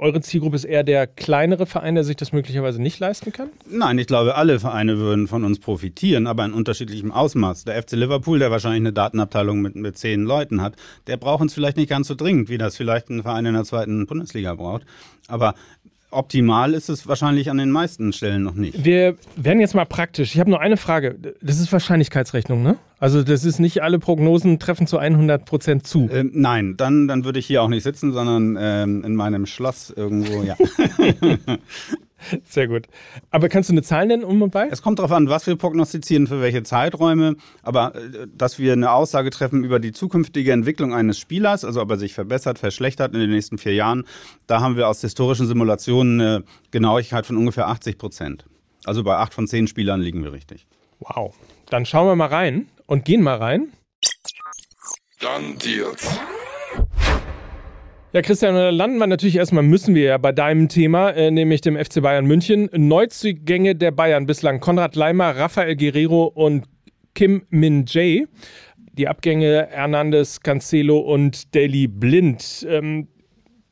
eure 0.00 0.20
Zielgruppe 0.22 0.56
ist 0.56 0.64
eher 0.64 0.82
der 0.82 1.06
kleinere 1.06 1.66
Verein, 1.66 1.94
der 1.94 2.04
sich 2.04 2.16
das 2.16 2.32
möglicherweise 2.32 2.80
nicht 2.80 2.98
leisten 2.98 3.32
kann? 3.32 3.50
Nein, 3.68 3.98
ich 3.98 4.06
glaube, 4.06 4.34
alle 4.34 4.58
Vereine 4.58 4.98
würden 4.98 5.28
von 5.28 5.44
uns 5.44 5.60
profitieren, 5.60 6.26
aber 6.26 6.44
in 6.46 6.54
unterschiedlichem 6.54 7.12
Ausmaß. 7.12 7.64
Der 7.64 7.80
FC 7.82 7.92
Liverpool, 7.92 8.38
der 8.38 8.50
wahrscheinlich 8.50 8.80
eine 8.80 8.92
Datenabteilung 8.92 9.60
mit, 9.60 9.76
mit 9.76 9.98
zehn 9.98 10.24
Leuten 10.24 10.62
hat, 10.62 10.74
der 11.06 11.18
braucht 11.18 11.42
uns 11.42 11.52
vielleicht 11.52 11.76
nicht 11.76 11.90
ganz 11.90 12.08
so 12.08 12.14
dringend, 12.14 12.48
wie 12.48 12.58
das 12.58 12.76
vielleicht 12.76 13.10
ein 13.10 13.22
Verein 13.22 13.44
in 13.44 13.54
der 13.54 13.64
zweiten 13.64 14.06
Bundesliga 14.06 14.54
braucht. 14.54 14.86
Aber 15.28 15.54
optimal 16.10 16.74
ist 16.74 16.88
es 16.88 17.06
wahrscheinlich 17.06 17.50
an 17.50 17.58
den 17.58 17.70
meisten 17.70 18.12
Stellen 18.12 18.42
noch 18.42 18.54
nicht. 18.54 18.84
Wir 18.84 19.16
werden 19.36 19.60
jetzt 19.60 19.74
mal 19.74 19.86
praktisch. 19.86 20.34
Ich 20.34 20.40
habe 20.40 20.50
nur 20.50 20.60
eine 20.60 20.76
Frage. 20.76 21.16
Das 21.40 21.60
ist 21.60 21.72
Wahrscheinlichkeitsrechnung, 21.72 22.62
ne? 22.62 22.76
Also 22.98 23.22
das 23.22 23.44
ist 23.44 23.60
nicht 23.60 23.82
alle 23.82 23.98
Prognosen 23.98 24.58
treffen 24.58 24.86
zu 24.86 24.98
100 24.98 25.44
Prozent 25.44 25.86
zu. 25.86 26.08
Ähm, 26.12 26.30
nein, 26.34 26.76
dann, 26.76 27.08
dann 27.08 27.24
würde 27.24 27.38
ich 27.38 27.46
hier 27.46 27.62
auch 27.62 27.68
nicht 27.68 27.82
sitzen, 27.82 28.12
sondern 28.12 28.58
ähm, 28.60 29.04
in 29.04 29.14
meinem 29.14 29.46
Schloss 29.46 29.90
irgendwo, 29.90 30.42
ja. 30.42 30.56
Sehr 32.44 32.68
gut. 32.68 32.86
Aber 33.30 33.48
kannst 33.48 33.68
du 33.68 33.74
eine 33.74 33.82
Zahl 33.82 34.06
nennen 34.06 34.24
um 34.24 34.42
und 34.42 34.50
bei? 34.50 34.68
Es 34.70 34.82
kommt 34.82 34.98
darauf 34.98 35.12
an, 35.12 35.28
was 35.28 35.46
wir 35.46 35.56
prognostizieren, 35.56 36.26
für 36.26 36.40
welche 36.40 36.62
Zeiträume. 36.62 37.36
Aber 37.62 37.94
äh, 37.94 38.26
dass 38.34 38.58
wir 38.58 38.72
eine 38.72 38.92
Aussage 38.92 39.30
treffen 39.30 39.64
über 39.64 39.80
die 39.80 39.92
zukünftige 39.92 40.52
Entwicklung 40.52 40.94
eines 40.94 41.18
Spielers, 41.18 41.64
also 41.64 41.80
ob 41.80 41.90
er 41.90 41.98
sich 41.98 42.14
verbessert, 42.14 42.58
verschlechtert 42.58 43.14
in 43.14 43.20
den 43.20 43.30
nächsten 43.30 43.58
vier 43.58 43.74
Jahren, 43.74 44.04
da 44.46 44.60
haben 44.60 44.76
wir 44.76 44.88
aus 44.88 45.00
historischen 45.00 45.46
Simulationen 45.46 46.20
eine 46.20 46.44
Genauigkeit 46.70 47.26
von 47.26 47.36
ungefähr 47.36 47.68
80 47.68 47.98
Prozent. 47.98 48.44
Also 48.84 49.02
bei 49.04 49.16
acht 49.16 49.34
von 49.34 49.46
zehn 49.46 49.66
Spielern 49.66 50.00
liegen 50.00 50.24
wir 50.24 50.32
richtig. 50.32 50.66
Wow. 51.00 51.34
Dann 51.68 51.86
schauen 51.86 52.06
wir 52.06 52.16
mal 52.16 52.26
rein 52.26 52.68
und 52.86 53.04
gehen 53.04 53.22
mal 53.22 53.36
rein. 53.36 53.72
Dann 55.20 55.58
Deals. 55.58 56.18
Ja, 58.12 58.22
Christian, 58.22 58.56
dann 58.56 58.74
landen 58.74 58.98
wir 58.98 59.06
natürlich 59.06 59.36
erstmal, 59.36 59.62
müssen 59.62 59.94
wir 59.94 60.02
ja 60.02 60.18
bei 60.18 60.32
deinem 60.32 60.68
Thema, 60.68 61.10
äh, 61.10 61.30
nämlich 61.30 61.60
dem 61.60 61.76
FC 61.76 62.02
Bayern 62.02 62.26
München. 62.26 62.68
Neuzugänge 62.72 63.76
der 63.76 63.92
Bayern 63.92 64.26
bislang 64.26 64.58
Konrad 64.58 64.96
Leimer, 64.96 65.36
Rafael 65.36 65.76
Guerrero 65.76 66.24
und 66.24 66.64
Kim 67.14 67.42
Min 67.50 67.84
Jae. 67.86 68.26
Die 68.94 69.06
Abgänge 69.06 69.68
Hernandez, 69.70 70.40
Cancelo 70.40 70.98
und 70.98 71.54
Daily 71.54 71.86
Blind. 71.86 72.66
Ähm, 72.68 73.06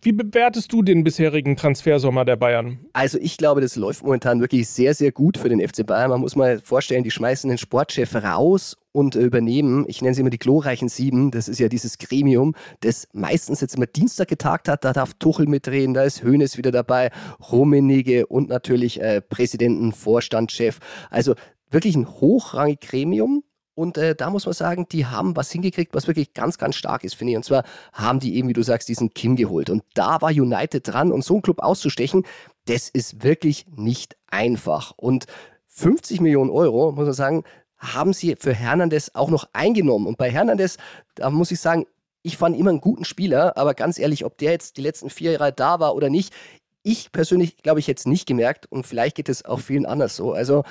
wie 0.00 0.12
bewertest 0.12 0.73
du 0.73 0.83
den 0.83 1.02
bisherigen 1.02 1.57
Transfersommer 1.57 2.25
der 2.25 2.37
Bayern? 2.37 2.78
Also 2.93 3.19
ich 3.21 3.37
glaube, 3.37 3.61
das 3.61 3.75
läuft 3.75 4.05
momentan 4.05 4.40
wirklich 4.40 4.68
sehr, 4.68 4.94
sehr 4.94 5.11
gut 5.11 5.37
für 5.37 5.49
den 5.49 5.66
FC 5.66 5.85
Bayern. 5.85 6.11
Man 6.11 6.20
muss 6.20 6.37
mal 6.37 6.61
vorstellen, 6.61 7.03
die 7.03 7.11
schmeißen 7.11 7.49
den 7.49 7.59
Sportchef 7.59 8.14
raus 8.14 8.77
und 8.92 9.16
übernehmen, 9.16 9.85
ich 9.88 10.01
nenne 10.01 10.14
sie 10.14 10.20
immer 10.20 10.31
die 10.31 10.38
glorreichen 10.38 10.88
Sieben, 10.88 11.31
das 11.31 11.49
ist 11.49 11.59
ja 11.59 11.68
dieses 11.68 11.99
Gremium, 11.99 12.55
das 12.81 13.09
meistens 13.12 13.61
jetzt 13.61 13.75
immer 13.75 13.87
Dienstag 13.87 14.29
getagt 14.29 14.68
hat, 14.68 14.85
da 14.85 14.92
darf 14.92 15.14
Tuchel 15.14 15.46
mitreden, 15.46 15.94
da 15.94 16.05
ist 16.05 16.22
Hoeneß 16.22 16.59
wieder 16.59 16.70
dabei, 16.70 17.11
Rummenigge 17.51 18.27
und 18.27 18.49
natürlich 18.49 19.01
äh, 19.01 19.20
Präsidenten, 19.20 19.92
Vorstandschef. 19.92 20.79
Also 21.11 21.35
wirklich 21.70 21.96
ein 21.96 22.09
hochrangiges 22.09 22.88
Gremium, 22.88 23.42
und 23.79 23.97
äh, 23.97 24.17
da 24.17 24.29
muss 24.29 24.45
man 24.45 24.55
sagen, 24.55 24.88
die 24.91 25.07
haben 25.07 25.37
was 25.37 25.53
hingekriegt, 25.53 25.95
was 25.95 26.09
wirklich 26.09 26.35
ganz, 26.35 26.59
ganz 26.59 26.75
stark 26.75 27.05
ist, 27.05 27.14
finde 27.14 27.31
ich. 27.31 27.37
Und 27.37 27.45
zwar 27.45 27.62
haben 27.93 28.19
die 28.19 28.35
eben, 28.35 28.49
wie 28.49 28.53
du 28.53 28.64
sagst, 28.64 28.88
diesen 28.88 29.14
Kim 29.14 29.37
geholt. 29.37 29.71
Und 29.71 29.85
da 29.95 30.21
war 30.21 30.31
United 30.31 30.88
dran. 30.88 31.12
Und 31.12 31.23
so 31.23 31.35
einen 31.35 31.43
Club 31.43 31.61
auszustechen, 31.61 32.25
das 32.64 32.88
ist 32.88 33.23
wirklich 33.23 33.67
nicht 33.77 34.17
einfach. 34.27 34.95
Und 34.97 35.27
50 35.69 36.21
Millionen 36.21 36.51
Euro, 36.51 36.91
muss 36.91 37.05
man 37.05 37.12
sagen, 37.12 37.45
haben 37.77 38.12
sie 38.12 38.35
für 38.35 38.53
Hernandez 38.53 39.12
auch 39.14 39.31
noch 39.31 39.49
eingenommen. 39.53 40.09
Und 40.09 40.19
bei 40.19 40.29
Hernandez, 40.29 40.79
da 41.14 41.31
muss 41.31 41.53
ich 41.53 41.61
sagen, 41.61 41.87
ich 42.23 42.37
fand 42.37 42.59
immer 42.59 42.71
einen 42.71 42.81
guten 42.81 43.05
Spieler, 43.05 43.57
aber 43.57 43.75
ganz 43.75 43.97
ehrlich, 44.01 44.25
ob 44.25 44.38
der 44.38 44.51
jetzt 44.51 44.77
die 44.77 44.83
letzten 44.83 45.09
vier 45.09 45.31
Jahre 45.31 45.53
da 45.53 45.79
war 45.79 45.95
oder 45.95 46.11
nicht, 46.11 46.35
ich 46.83 47.12
persönlich 47.12 47.59
glaube 47.59 47.79
ich 47.79 47.87
jetzt 47.87 48.09
nicht 48.09 48.27
gemerkt 48.27 48.67
und 48.67 48.88
vielleicht 48.88 49.14
geht 49.14 49.29
es 49.29 49.45
auch 49.45 49.61
vielen 49.61 49.87
anders 49.87 50.17
so. 50.17 50.33
Also 50.33 50.64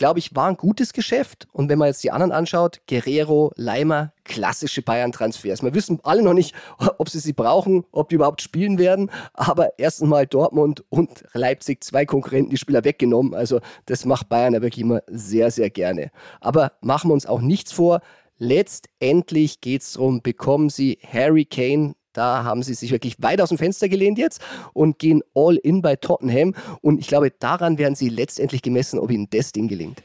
glaube 0.00 0.18
ich, 0.18 0.34
war 0.34 0.48
ein 0.48 0.56
gutes 0.56 0.94
Geschäft. 0.94 1.46
Und 1.52 1.68
wenn 1.68 1.78
man 1.78 1.88
jetzt 1.88 2.02
die 2.02 2.10
anderen 2.10 2.32
anschaut, 2.32 2.80
Guerrero, 2.88 3.52
Leimer, 3.56 4.14
klassische 4.24 4.80
Bayern-Transfers. 4.80 5.62
Wir 5.62 5.74
wissen 5.74 6.00
alle 6.04 6.22
noch 6.22 6.32
nicht, 6.32 6.54
ob 6.98 7.10
sie 7.10 7.18
sie 7.18 7.34
brauchen, 7.34 7.84
ob 7.92 8.08
die 8.08 8.14
überhaupt 8.14 8.40
spielen 8.40 8.78
werden. 8.78 9.10
Aber 9.34 9.78
erstens 9.78 10.08
mal 10.08 10.26
Dortmund 10.26 10.82
und 10.88 11.24
Leipzig, 11.34 11.84
zwei 11.84 12.06
Konkurrenten, 12.06 12.50
die 12.50 12.56
Spieler 12.56 12.82
weggenommen. 12.82 13.34
Also 13.34 13.60
das 13.84 14.06
macht 14.06 14.30
Bayern 14.30 14.54
ja 14.54 14.62
wirklich 14.62 14.82
immer 14.82 15.02
sehr, 15.06 15.50
sehr 15.50 15.68
gerne. 15.68 16.10
Aber 16.40 16.72
machen 16.80 17.10
wir 17.10 17.14
uns 17.14 17.26
auch 17.26 17.42
nichts 17.42 17.70
vor. 17.70 18.00
Letztendlich 18.38 19.60
geht 19.60 19.82
es 19.82 19.92
darum, 19.92 20.22
bekommen 20.22 20.70
sie 20.70 20.98
Harry 21.06 21.44
Kane 21.44 21.94
da 22.12 22.44
haben 22.44 22.62
sie 22.62 22.74
sich 22.74 22.90
wirklich 22.90 23.16
weit 23.22 23.40
aus 23.40 23.50
dem 23.50 23.58
Fenster 23.58 23.88
gelehnt 23.88 24.18
jetzt 24.18 24.42
und 24.72 24.98
gehen 24.98 25.22
all 25.34 25.56
in 25.56 25.82
bei 25.82 25.96
Tottenham. 25.96 26.54
Und 26.80 26.98
ich 26.98 27.08
glaube, 27.08 27.30
daran 27.30 27.78
werden 27.78 27.94
sie 27.94 28.08
letztendlich 28.08 28.62
gemessen, 28.62 28.98
ob 28.98 29.10
ihnen 29.10 29.28
das 29.30 29.52
Ding 29.52 29.68
gelingt. 29.68 30.02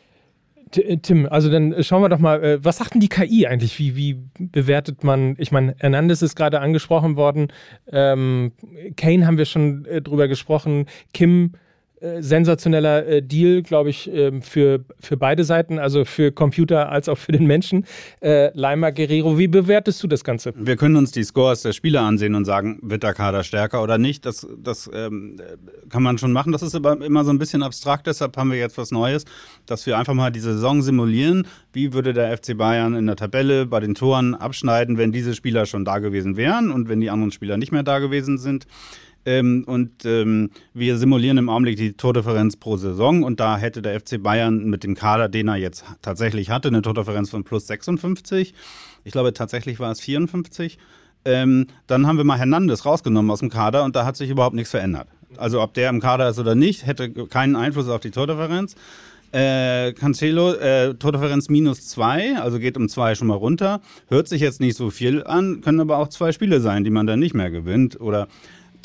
Äh, 0.75 0.97
Tim, 0.97 1.27
also 1.29 1.49
dann 1.49 1.83
schauen 1.83 2.01
wir 2.01 2.09
doch 2.09 2.19
mal, 2.19 2.43
äh, 2.43 2.63
was 2.63 2.77
sagt 2.77 2.93
denn 2.93 3.01
die 3.01 3.09
KI 3.09 3.47
eigentlich? 3.47 3.79
Wie, 3.79 3.95
wie 3.95 4.17
bewertet 4.39 5.03
man, 5.03 5.35
ich 5.37 5.51
meine, 5.51 5.75
Hernandez 5.79 6.21
ist 6.21 6.35
gerade 6.35 6.61
angesprochen 6.61 7.15
worden, 7.15 7.47
ähm, 7.91 8.51
Kane 8.97 9.25
haben 9.25 9.37
wir 9.37 9.45
schon 9.45 9.85
äh, 9.85 10.01
drüber 10.01 10.27
gesprochen, 10.27 10.85
Kim 11.13 11.53
äh, 12.01 12.21
sensationeller 12.21 13.05
äh, 13.07 13.21
Deal, 13.21 13.61
glaube 13.61 13.89
ich, 13.89 14.11
äh, 14.11 14.41
für, 14.41 14.83
für 14.99 15.15
beide 15.15 15.45
Seiten, 15.45 15.79
also 15.79 16.03
für 16.03 16.33
Computer 16.33 16.91
als 16.91 17.07
auch 17.07 17.17
für 17.17 17.31
den 17.31 17.47
Menschen. 17.47 17.85
Äh, 18.21 18.51
Leimer 18.53 18.91
Guerrero, 18.91 19.37
wie 19.37 19.47
bewertest 19.47 20.03
du 20.03 20.07
das 20.07 20.23
Ganze? 20.23 20.53
Wir 20.57 20.75
können 20.75 20.97
uns 20.97 21.11
die 21.11 21.23
Scores 21.23 21.61
der 21.61 21.71
Spieler 21.71 22.01
ansehen 22.01 22.35
und 22.35 22.43
sagen, 22.43 22.79
wird 22.81 23.03
der 23.03 23.13
Kader 23.13 23.43
stärker 23.43 23.81
oder 23.81 23.97
nicht. 23.97 24.25
Das, 24.25 24.45
das 24.57 24.89
ähm, 24.93 25.37
kann 25.89 26.03
man 26.03 26.17
schon 26.17 26.33
machen. 26.33 26.51
Das 26.51 26.61
ist 26.61 26.75
aber 26.75 26.99
immer 27.01 27.23
so 27.23 27.31
ein 27.31 27.37
bisschen 27.37 27.63
abstrakt, 27.63 28.07
deshalb 28.07 28.35
haben 28.35 28.51
wir 28.51 28.59
jetzt 28.59 28.77
was 28.77 28.91
Neues, 28.91 29.23
dass 29.65 29.85
wir 29.85 29.97
einfach 29.97 30.13
mal 30.13 30.31
die 30.31 30.41
Saison 30.41 30.81
simulieren. 30.81 31.47
Wie 31.71 31.93
würde 31.93 32.13
der 32.13 32.37
FC 32.37 32.57
Bayern 32.57 32.95
in 32.95 33.05
der 33.07 33.15
Tabelle 33.15 33.65
bei 33.65 33.79
den 33.79 33.95
Toren 33.95 34.35
abschneiden, 34.35 34.97
wenn 34.97 35.13
diese 35.13 35.33
Spieler 35.33 35.65
schon 35.65 35.85
da 35.85 35.99
gewesen 35.99 36.35
wären 36.35 36.71
und 36.71 36.89
wenn 36.89 36.99
die 36.99 37.09
anderen 37.09 37.31
Spieler 37.31 37.55
nicht 37.55 37.71
mehr 37.71 37.83
da 37.83 37.99
gewesen 37.99 38.37
sind? 38.37 38.67
Ähm, 39.25 39.63
und 39.65 40.05
ähm, 40.05 40.51
wir 40.73 40.97
simulieren 40.97 41.37
im 41.37 41.49
Augenblick 41.49 41.77
die 41.77 41.93
Tordifferenz 41.93 42.57
pro 42.57 42.77
Saison. 42.77 43.23
Und 43.23 43.39
da 43.39 43.57
hätte 43.57 43.81
der 43.81 43.99
FC 43.99 44.21
Bayern 44.21 44.65
mit 44.65 44.83
dem 44.83 44.95
Kader, 44.95 45.29
den 45.29 45.47
er 45.47 45.55
jetzt 45.55 45.83
tatsächlich 46.01 46.49
hatte, 46.49 46.67
eine 46.67 46.81
Tordifferenz 46.81 47.29
von 47.29 47.43
plus 47.43 47.67
56. 47.67 48.53
Ich 49.03 49.11
glaube, 49.11 49.33
tatsächlich 49.33 49.79
war 49.79 49.91
es 49.91 49.99
54. 49.99 50.77
Ähm, 51.25 51.67
dann 51.87 52.05
haben 52.05 52.17
wir 52.17 52.23
mal 52.23 52.37
Hernandez 52.37 52.85
rausgenommen 52.85 53.31
aus 53.31 53.39
dem 53.39 53.49
Kader 53.49 53.83
und 53.83 53.95
da 53.95 54.05
hat 54.05 54.15
sich 54.15 54.29
überhaupt 54.29 54.55
nichts 54.55 54.71
verändert. 54.71 55.07
Also 55.37 55.61
ob 55.61 55.73
der 55.73 55.89
im 55.89 55.99
Kader 55.99 56.29
ist 56.29 56.39
oder 56.39 56.53
nicht, 56.53 56.85
hätte 56.85 57.09
keinen 57.27 57.55
Einfluss 57.55 57.89
auf 57.89 57.99
die 57.99 58.11
Tordifferenz. 58.11 58.75
Äh, 59.31 59.93
Cancelo, 59.93 60.53
äh, 60.53 60.93
Tordifferenz 60.93 61.49
minus 61.49 61.87
zwei, 61.87 62.37
also 62.37 62.59
geht 62.59 62.77
um 62.77 62.87
zwei 62.87 63.15
schon 63.15 63.27
mal 63.27 63.33
runter. 63.33 63.81
Hört 64.07 64.29
sich 64.29 64.39
jetzt 64.39 64.61
nicht 64.61 64.77
so 64.77 64.91
viel 64.91 65.23
an, 65.23 65.61
können 65.61 65.81
aber 65.81 65.97
auch 65.97 66.07
zwei 66.07 66.31
Spiele 66.31 66.61
sein, 66.61 66.83
die 66.83 66.89
man 66.89 67.07
dann 67.07 67.19
nicht 67.19 67.33
mehr 67.33 67.49
gewinnt. 67.49 67.99
Oder 67.99 68.27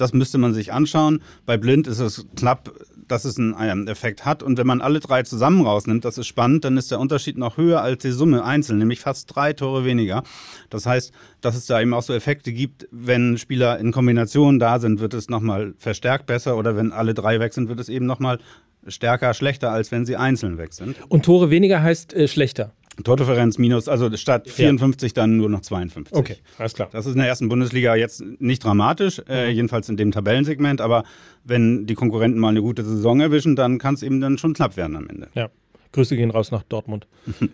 das 0.01 0.13
müsste 0.13 0.39
man 0.39 0.55
sich 0.55 0.73
anschauen. 0.73 1.23
Bei 1.47 1.57
Blind 1.57 1.87
ist 1.87 1.99
es 1.99 2.27
knapp, 2.37 2.73
dass 3.11 3.25
es 3.25 3.39
einen 3.39 3.89
Effekt 3.89 4.25
hat. 4.25 4.43
Und 4.43 4.59
wenn 4.59 4.67
man 4.67 4.81
alle 4.81 5.01
drei 5.01 5.23
zusammen 5.23 5.67
rausnimmt, 5.67 6.05
das 6.05 6.19
ist 6.19 6.27
spannend, 6.27 6.65
dann 6.65 6.77
ist 6.77 6.91
der 6.91 7.01
Unterschied 7.01 7.37
noch 7.39 7.57
höher 7.57 7.83
als 7.83 8.03
die 8.03 8.11
Summe 8.11 8.45
einzeln, 8.45 8.79
nämlich 8.79 9.01
fast 9.01 9.35
drei 9.35 9.53
Tore 9.53 9.85
weniger. 9.85 10.23
Das 10.71 10.87
heißt, 10.87 11.13
dass 11.41 11.57
es 11.57 11.67
da 11.67 11.81
eben 11.81 11.93
auch 11.93 12.03
so 12.03 12.13
Effekte 12.13 12.53
gibt, 12.53 12.87
wenn 12.91 13.37
Spieler 13.37 13.79
in 13.79 13.93
Kombination 13.93 14.59
da 14.59 14.79
sind, 14.79 15.01
wird 15.01 15.15
es 15.15 15.29
nochmal 15.29 15.75
verstärkt 15.79 16.27
besser 16.27 16.57
oder 16.57 16.77
wenn 16.77 16.93
alle 16.93 17.15
drei 17.15 17.41
weg 17.41 17.53
sind, 17.53 17.69
wird 17.69 17.81
es 17.81 17.89
eben 17.89 18.07
nochmal 18.07 18.39
stärker, 18.87 19.35
schlechter, 19.35 19.71
als 19.71 19.91
wenn 19.91 20.07
sie 20.07 20.17
einzeln 20.17 20.59
weg 20.59 20.73
sind. 20.73 20.97
Und 21.09 21.25
Tore 21.25 21.51
weniger 21.51 21.83
heißt 21.83 22.15
äh, 22.15 22.29
schlechter. 22.29 22.73
Tordifferenz 23.05 23.59
minus, 23.59 23.89
also 23.89 24.15
statt 24.17 24.49
54 24.49 25.13
dann 25.15 25.37
nur 25.37 25.49
noch 25.49 25.61
52. 25.61 26.17
Okay, 26.17 26.37
alles 26.59 26.75
klar. 26.75 26.89
Das 26.93 27.07
ist 27.07 27.13
in 27.13 27.19
der 27.19 27.29
ersten 27.29 27.49
Bundesliga 27.49 27.95
jetzt 27.95 28.23
nicht 28.39 28.65
dramatisch, 28.65 29.21
äh, 29.29 29.49
Mhm. 29.51 29.55
jedenfalls 29.57 29.89
in 29.89 29.97
dem 29.97 30.13
Tabellensegment, 30.13 30.81
aber 30.81 31.05
wenn 31.45 31.87
die 31.87 31.95
Konkurrenten 31.95 32.39
mal 32.41 32.49
eine 32.49 32.63
gute 32.63 32.85
Saison 32.85 33.21
erwischen, 33.21 33.57
dann 33.57 33.79
kann 33.79 33.95
es 33.95 34.03
eben 34.03 34.21
dann 34.21 34.39
schon 34.39 34.55
knapp 34.55 34.77
werden 34.77 34.97
am 34.97 35.09
Ende. 35.09 35.29
Ja. 35.35 35.51
Grüße 35.93 36.15
gehen 36.17 36.31
raus 36.31 36.51
nach 36.53 36.63
Dortmund. 36.63 37.07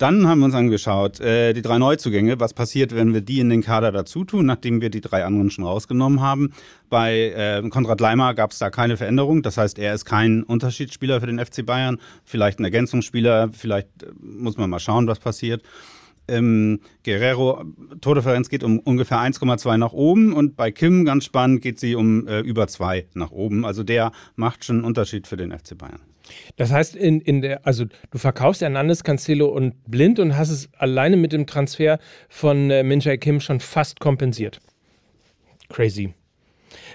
Dann 0.00 0.26
haben 0.26 0.38
wir 0.38 0.46
uns 0.46 0.54
angeschaut, 0.54 1.20
äh, 1.20 1.52
die 1.52 1.60
drei 1.60 1.76
Neuzugänge, 1.76 2.40
was 2.40 2.54
passiert, 2.54 2.94
wenn 2.94 3.12
wir 3.12 3.20
die 3.20 3.38
in 3.38 3.50
den 3.50 3.60
Kader 3.60 3.92
dazu 3.92 4.24
tun, 4.24 4.46
nachdem 4.46 4.80
wir 4.80 4.88
die 4.88 5.02
drei 5.02 5.26
anderen 5.26 5.50
schon 5.50 5.62
rausgenommen 5.62 6.22
haben. 6.22 6.54
Bei 6.88 7.34
äh, 7.36 7.68
Konrad 7.68 8.00
Leimer 8.00 8.32
gab 8.32 8.52
es 8.52 8.58
da 8.58 8.70
keine 8.70 8.96
Veränderung, 8.96 9.42
das 9.42 9.58
heißt, 9.58 9.78
er 9.78 9.92
ist 9.92 10.06
kein 10.06 10.42
Unterschiedsspieler 10.42 11.20
für 11.20 11.26
den 11.26 11.38
FC 11.38 11.66
Bayern, 11.66 11.98
vielleicht 12.24 12.60
ein 12.60 12.64
Ergänzungsspieler, 12.64 13.50
vielleicht 13.52 13.88
äh, 14.02 14.06
muss 14.22 14.56
man 14.56 14.70
mal 14.70 14.78
schauen, 14.78 15.06
was 15.06 15.18
passiert. 15.18 15.62
Ähm, 16.28 16.80
Guerrero, 17.04 17.62
Tordifferenz 18.00 18.48
geht 18.48 18.64
um 18.64 18.78
ungefähr 18.78 19.18
1,2 19.18 19.76
nach 19.76 19.92
oben 19.92 20.32
und 20.32 20.56
bei 20.56 20.70
Kim, 20.70 21.04
ganz 21.04 21.26
spannend, 21.26 21.60
geht 21.60 21.78
sie 21.78 21.94
um 21.94 22.26
äh, 22.26 22.40
über 22.40 22.68
2 22.68 23.08
nach 23.12 23.32
oben. 23.32 23.66
Also 23.66 23.82
der 23.82 24.12
macht 24.34 24.64
schon 24.64 24.76
einen 24.76 24.84
Unterschied 24.86 25.26
für 25.26 25.36
den 25.36 25.52
FC 25.52 25.76
Bayern. 25.76 26.00
Das 26.56 26.72
heißt, 26.72 26.96
in, 26.96 27.20
in 27.20 27.40
der, 27.40 27.66
also 27.66 27.84
du 27.84 28.18
verkaufst 28.18 28.62
Hernandez, 28.62 29.02
Cancelo 29.02 29.46
und 29.48 29.74
Blind 29.86 30.18
und 30.18 30.36
hast 30.36 30.50
es 30.50 30.68
alleine 30.76 31.16
mit 31.16 31.32
dem 31.32 31.46
Transfer 31.46 31.98
von 32.28 32.70
äh, 32.70 32.82
Min 32.82 33.00
Jae 33.00 33.18
Kim 33.18 33.40
schon 33.40 33.60
fast 33.60 34.00
kompensiert. 34.00 34.60
Crazy. 35.68 36.14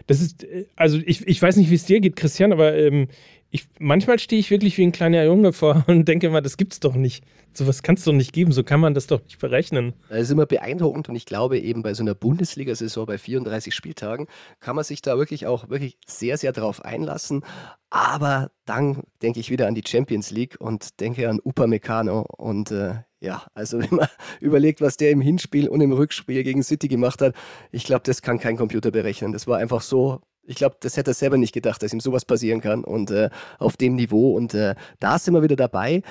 Das 0.07 0.21
ist, 0.21 0.43
äh, 0.43 0.65
also 0.75 0.99
ich, 1.05 1.27
ich 1.27 1.41
weiß 1.41 1.55
nicht, 1.57 1.69
wie 1.69 1.75
es 1.75 1.85
dir 1.85 1.99
geht, 1.99 2.15
Christian, 2.15 2.51
aber 2.51 2.75
ähm, 2.75 3.07
ich, 3.55 3.67
manchmal 3.79 4.19
stehe 4.19 4.39
ich 4.39 4.51
wirklich 4.51 4.77
wie 4.77 4.83
ein 4.83 4.91
kleiner 4.91 5.23
Junge 5.23 5.53
vor 5.53 5.83
und 5.87 6.07
denke 6.07 6.27
immer, 6.27 6.41
das 6.41 6.57
gibt's 6.57 6.79
doch 6.79 6.95
nicht. 6.95 7.23
Sowas 7.53 7.83
kann 7.83 7.95
es 7.95 8.03
doch 8.03 8.11
nicht 8.11 8.33
geben, 8.33 8.51
so 8.51 8.63
kann 8.63 8.81
man 8.81 8.93
das 8.93 9.07
doch 9.07 9.23
nicht 9.23 9.39
berechnen. 9.39 9.93
Das 10.09 10.19
ist 10.19 10.31
immer 10.31 10.45
beeindruckend 10.45 11.07
und 11.07 11.15
ich 11.15 11.25
glaube 11.25 11.57
eben 11.57 11.83
bei 11.83 11.93
so 11.93 12.03
einer 12.03 12.13
Bundesliga-Saison 12.13 13.05
bei 13.05 13.17
34 13.17 13.73
Spieltagen 13.73 14.27
kann 14.59 14.75
man 14.75 14.83
sich 14.83 15.01
da 15.01 15.17
wirklich 15.17 15.47
auch 15.47 15.69
wirklich 15.69 15.97
sehr, 16.05 16.37
sehr 16.37 16.51
drauf 16.51 16.83
einlassen. 16.83 17.43
Aber 17.89 18.51
dann 18.65 19.03
denke 19.21 19.39
ich 19.39 19.49
wieder 19.49 19.67
an 19.67 19.75
die 19.75 19.83
Champions 19.87 20.31
League 20.31 20.57
und 20.59 20.99
denke 20.99 21.29
an 21.29 21.39
Upamecano 21.39 22.25
und 22.37 22.71
äh, 22.71 22.95
ja, 23.21 23.45
also 23.53 23.79
wenn 23.81 23.95
man 23.95 24.07
überlegt, 24.41 24.81
was 24.81 24.97
der 24.97 25.11
im 25.11 25.21
Hinspiel 25.21 25.69
und 25.69 25.79
im 25.79 25.93
Rückspiel 25.93 26.43
gegen 26.43 26.61
City 26.61 26.89
gemacht 26.89 27.21
hat, 27.21 27.35
ich 27.71 27.85
glaube, 27.85 28.03
das 28.03 28.21
kann 28.21 28.37
kein 28.37 28.57
Computer 28.57 28.91
berechnen. 28.91 29.31
Das 29.31 29.47
war 29.47 29.57
einfach 29.59 29.81
so 29.81 30.19
ich 30.47 30.55
glaube, 30.55 30.77
das 30.79 30.97
hätte 30.97 31.11
er 31.11 31.15
selber 31.15 31.37
nicht 31.37 31.53
gedacht, 31.53 31.81
dass 31.81 31.93
ihm 31.93 31.99
sowas 31.99 32.25
passieren 32.25 32.61
kann 32.61 32.83
und 32.83 33.11
äh, 33.11 33.29
auf 33.59 33.77
dem 33.77 33.95
Niveau. 33.95 34.35
Und 34.35 34.53
äh, 34.53 34.75
da 34.99 35.19
sind 35.19 35.33
wir 35.33 35.43
wieder 35.43 35.55
dabei. 35.55 36.01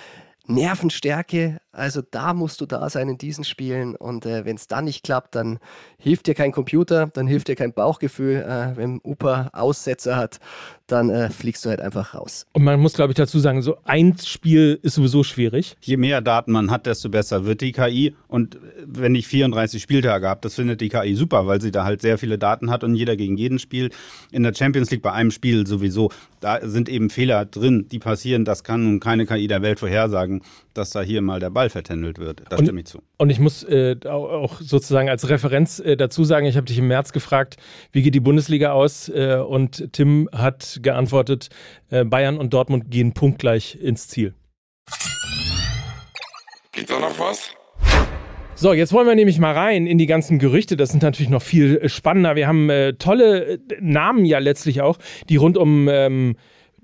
Nervenstärke, 0.46 1.58
also 1.74 2.02
da 2.08 2.34
musst 2.34 2.60
du 2.60 2.66
da 2.66 2.88
sein 2.88 3.08
in 3.08 3.18
diesen 3.18 3.44
Spielen. 3.44 3.96
Und 3.96 4.26
äh, 4.26 4.44
wenn 4.44 4.56
es 4.56 4.66
dann 4.66 4.84
nicht 4.84 5.04
klappt, 5.04 5.34
dann 5.34 5.58
hilft 5.98 6.26
dir 6.26 6.34
kein 6.34 6.52
Computer, 6.52 7.08
dann 7.12 7.26
hilft 7.26 7.48
dir 7.48 7.56
kein 7.56 7.72
Bauchgefühl. 7.72 8.42
Äh, 8.42 8.76
wenn 8.76 9.00
Upa 9.04 9.50
Aussetzer 9.52 10.16
hat, 10.16 10.38
dann 10.86 11.08
äh, 11.08 11.30
fliegst 11.30 11.64
du 11.64 11.70
halt 11.70 11.80
einfach 11.80 12.14
raus. 12.14 12.46
Und 12.52 12.64
man 12.64 12.78
muss, 12.78 12.94
glaube 12.94 13.12
ich, 13.12 13.16
dazu 13.16 13.38
sagen, 13.38 13.62
so 13.62 13.78
ein 13.84 14.16
Spiel 14.18 14.78
ist 14.82 14.94
sowieso 14.94 15.22
schwierig. 15.22 15.76
Je 15.80 15.96
mehr 15.96 16.20
Daten 16.20 16.52
man 16.52 16.70
hat, 16.70 16.86
desto 16.86 17.08
besser 17.08 17.46
wird 17.46 17.60
die 17.62 17.72
KI. 17.72 18.14
Und 18.28 18.58
wenn 18.84 19.14
ich 19.14 19.26
34 19.26 19.82
Spieltage 19.82 20.28
habe, 20.28 20.40
das 20.42 20.54
findet 20.54 20.80
die 20.80 20.90
KI 20.90 21.14
super, 21.14 21.46
weil 21.46 21.60
sie 21.60 21.70
da 21.70 21.84
halt 21.84 22.02
sehr 22.02 22.18
viele 22.18 22.38
Daten 22.38 22.70
hat 22.70 22.84
und 22.84 22.94
jeder 22.94 23.16
gegen 23.16 23.36
jeden 23.36 23.58
spielt. 23.58 23.94
In 24.30 24.42
der 24.42 24.54
Champions 24.54 24.90
League 24.90 25.02
bei 25.02 25.12
einem 25.12 25.30
Spiel 25.30 25.66
sowieso, 25.66 26.10
da 26.40 26.60
sind 26.62 26.88
eben 26.88 27.08
Fehler 27.08 27.46
drin, 27.46 27.86
die 27.90 27.98
passieren. 27.98 28.44
Das 28.44 28.62
kann 28.62 28.84
nun 28.84 29.00
keine 29.00 29.24
KI 29.24 29.46
der 29.46 29.62
Welt 29.62 29.80
vorhersagen, 29.80 30.42
dass 30.74 30.90
da 30.90 31.00
hier 31.00 31.22
mal 31.22 31.40
der 31.40 31.50
Ball 31.50 31.63
vertändelt 31.68 32.18
wird. 32.18 32.42
Da 32.48 32.58
stimme 32.58 32.80
ich 32.80 32.86
zu. 32.86 33.02
Und 33.18 33.30
ich 33.30 33.38
muss 33.40 33.62
äh, 33.64 33.96
au- 34.04 34.28
auch 34.28 34.60
sozusagen 34.60 35.08
als 35.08 35.28
Referenz 35.28 35.78
äh, 35.80 35.96
dazu 35.96 36.24
sagen, 36.24 36.46
ich 36.46 36.56
habe 36.56 36.66
dich 36.66 36.78
im 36.78 36.88
März 36.88 37.12
gefragt, 37.12 37.56
wie 37.92 38.02
geht 38.02 38.14
die 38.14 38.20
Bundesliga 38.20 38.72
aus? 38.72 39.08
Äh, 39.08 39.36
und 39.46 39.92
Tim 39.92 40.28
hat 40.32 40.80
geantwortet, 40.82 41.48
äh, 41.90 42.04
Bayern 42.04 42.38
und 42.38 42.52
Dortmund 42.54 42.90
gehen 42.90 43.12
punktgleich 43.12 43.78
ins 43.80 44.08
Ziel. 44.08 44.34
Geht 46.72 46.90
da 46.90 46.98
noch 46.98 47.18
was? 47.18 47.50
So, 48.56 48.72
jetzt 48.72 48.92
wollen 48.92 49.08
wir 49.08 49.16
nämlich 49.16 49.38
mal 49.40 49.52
rein 49.52 49.86
in 49.86 49.98
die 49.98 50.06
ganzen 50.06 50.38
Gerüchte. 50.38 50.76
Das 50.76 50.90
sind 50.90 51.02
natürlich 51.02 51.28
noch 51.28 51.42
viel 51.42 51.88
spannender. 51.88 52.36
Wir 52.36 52.46
haben 52.46 52.70
äh, 52.70 52.94
tolle 52.94 53.54
äh, 53.54 53.58
Namen 53.80 54.24
ja 54.24 54.38
letztlich 54.38 54.80
auch, 54.80 54.98
die 55.28 55.36
rund 55.36 55.56
um 55.58 55.88
ähm, 55.90 56.36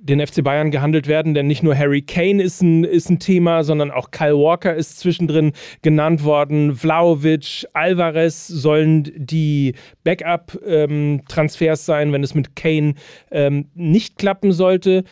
den 0.03 0.27
FC 0.27 0.43
Bayern 0.43 0.71
gehandelt 0.71 1.07
werden, 1.07 1.35
denn 1.35 1.47
nicht 1.47 1.63
nur 1.63 1.77
Harry 1.77 2.01
Kane 2.03 2.43
ist 2.43 2.63
ein, 2.63 2.85
ist 2.85 3.11
ein 3.11 3.19
Thema, 3.19 3.65
sondern 3.65 3.91
auch 3.91 4.11
Kyle 4.11 4.37
Walker 4.37 4.75
ist 4.75 4.99
zwischendrin 4.99 5.53
genannt 5.83 6.25
worden. 6.25 6.75
Vlaovic, 6.75 7.67
Alvarez 7.75 8.47
sollen 8.47 9.11
die 9.15 9.75
Backup-Transfers 10.05 11.85
sein, 11.85 12.13
wenn 12.13 12.23
es 12.25 12.35
mit 12.35 12.57
Kane 12.57 12.95
ähm, 13.31 13.69
nicht 13.75 14.17
klappen 14.17 14.53
sollte. 14.53 15.05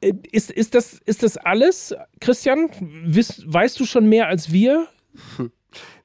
Äh, 0.00 0.12
Ist, 0.32 0.50
ist, 0.50 0.74
das, 0.74 0.98
ist 1.06 1.22
das 1.22 1.36
alles, 1.36 1.94
Christian? 2.20 2.68
Wiss, 3.04 3.44
weißt 3.46 3.78
du 3.78 3.84
schon 3.84 4.08
mehr 4.08 4.26
als 4.26 4.52
wir? 4.52 4.88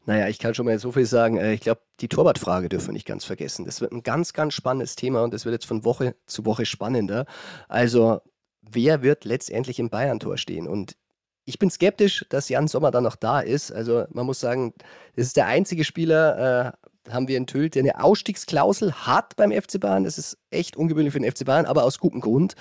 Naja, 0.07 0.29
ich 0.29 0.39
kann 0.39 0.55
schon 0.55 0.65
mal 0.65 0.79
so 0.79 0.93
viel 0.93 1.05
sagen. 1.05 1.37
Äh, 1.37 1.53
Ich 1.53 1.61
glaube, 1.61 1.81
die 1.99 2.07
Torwartfrage 2.07 2.69
dürfen 2.69 2.87
wir 2.87 2.93
nicht 2.93 3.05
ganz 3.05 3.25
vergessen. 3.25 3.65
Das 3.65 3.81
wird 3.81 3.91
ein 3.91 4.03
ganz, 4.03 4.31
ganz 4.31 4.53
spannendes 4.53 4.95
Thema 4.95 5.21
und 5.21 5.33
das 5.33 5.43
wird 5.43 5.53
jetzt 5.53 5.65
von 5.65 5.83
Woche 5.83 6.15
zu 6.25 6.45
Woche 6.45 6.65
spannender. 6.65 7.25
Also, 7.67 8.21
wer 8.61 9.03
wird 9.03 9.25
letztendlich 9.25 9.79
im 9.79 9.89
Bayern-Tor 9.89 10.37
stehen? 10.37 10.65
Und 10.65 10.95
ich 11.43 11.59
bin 11.59 11.69
skeptisch, 11.69 12.25
dass 12.29 12.47
Jan 12.47 12.69
Sommer 12.69 12.89
dann 12.91 13.03
noch 13.03 13.17
da 13.17 13.41
ist. 13.41 13.69
Also, 13.71 14.05
man 14.11 14.25
muss 14.25 14.39
sagen, 14.39 14.73
das 15.17 15.27
ist 15.27 15.35
der 15.35 15.47
einzige 15.47 15.83
Spieler, 15.83 16.73
äh, 17.07 17.11
haben 17.11 17.27
wir 17.27 17.37
enthüllt, 17.37 17.75
der 17.75 17.83
eine 17.83 18.01
Ausstiegsklausel 18.01 18.93
hat 18.93 19.35
beim 19.35 19.51
FC 19.51 19.77
Bayern. 19.77 20.05
Das 20.05 20.17
ist 20.17 20.37
echt 20.51 20.77
ungewöhnlich 20.77 21.13
für 21.13 21.19
den 21.19 21.29
FC 21.29 21.43
Bayern, 21.43 21.65
aber 21.65 21.83
aus 21.83 21.99
gutem 21.99 22.21
Grund. 22.21 22.55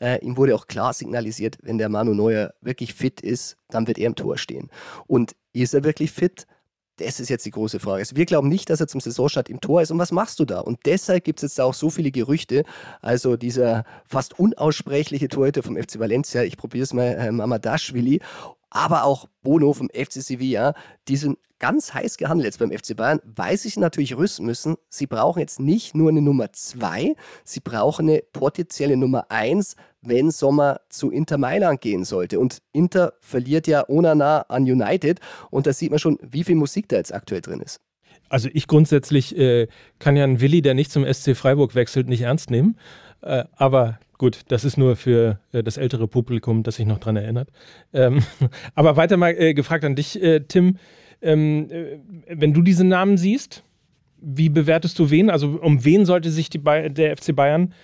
Äh, 0.00 0.24
ihm 0.24 0.36
wurde 0.36 0.54
auch 0.54 0.68
klar 0.68 0.92
signalisiert, 0.92 1.58
wenn 1.62 1.78
der 1.78 1.88
Manu 1.88 2.14
Neuer 2.14 2.54
wirklich 2.60 2.94
fit 2.94 3.20
ist, 3.20 3.56
dann 3.70 3.88
wird 3.88 3.98
er 3.98 4.06
im 4.06 4.14
Tor 4.14 4.38
stehen. 4.38 4.70
Und 5.08 5.34
ist 5.52 5.74
er 5.74 5.82
wirklich 5.82 6.12
fit? 6.12 6.46
Das 6.96 7.20
ist 7.20 7.30
jetzt 7.30 7.46
die 7.46 7.50
große 7.50 7.80
Frage. 7.80 8.00
Also 8.00 8.16
wir 8.16 8.26
glauben 8.26 8.48
nicht, 8.48 8.68
dass 8.68 8.80
er 8.80 8.86
zum 8.86 9.00
Saisonstart 9.00 9.48
im 9.48 9.60
Tor 9.60 9.80
ist. 9.80 9.90
Und 9.90 9.98
was 9.98 10.12
machst 10.12 10.38
du 10.38 10.44
da? 10.44 10.60
Und 10.60 10.80
deshalb 10.84 11.24
gibt 11.24 11.38
es 11.38 11.42
jetzt 11.42 11.60
auch 11.60 11.74
so 11.74 11.88
viele 11.88 12.10
Gerüchte. 12.10 12.64
Also 13.00 13.36
dieser 13.36 13.84
fast 14.04 14.38
unaussprechliche 14.38 15.28
Torhüter 15.28 15.62
vom 15.62 15.76
FC 15.76 15.98
Valencia, 15.98 16.42
ich 16.42 16.56
probiere 16.56 16.84
es 16.84 16.92
mal, 16.92 17.08
äh, 17.08 17.32
Mamadashvili, 17.32 18.20
aber 18.72 19.04
auch 19.04 19.28
Bono 19.42 19.72
vom 19.72 19.88
FC 19.90 20.14
Sevilla, 20.14 20.74
die 21.08 21.16
sind 21.16 21.38
ganz 21.58 21.94
heiß 21.94 22.16
gehandelt 22.16 22.46
jetzt 22.46 22.58
beim 22.58 22.72
FC 22.72 22.96
Bayern, 22.96 23.20
weil 23.24 23.56
sie 23.56 23.68
sich 23.68 23.76
natürlich 23.76 24.16
rüsten 24.16 24.44
müssen. 24.44 24.74
Sie 24.88 25.06
brauchen 25.06 25.38
jetzt 25.38 25.60
nicht 25.60 25.94
nur 25.94 26.10
eine 26.10 26.20
Nummer 26.20 26.52
zwei, 26.52 27.14
sie 27.44 27.60
brauchen 27.60 28.08
eine 28.08 28.22
potenzielle 28.32 28.96
Nummer 28.96 29.30
eins, 29.30 29.76
wenn 30.00 30.32
Sommer 30.32 30.80
zu 30.88 31.12
Inter 31.12 31.38
Mailand 31.38 31.80
gehen 31.80 32.04
sollte. 32.04 32.40
Und 32.40 32.58
Inter 32.72 33.12
verliert 33.20 33.68
ja 33.68 33.88
Onana 33.88 34.40
an 34.48 34.64
United 34.64 35.20
und 35.50 35.68
da 35.68 35.72
sieht 35.72 35.90
man 35.90 36.00
schon, 36.00 36.18
wie 36.20 36.42
viel 36.42 36.56
Musik 36.56 36.88
da 36.88 36.96
jetzt 36.96 37.14
aktuell 37.14 37.42
drin 37.42 37.60
ist. 37.60 37.80
Also 38.28 38.48
ich 38.52 38.66
grundsätzlich 38.66 39.36
äh, 39.36 39.68
kann 40.00 40.16
ja 40.16 40.24
einen 40.24 40.40
Willi, 40.40 40.62
der 40.62 40.74
nicht 40.74 40.90
zum 40.90 41.04
SC 41.04 41.36
Freiburg 41.36 41.74
wechselt, 41.74 42.08
nicht 42.08 42.22
ernst 42.22 42.50
nehmen. 42.50 42.76
Äh, 43.20 43.44
aber 43.54 44.00
gut, 44.22 44.42
das 44.46 44.64
ist 44.64 44.76
nur 44.76 44.94
für 44.94 45.40
äh, 45.50 45.64
das 45.64 45.76
ältere 45.76 46.06
Publikum, 46.06 46.62
das 46.62 46.76
sich 46.76 46.86
noch 46.86 47.00
dran 47.00 47.16
erinnert. 47.16 47.48
Ähm, 47.92 48.22
aber 48.76 48.96
weiter 48.96 49.16
mal 49.16 49.34
äh, 49.36 49.52
gefragt 49.52 49.84
an 49.84 49.96
dich, 49.96 50.22
äh, 50.22 50.38
Tim. 50.46 50.76
Ähm, 51.20 51.68
äh, 51.72 51.98
wenn 52.28 52.54
du 52.54 52.62
diese 52.62 52.84
Namen 52.84 53.16
siehst, 53.16 53.64
wie 54.20 54.48
bewertest 54.48 54.96
du 55.00 55.10
wen? 55.10 55.28
Also 55.28 55.58
um 55.60 55.84
wen 55.84 56.06
sollte 56.06 56.30
sich 56.30 56.50
der 56.50 57.16
FC 57.16 57.34
Bayern 57.34 57.74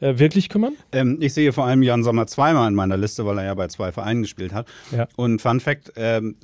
äh, 0.00 0.18
wirklich 0.18 0.48
kümmern? 0.48 0.72
Ähm, 0.90 1.18
ich 1.20 1.32
sehe 1.32 1.52
vor 1.52 1.64
allem 1.64 1.84
Jan 1.84 2.02
Sommer 2.02 2.26
zweimal 2.26 2.66
in 2.66 2.74
meiner 2.74 2.96
Liste, 2.96 3.24
weil 3.24 3.38
er 3.38 3.44
ja 3.44 3.54
bei 3.54 3.68
zwei 3.68 3.92
Vereinen 3.92 4.22
gespielt 4.22 4.52
hat. 4.52 4.66
Ja. 4.90 5.06
Und 5.14 5.40
Fun 5.42 5.60
Fact, 5.60 5.92
ähm, 5.94 6.34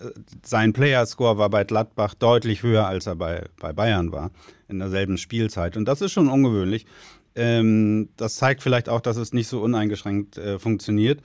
sein 0.44 0.72
Player-Score 0.72 1.38
war 1.38 1.50
bei 1.50 1.64
Gladbach 1.64 2.14
deutlich 2.14 2.62
höher, 2.62 2.86
als 2.86 3.08
er 3.08 3.16
bei, 3.16 3.46
bei 3.58 3.72
Bayern 3.72 4.12
war, 4.12 4.30
in 4.68 4.78
derselben 4.78 5.18
Spielzeit. 5.18 5.76
Und 5.76 5.86
das 5.86 6.02
ist 6.02 6.12
schon 6.12 6.28
ungewöhnlich. 6.28 6.86
Ähm, 7.34 8.08
das 8.16 8.36
zeigt 8.36 8.62
vielleicht 8.62 8.88
auch, 8.88 9.00
dass 9.00 9.16
es 9.16 9.32
nicht 9.32 9.48
so 9.48 9.60
uneingeschränkt 9.60 10.36
äh, 10.38 10.58
funktioniert. 10.58 11.20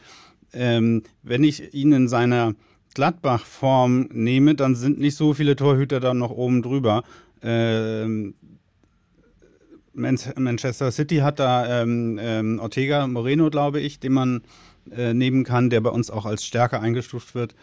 Ähm, 0.54 1.04
wenn 1.24 1.44
ich 1.44 1.74
ihn 1.74 1.92
in 1.92 2.08
seiner 2.08 2.54
Gladbach-Form 2.94 4.10
nehme, 4.12 4.56
dann 4.56 4.76
sind 4.76 5.00
nicht 5.00 5.18
so 5.18 5.34
viele 5.34 5.56
Torhüter 5.56 6.00
da 6.00 6.14
noch 6.14 6.32
oben 6.32 6.62
drüber. 6.62 7.04
Ähm, 7.42 8.36
Man- 9.94 10.20
Manchester 10.38 10.92
City 10.92 11.18
hat 11.18 11.40
da 11.40 11.82
ähm, 11.82 12.20
ähm, 12.22 12.60
Ortega 12.60 13.08
Moreno, 13.08 13.50
glaube 13.50 13.80
ich, 13.80 14.00
den 14.00 14.14
man 14.14 14.42
äh, 14.92 15.14
nehmen 15.14 15.44
kann, 15.44 15.70
der 15.70 15.82
bei 15.82 15.90
uns 15.90 16.12
auch 16.12 16.26
als 16.26 16.46
stärker 16.46 16.82
eingestuft 16.82 17.34
wird. 17.34 17.56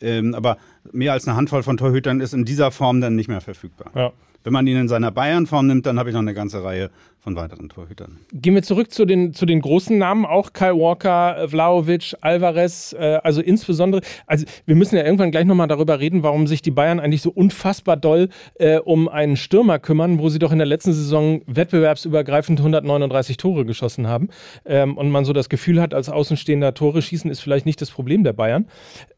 Ähm, 0.00 0.34
aber 0.34 0.58
mehr 0.92 1.12
als 1.12 1.26
eine 1.26 1.36
Handvoll 1.36 1.62
von 1.62 1.76
Torhütern 1.76 2.20
ist 2.20 2.32
in 2.32 2.44
dieser 2.44 2.70
Form 2.70 3.00
dann 3.00 3.16
nicht 3.16 3.28
mehr 3.28 3.40
verfügbar. 3.40 3.90
Ja. 3.94 4.12
Wenn 4.44 4.52
man 4.52 4.66
ihn 4.66 4.76
in 4.76 4.88
seiner 4.88 5.10
Bayern-Form 5.10 5.66
nimmt, 5.66 5.86
dann 5.86 5.98
habe 5.98 6.10
ich 6.10 6.14
noch 6.14 6.20
eine 6.20 6.34
ganze 6.34 6.62
Reihe 6.62 6.90
von 7.28 7.36
weiteren 7.36 7.68
Torhütern. 7.68 8.20
Gehen 8.32 8.54
wir 8.54 8.62
zurück 8.62 8.90
zu 8.90 9.04
den, 9.04 9.34
zu 9.34 9.44
den 9.44 9.60
großen 9.60 9.98
Namen, 9.98 10.24
auch 10.24 10.54
Kyle 10.54 10.78
Walker, 10.78 11.46
Vlaovic, 11.46 12.16
Alvarez, 12.22 12.94
äh, 12.98 13.18
also 13.22 13.42
insbesondere, 13.42 14.00
also 14.26 14.46
wir 14.64 14.74
müssen 14.74 14.96
ja 14.96 15.04
irgendwann 15.04 15.30
gleich 15.30 15.44
nochmal 15.44 15.68
darüber 15.68 16.00
reden, 16.00 16.22
warum 16.22 16.46
sich 16.46 16.62
die 16.62 16.70
Bayern 16.70 16.98
eigentlich 16.98 17.20
so 17.20 17.30
unfassbar 17.30 17.98
doll 17.98 18.30
äh, 18.54 18.78
um 18.78 19.08
einen 19.08 19.36
Stürmer 19.36 19.78
kümmern, 19.78 20.18
wo 20.18 20.30
sie 20.30 20.38
doch 20.38 20.52
in 20.52 20.58
der 20.58 20.66
letzten 20.66 20.94
Saison 20.94 21.42
wettbewerbsübergreifend 21.46 22.60
139 22.60 23.36
Tore 23.36 23.66
geschossen 23.66 24.06
haben 24.06 24.30
ähm, 24.64 24.96
und 24.96 25.10
man 25.10 25.26
so 25.26 25.34
das 25.34 25.50
Gefühl 25.50 25.82
hat, 25.82 25.92
als 25.92 26.08
Außenstehender 26.08 26.72
Tore 26.72 27.02
schießen 27.02 27.30
ist 27.30 27.40
vielleicht 27.40 27.66
nicht 27.66 27.82
das 27.82 27.90
Problem 27.90 28.24
der 28.24 28.32
Bayern. 28.32 28.66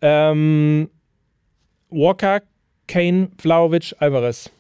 Ähm, 0.03 0.91
Walker, 1.91 2.43
Kane, 2.89 3.29
Vlaovic, 3.39 3.95
Alvarez. 4.01 4.51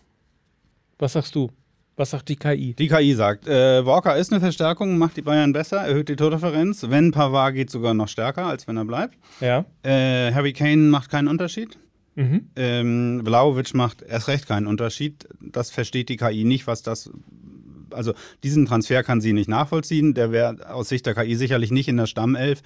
Was 1.01 1.15
sagst 1.15 1.35
du? 1.35 1.51
Was 2.01 2.13
sagt 2.13 2.31
die 2.31 2.37
KI? 2.37 2.73
Die 2.73 2.89
KI 2.89 3.13
sagt, 3.13 3.47
äh, 3.47 3.85
Walker 3.85 4.17
ist 4.17 4.33
eine 4.33 4.41
Verstärkung, 4.41 4.97
macht 4.97 5.19
die 5.19 5.21
Bayern 5.21 5.53
besser, 5.53 5.83
erhöht 5.83 6.09
die 6.09 6.17
Tordifferenz. 6.17 6.87
Wenn 6.89 7.11
Pavard 7.11 7.55
geht 7.55 7.69
sogar 7.69 7.93
noch 7.93 8.09
stärker, 8.09 8.47
als 8.47 8.67
wenn 8.67 8.79
er 8.79 8.87
bleibt. 8.87 9.19
Ja. 9.43 9.67
Äh, 9.83 10.33
Harry 10.33 10.55
Kane 10.55 10.89
macht 10.89 11.11
keinen 11.11 11.29
Unterschied. 11.29 11.79
Mhm. 12.15 12.49
Ähm, 12.57 13.23
Vlaovic 13.23 13.75
macht 13.75 14.01
erst 14.01 14.29
recht 14.29 14.49
keinen 14.49 14.67
Unterschied. 14.67 15.29
Das 15.43 15.71
versteht 15.71 16.09
die 16.09 16.17
KI 16.17 16.45
nicht, 16.45 16.67
was 16.67 16.83
das. 16.83 17.11
Also 17.91 18.15
diesen 18.45 18.65
Transfer 18.65 19.03
kann 19.03 19.21
sie 19.21 19.35
nicht 19.35 19.51
nachvollziehen. 19.51 20.15
Der 20.15 20.33
wäre 20.33 20.73
aus 20.73 20.89
Sicht 20.89 21.05
der 21.05 21.15
KI 21.15 21.35
sicherlich 21.37 21.71
nicht 21.71 21.89
in 21.89 21.99
der 21.99 22.07
Stammelf. 22.07 22.63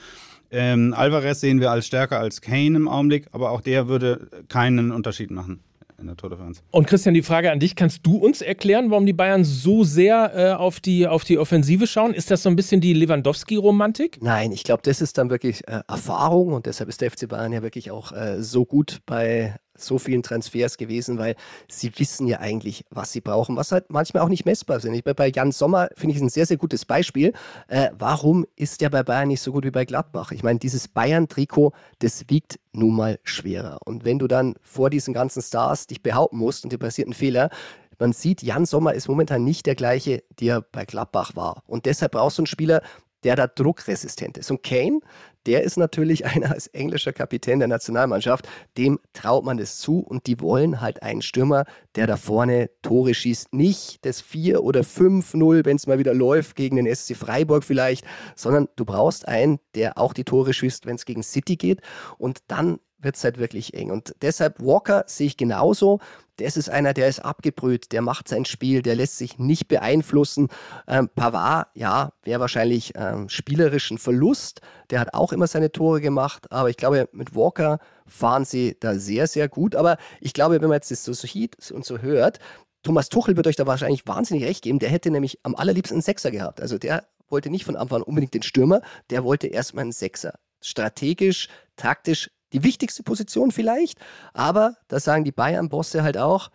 Ähm, 0.52 0.94
Alvarez 0.96 1.40
sehen 1.40 1.58
wir 1.58 1.72
als 1.72 1.88
stärker 1.88 2.20
als 2.20 2.40
Kane 2.40 2.76
im 2.76 2.86
Augenblick, 2.86 3.26
aber 3.32 3.50
auch 3.50 3.62
der 3.62 3.88
würde 3.88 4.28
keinen 4.46 4.92
Unterschied 4.92 5.32
machen 5.32 5.58
in 6.04 6.08
der 6.08 6.16
Tordifferenz. 6.16 6.62
Und 6.70 6.86
Christian, 6.86 7.14
die 7.14 7.22
Frage 7.22 7.50
an 7.50 7.58
dich: 7.58 7.74
Kannst 7.74 8.06
du 8.06 8.16
uns 8.16 8.42
erklären, 8.42 8.90
warum 8.90 9.06
die 9.06 9.12
Bayern 9.12 9.44
so 9.44 9.84
sehr 9.84 10.32
äh, 10.34 10.52
auf, 10.52 10.80
die, 10.80 11.06
auf 11.06 11.24
die 11.24 11.38
Offensive 11.38 11.86
schauen? 11.86 12.14
Ist 12.14 12.30
das 12.30 12.42
so 12.42 12.48
ein 12.48 12.56
bisschen 12.56 12.80
die 12.80 12.92
Lewandowski-Romantik? 12.92 14.18
Nein, 14.22 14.52
ich 14.52 14.64
glaube, 14.64 14.82
das 14.84 15.00
ist 15.00 15.18
dann 15.18 15.30
wirklich 15.30 15.66
äh, 15.66 15.80
Erfahrung 15.88 16.52
und 16.52 16.66
deshalb 16.66 16.88
ist 16.88 17.00
der 17.00 17.10
FC 17.10 17.28
Bayern 17.28 17.52
ja 17.52 17.62
wirklich 17.62 17.90
auch 17.90 18.12
äh, 18.12 18.42
so 18.42 18.64
gut 18.64 18.98
bei 19.06 19.56
so 19.76 19.98
vielen 19.98 20.22
Transfers 20.22 20.76
gewesen, 20.76 21.18
weil 21.18 21.36
sie 21.68 21.92
wissen 21.98 22.26
ja 22.26 22.40
eigentlich, 22.40 22.84
was 22.90 23.12
sie 23.12 23.20
brauchen, 23.20 23.56
was 23.56 23.72
halt 23.72 23.90
manchmal 23.90 24.22
auch 24.22 24.28
nicht 24.28 24.44
messbar 24.44 24.80
sind. 24.80 24.94
Ich, 24.94 25.04
bei 25.04 25.28
Jan 25.28 25.52
Sommer 25.52 25.88
finde 25.96 26.14
ich 26.14 26.22
ein 26.22 26.28
sehr, 26.28 26.46
sehr 26.46 26.56
gutes 26.56 26.84
Beispiel. 26.84 27.32
Äh, 27.68 27.90
warum 27.98 28.46
ist 28.56 28.80
der 28.80 28.90
bei 28.90 29.02
Bayern 29.02 29.28
nicht 29.28 29.40
so 29.40 29.52
gut 29.52 29.64
wie 29.64 29.70
bei 29.70 29.84
Gladbach? 29.84 30.32
Ich 30.32 30.42
meine, 30.42 30.58
dieses 30.58 30.88
Bayern-Trikot, 30.88 31.72
das 31.98 32.24
wiegt 32.28 32.58
nun 32.72 32.96
mal 32.96 33.18
schwerer. 33.24 33.78
Und 33.84 34.04
wenn 34.04 34.18
du 34.18 34.26
dann 34.26 34.54
vor 34.62 34.90
diesen 34.90 35.14
ganzen 35.14 35.42
Stars 35.42 35.86
dich 35.86 36.02
behaupten 36.02 36.38
musst 36.38 36.64
und 36.64 36.72
dir 36.72 36.78
passiert 36.78 37.08
ein 37.08 37.14
Fehler, 37.14 37.50
man 37.98 38.12
sieht, 38.12 38.42
Jan 38.42 38.66
Sommer 38.66 38.94
ist 38.94 39.08
momentan 39.08 39.44
nicht 39.44 39.66
der 39.66 39.74
gleiche, 39.74 40.22
der 40.40 40.60
bei 40.60 40.84
Gladbach 40.84 41.36
war. 41.36 41.62
Und 41.66 41.86
deshalb 41.86 42.12
brauchst 42.12 42.38
du 42.38 42.42
einen 42.42 42.46
Spieler, 42.46 42.82
der 43.24 43.36
da 43.36 43.46
druckresistent 43.46 44.38
ist. 44.38 44.50
Und 44.50 44.62
Kane, 44.62 45.00
der 45.46 45.62
ist 45.62 45.76
natürlich 45.76 46.26
einer 46.26 46.52
als 46.52 46.66
englischer 46.68 47.12
Kapitän 47.12 47.58
der 47.58 47.68
Nationalmannschaft, 47.68 48.48
dem 48.76 48.98
traut 49.12 49.44
man 49.44 49.56
das 49.56 49.78
zu 49.78 49.98
und 50.00 50.26
die 50.26 50.40
wollen 50.40 50.80
halt 50.80 51.02
einen 51.02 51.22
Stürmer, 51.22 51.64
der 51.96 52.06
da 52.06 52.16
vorne 52.16 52.70
Tore 52.82 53.14
schießt. 53.14 53.52
Nicht 53.52 54.04
das 54.04 54.20
4 54.20 54.62
oder 54.62 54.80
5-0, 54.80 55.64
wenn 55.64 55.76
es 55.76 55.86
mal 55.86 55.98
wieder 55.98 56.14
läuft, 56.14 56.56
gegen 56.56 56.76
den 56.76 56.94
SC 56.94 57.16
Freiburg 57.16 57.64
vielleicht, 57.64 58.04
sondern 58.36 58.68
du 58.76 58.84
brauchst 58.84 59.26
einen, 59.28 59.58
der 59.74 59.98
auch 59.98 60.12
die 60.12 60.24
Tore 60.24 60.52
schießt, 60.52 60.86
wenn 60.86 60.96
es 60.96 61.04
gegen 61.04 61.22
City 61.22 61.56
geht 61.56 61.80
und 62.18 62.38
dann 62.48 62.78
wird 63.04 63.16
es 63.16 63.24
halt 63.24 63.38
wirklich 63.38 63.74
eng. 63.74 63.90
Und 63.90 64.14
deshalb 64.22 64.60
Walker 64.60 65.04
sehe 65.06 65.26
ich 65.26 65.36
genauso. 65.36 66.00
Das 66.36 66.56
ist 66.56 66.68
einer, 66.68 66.94
der 66.94 67.08
ist 67.08 67.20
abgebrüht, 67.20 67.92
der 67.92 68.02
macht 68.02 68.26
sein 68.26 68.44
Spiel, 68.44 68.82
der 68.82 68.96
lässt 68.96 69.18
sich 69.18 69.38
nicht 69.38 69.68
beeinflussen. 69.68 70.48
Ähm, 70.88 71.08
Pavard, 71.14 71.68
ja, 71.74 72.12
wäre 72.24 72.40
wahrscheinlich 72.40 72.92
ähm, 72.96 73.28
spielerischen 73.28 73.98
Verlust. 73.98 74.60
Der 74.90 74.98
hat 74.98 75.14
auch 75.14 75.32
immer 75.32 75.46
seine 75.46 75.70
Tore 75.70 76.00
gemacht, 76.00 76.50
aber 76.50 76.70
ich 76.70 76.76
glaube, 76.76 77.08
mit 77.12 77.36
Walker 77.36 77.78
fahren 78.06 78.44
sie 78.44 78.76
da 78.80 78.96
sehr, 78.96 79.28
sehr 79.28 79.48
gut. 79.48 79.76
Aber 79.76 79.96
ich 80.20 80.32
glaube, 80.32 80.60
wenn 80.60 80.68
man 80.68 80.76
jetzt 80.76 80.90
das 80.90 81.04
so 81.04 81.12
sieht 81.12 81.70
und 81.70 81.84
so 81.84 81.98
hört, 81.98 82.40
Thomas 82.82 83.08
Tuchel 83.08 83.36
wird 83.36 83.46
euch 83.46 83.56
da 83.56 83.66
wahrscheinlich 83.66 84.06
wahnsinnig 84.06 84.44
recht 84.44 84.62
geben. 84.62 84.78
Der 84.78 84.90
hätte 84.90 85.10
nämlich 85.10 85.38
am 85.44 85.54
allerliebsten 85.54 85.96
einen 85.96 86.02
Sechser 86.02 86.30
gehabt. 86.32 86.60
Also 86.60 86.78
der 86.78 87.06
wollte 87.28 87.50
nicht 87.50 87.64
von 87.64 87.76
Anfang 87.76 87.98
an 87.98 88.02
unbedingt 88.02 88.34
den 88.34 88.42
Stürmer, 88.42 88.82
der 89.10 89.24
wollte 89.24 89.46
erstmal 89.46 89.82
einen 89.82 89.92
Sechser. 89.92 90.34
Strategisch, 90.60 91.48
taktisch 91.76 92.30
die 92.52 92.62
wichtigste 92.62 93.02
Position 93.02 93.50
vielleicht, 93.50 93.98
aber 94.32 94.76
da 94.88 95.00
sagen 95.00 95.24
die 95.24 95.32
Bayern-Bosse 95.32 96.02
halt 96.02 96.18
auch, 96.18 96.50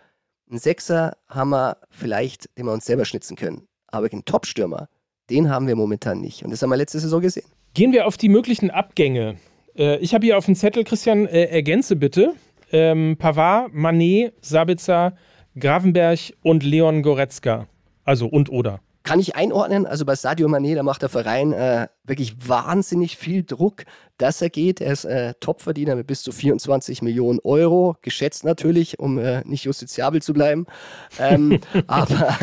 einen 0.50 0.60
Sechser 0.60 1.18
haben 1.28 1.52
wir 1.52 1.78
vielleicht, 1.90 2.50
den 2.58 2.66
wir 2.66 2.74
uns 2.74 2.86
selber 2.86 3.06
schnitzen 3.06 3.36
können. 3.36 3.68
Aber 3.88 4.12
einen 4.12 4.26
Top-Stürmer, 4.26 4.90
den 5.30 5.50
haben 5.50 5.68
wir 5.68 5.76
momentan 5.76 6.22
nicht. 6.22 6.44
Und 6.44 6.52
das 6.52 6.62
haben 6.62 6.70
wir 6.70 6.78
letzte 6.78 7.00
Saison 7.00 7.22
gesehen. 7.22 7.46
Gehen 7.74 7.92
wir 7.92 8.08
auf 8.08 8.18
die 8.18 8.30
möglichen 8.30 8.72
Abgänge. 8.72 9.38
Äh, 9.76 9.98
ich 9.98 10.14
habe 10.14 10.26
hier 10.26 10.38
auf 10.38 10.46
dem 10.46 10.56
Zettel, 10.56 10.84
Christian, 10.84 11.28
äh, 11.28 11.46
ergänze 11.46 11.96
bitte. 11.96 12.34
Ähm, 12.72 13.16
Pavard, 13.18 13.74
Manet, 13.74 14.34
Sabitzer, 14.42 15.16
Gravenberg 15.58 16.20
und 16.42 16.64
Leon 16.64 17.04
Goretzka. 17.04 17.68
Also 18.04 18.28
und 18.28 18.50
oder. 18.50 18.82
Kann 19.10 19.20
ich 19.20 19.36
einordnen, 19.36 19.88
also 19.88 20.06
bei 20.06 20.14
Sadio 20.14 20.48
Mané, 20.48 20.76
da 20.76 20.84
macht 20.84 21.02
der 21.02 21.10
Verein 21.10 21.52
äh, 21.52 21.88
wirklich 22.04 22.48
wahnsinnig 22.48 23.18
viel 23.18 23.42
Druck, 23.42 23.86
dass 24.20 24.40
er 24.40 24.52
geht. 24.52 24.82
Er 24.82 24.94
ist 24.94 25.04
äh, 25.04 25.34
Topverdiener 25.40 25.96
mit 25.96 26.06
bis 26.06 26.22
zu 26.22 26.32
24 26.32 27.02
Millionen 27.02 27.40
Euro, 27.44 27.98
geschätzt 28.04 28.44
natürlich, 28.44 29.00
um 29.00 29.18
äh, 29.18 29.42
nicht 29.46 29.64
justiziabel 29.64 30.22
zu 30.22 30.32
bleiben. 30.32 30.68
Ähm, 31.18 31.60
aber 31.88 32.38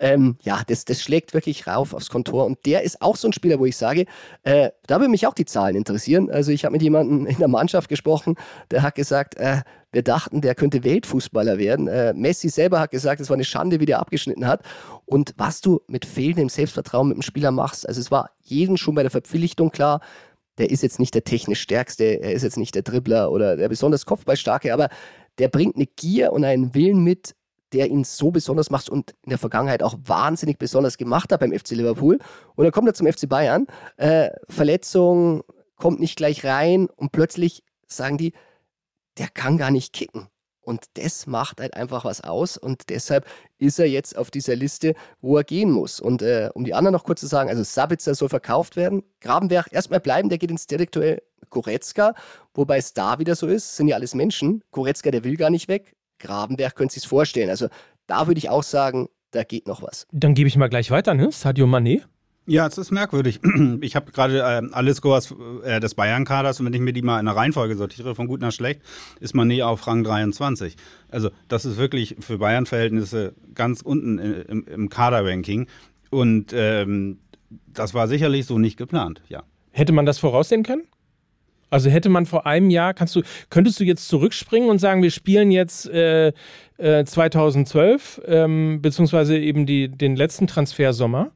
ähm, 0.00 0.38
ja, 0.40 0.62
das, 0.66 0.86
das 0.86 1.02
schlägt 1.02 1.34
wirklich 1.34 1.66
rauf 1.66 1.92
aufs 1.92 2.08
Kontor. 2.08 2.46
Und 2.46 2.64
der 2.64 2.82
ist 2.82 3.02
auch 3.02 3.16
so 3.16 3.28
ein 3.28 3.34
Spieler, 3.34 3.58
wo 3.58 3.66
ich 3.66 3.76
sage, 3.76 4.06
äh, 4.42 4.70
da 4.86 5.00
würde 5.00 5.10
mich 5.10 5.26
auch 5.26 5.34
die 5.34 5.44
Zahlen 5.44 5.76
interessieren. 5.76 6.30
Also 6.30 6.50
ich 6.50 6.64
habe 6.64 6.72
mit 6.72 6.80
jemandem 6.80 7.26
in 7.26 7.36
der 7.36 7.48
Mannschaft 7.48 7.90
gesprochen, 7.90 8.36
der 8.70 8.80
hat 8.80 8.94
gesagt, 8.94 9.36
äh, 9.36 9.58
wir 9.96 10.02
dachten, 10.02 10.42
der 10.42 10.54
könnte 10.54 10.84
Weltfußballer 10.84 11.56
werden. 11.56 11.88
Äh, 11.88 12.12
Messi 12.12 12.50
selber 12.50 12.80
hat 12.80 12.90
gesagt, 12.90 13.18
es 13.18 13.30
war 13.30 13.34
eine 13.34 13.44
Schande, 13.44 13.80
wie 13.80 13.86
der 13.86 13.98
abgeschnitten 13.98 14.46
hat. 14.46 14.60
Und 15.06 15.32
was 15.38 15.62
du 15.62 15.80
mit 15.88 16.04
fehlendem 16.04 16.50
Selbstvertrauen 16.50 17.08
mit 17.08 17.16
dem 17.16 17.22
Spieler 17.22 17.50
machst, 17.50 17.88
also 17.88 17.98
es 17.98 18.10
war 18.10 18.30
jedem 18.42 18.76
schon 18.76 18.94
bei 18.94 19.02
der 19.02 19.10
Verpflichtung 19.10 19.70
klar, 19.70 20.02
der 20.58 20.70
ist 20.70 20.82
jetzt 20.82 21.00
nicht 21.00 21.14
der 21.14 21.24
technisch 21.24 21.62
stärkste, 21.62 22.04
er 22.04 22.32
ist 22.32 22.42
jetzt 22.42 22.58
nicht 22.58 22.74
der 22.74 22.82
Dribbler 22.82 23.32
oder 23.32 23.56
der 23.56 23.70
besonders 23.70 24.04
Kopfballstarke, 24.04 24.74
aber 24.74 24.90
der 25.38 25.48
bringt 25.48 25.76
eine 25.76 25.86
Gier 25.86 26.32
und 26.34 26.44
einen 26.44 26.74
Willen 26.74 27.02
mit, 27.02 27.34
der 27.72 27.88
ihn 27.88 28.04
so 28.04 28.30
besonders 28.30 28.68
macht 28.68 28.90
und 28.90 29.14
in 29.22 29.30
der 29.30 29.38
Vergangenheit 29.38 29.82
auch 29.82 29.94
wahnsinnig 30.04 30.58
besonders 30.58 30.98
gemacht 30.98 31.32
hat 31.32 31.40
beim 31.40 31.58
FC 31.58 31.70
Liverpool. 31.70 32.18
Und 32.54 32.64
dann 32.64 32.72
kommt 32.72 32.88
er 32.88 32.94
zum 32.94 33.06
FC 33.06 33.26
Bayern, 33.26 33.66
äh, 33.96 34.28
Verletzung, 34.50 35.42
kommt 35.76 36.00
nicht 36.00 36.16
gleich 36.16 36.44
rein 36.44 36.86
und 36.96 37.12
plötzlich 37.12 37.62
sagen 37.86 38.18
die, 38.18 38.34
der 39.18 39.28
kann 39.28 39.58
gar 39.58 39.70
nicht 39.70 39.92
kicken. 39.92 40.28
Und 40.66 40.86
das 40.94 41.28
macht 41.28 41.60
halt 41.60 41.74
einfach 41.74 42.04
was 42.04 42.22
aus 42.22 42.56
und 42.56 42.88
deshalb 42.88 43.24
ist 43.58 43.78
er 43.78 43.86
jetzt 43.86 44.18
auf 44.18 44.32
dieser 44.32 44.56
Liste, 44.56 44.94
wo 45.20 45.36
er 45.36 45.44
gehen 45.44 45.70
muss. 45.70 46.00
Und 46.00 46.22
äh, 46.22 46.50
um 46.54 46.64
die 46.64 46.74
anderen 46.74 46.92
noch 46.92 47.04
kurz 47.04 47.20
zu 47.20 47.28
sagen, 47.28 47.48
also 47.48 47.62
Sabitzer 47.62 48.16
soll 48.16 48.28
verkauft 48.28 48.74
werden, 48.74 49.04
Grabenberg 49.20 49.68
erstmal 49.70 50.00
bleiben, 50.00 50.28
der 50.28 50.38
geht 50.38 50.50
ins 50.50 50.66
Direktuell 50.66 51.22
Goretzka, 51.50 52.14
wobei 52.52 52.78
es 52.78 52.94
da 52.94 53.20
wieder 53.20 53.36
so 53.36 53.46
ist, 53.46 53.76
sind 53.76 53.86
ja 53.86 53.94
alles 53.94 54.16
Menschen. 54.16 54.64
Goretzka, 54.72 55.12
der 55.12 55.22
will 55.22 55.36
gar 55.36 55.50
nicht 55.50 55.68
weg, 55.68 55.94
Grabenberg 56.18 56.74
könnte 56.74 56.94
sich 56.94 57.06
vorstellen. 57.06 57.48
Also 57.48 57.68
da 58.08 58.26
würde 58.26 58.38
ich 58.38 58.50
auch 58.50 58.64
sagen, 58.64 59.08
da 59.30 59.44
geht 59.44 59.68
noch 59.68 59.82
was. 59.82 60.08
Dann 60.10 60.34
gebe 60.34 60.48
ich 60.48 60.56
mal 60.56 60.68
gleich 60.68 60.90
weiter, 60.90 61.14
ne? 61.14 61.30
Sadio 61.30 61.66
Mané. 61.66 62.02
Ja, 62.46 62.66
es 62.66 62.78
ist 62.78 62.92
merkwürdig. 62.92 63.40
Ich 63.80 63.96
habe 63.96 64.12
gerade 64.12 64.38
äh, 64.38 64.62
alle 64.72 64.94
Scores 64.94 65.34
äh, 65.64 65.80
des 65.80 65.94
Bayern-Kaders 65.94 66.60
und 66.60 66.66
wenn 66.66 66.72
ich 66.72 66.80
mir 66.80 66.92
die 66.92 67.02
mal 67.02 67.18
in 67.18 67.26
der 67.26 67.34
Reihenfolge 67.34 67.76
sortiere, 67.76 68.14
von 68.14 68.28
gut 68.28 68.40
nach 68.40 68.52
schlecht, 68.52 68.80
ist 69.20 69.34
Mané 69.34 69.64
auf 69.64 69.86
Rang 69.86 70.04
23. 70.04 70.76
Also 71.08 71.30
das 71.48 71.64
ist 71.64 71.76
wirklich 71.76 72.16
für 72.20 72.38
Bayern-Verhältnisse 72.38 73.34
ganz 73.54 73.82
unten 73.82 74.18
im, 74.18 74.64
im 74.66 74.88
Kader-Ranking. 74.88 75.66
Und 76.10 76.52
ähm, 76.54 77.18
das 77.66 77.94
war 77.94 78.08
sicherlich 78.08 78.46
so 78.46 78.58
nicht 78.58 78.76
geplant, 78.76 79.22
ja. 79.28 79.42
Hätte 79.72 79.92
man 79.92 80.06
das 80.06 80.18
voraussehen 80.18 80.62
können? 80.62 80.84
Also 81.68 81.90
hätte 81.90 82.08
man 82.08 82.26
vor 82.26 82.46
einem 82.46 82.70
Jahr, 82.70 82.94
kannst 82.94 83.16
du, 83.16 83.22
könntest 83.50 83.80
du 83.80 83.84
jetzt 83.84 84.08
zurückspringen 84.08 84.70
und 84.70 84.78
sagen, 84.78 85.02
wir 85.02 85.10
spielen 85.10 85.50
jetzt 85.50 85.88
äh, 85.88 86.32
äh, 86.78 87.04
2012, 87.04 88.22
ähm, 88.26 88.80
beziehungsweise 88.80 89.36
eben 89.36 89.66
die, 89.66 89.88
den 89.88 90.14
letzten 90.14 90.46
Transfersommer 90.46 91.32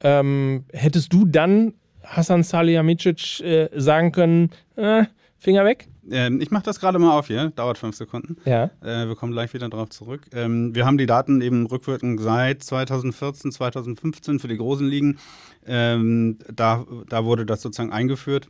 ähm, 0.00 0.64
hättest 0.72 1.12
du 1.12 1.24
dann 1.24 1.74
Hassan 2.02 2.42
Salihamidzic 2.42 3.40
äh, 3.40 3.68
sagen 3.74 4.12
können, 4.12 4.50
äh, 4.76 5.04
Finger 5.38 5.64
weg? 5.64 5.88
Ähm, 6.10 6.40
ich 6.40 6.50
mache 6.50 6.64
das 6.64 6.80
gerade 6.80 6.98
mal 6.98 7.18
auf 7.18 7.26
hier, 7.26 7.50
dauert 7.50 7.78
fünf 7.78 7.96
Sekunden. 7.96 8.36
Ja. 8.44 8.70
Äh, 8.80 9.08
wir 9.08 9.16
kommen 9.16 9.32
gleich 9.32 9.52
wieder 9.54 9.68
darauf 9.68 9.90
zurück. 9.90 10.22
Ähm, 10.32 10.74
wir 10.74 10.86
haben 10.86 10.98
die 10.98 11.06
Daten 11.06 11.40
eben 11.40 11.66
rückwirkend 11.66 12.20
seit 12.20 12.62
2014, 12.62 13.52
2015 13.52 14.38
für 14.38 14.48
die 14.48 14.56
großen 14.56 14.86
Ligen. 14.86 15.18
Ähm, 15.66 16.38
da, 16.52 16.84
da 17.08 17.24
wurde 17.24 17.44
das 17.44 17.62
sozusagen 17.62 17.92
eingeführt. 17.92 18.48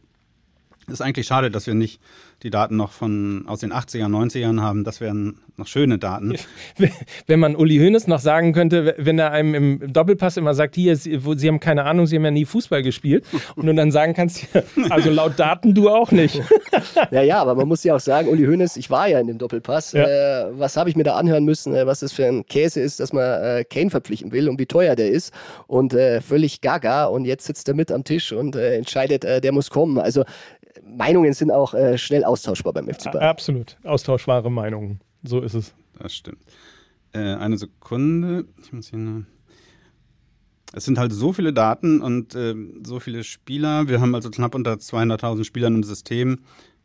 Ist 0.86 1.00
eigentlich 1.00 1.26
schade, 1.26 1.50
dass 1.50 1.66
wir 1.66 1.74
nicht 1.74 2.00
die 2.42 2.50
Daten 2.50 2.76
noch 2.76 2.92
von 2.92 3.44
aus 3.46 3.60
den 3.60 3.72
80er, 3.72 4.06
90ern 4.06 4.60
haben. 4.60 4.84
Das 4.84 5.00
wären 5.00 5.38
noch 5.56 5.66
schöne 5.66 5.98
Daten. 5.98 6.36
Wenn 7.26 7.40
man 7.40 7.56
Uli 7.56 7.78
Hoeneß 7.78 8.08
noch 8.08 8.20
sagen 8.20 8.52
könnte, 8.52 8.94
wenn 8.98 9.18
er 9.18 9.32
einem 9.32 9.54
im 9.54 9.92
Doppelpass 9.92 10.36
immer 10.36 10.54
sagt, 10.54 10.74
hier, 10.74 10.96
Sie, 10.96 11.18
haben 11.18 11.60
keine 11.60 11.84
Ahnung, 11.84 12.06
Sie 12.06 12.16
haben 12.16 12.24
ja 12.24 12.30
nie 12.30 12.44
Fußball 12.44 12.82
gespielt. 12.82 13.24
Und 13.54 13.66
du 13.66 13.74
dann 13.74 13.90
sagen 13.90 14.12
kannst, 14.12 14.46
also 14.90 15.10
laut 15.10 15.38
Daten 15.38 15.74
du 15.74 15.88
auch 15.88 16.10
nicht. 16.12 16.42
Ja, 17.10 17.22
ja, 17.22 17.40
aber 17.40 17.54
man 17.54 17.68
muss 17.68 17.84
ja 17.84 17.94
auch 17.94 18.00
sagen, 18.00 18.28
Uli 18.28 18.44
Hoeneß, 18.44 18.76
ich 18.76 18.90
war 18.90 19.08
ja 19.08 19.20
in 19.20 19.26
dem 19.26 19.38
Doppelpass. 19.38 19.92
Ja. 19.92 20.04
Äh, 20.04 20.58
was 20.58 20.76
habe 20.76 20.90
ich 20.90 20.96
mir 20.96 21.04
da 21.04 21.14
anhören 21.14 21.44
müssen, 21.44 21.74
äh, 21.74 21.86
was 21.86 22.00
das 22.00 22.12
für 22.12 22.26
ein 22.26 22.44
Käse 22.46 22.80
ist, 22.80 23.00
dass 23.00 23.12
man 23.12 23.22
äh, 23.22 23.64
Kane 23.64 23.90
verpflichten 23.90 24.32
will 24.32 24.48
und 24.48 24.58
wie 24.58 24.66
teuer 24.66 24.96
der 24.96 25.10
ist. 25.10 25.32
Und 25.66 25.94
äh, 25.94 26.20
völlig 26.20 26.60
gaga. 26.60 27.06
Und 27.06 27.24
jetzt 27.24 27.46
sitzt 27.46 27.68
er 27.68 27.74
mit 27.74 27.92
am 27.92 28.04
Tisch 28.04 28.32
und 28.32 28.56
äh, 28.56 28.76
entscheidet, 28.76 29.24
äh, 29.24 29.40
der 29.40 29.52
muss 29.52 29.70
kommen. 29.70 29.98
Also 29.98 30.24
Meinungen 30.86 31.32
sind 31.32 31.50
auch 31.50 31.74
schnell 31.96 32.24
austauschbar 32.24 32.72
beim 32.72 32.88
FC 32.88 33.12
Bayern. 33.12 33.24
Absolut. 33.28 33.76
Austauschbare 33.84 34.50
Meinungen. 34.50 35.00
So 35.22 35.40
ist 35.40 35.54
es. 35.54 35.74
Das 35.98 36.14
stimmt. 36.14 36.38
eine 37.12 37.56
Sekunde. 37.58 38.44
Ich 38.62 38.72
muss 38.72 38.88
hier 38.88 38.98
nur 38.98 39.24
es 40.72 40.84
sind 40.84 40.98
halt 40.98 41.12
so 41.12 41.32
viele 41.32 41.52
Daten 41.52 42.00
und 42.00 42.34
äh, 42.34 42.54
so 42.84 43.00
viele 43.00 43.24
Spieler. 43.24 43.88
Wir 43.88 44.00
haben 44.00 44.14
also 44.14 44.30
knapp 44.30 44.54
unter 44.54 44.74
200.000 44.74 45.44
Spieler 45.44 45.68
im 45.68 45.82
System 45.82 46.40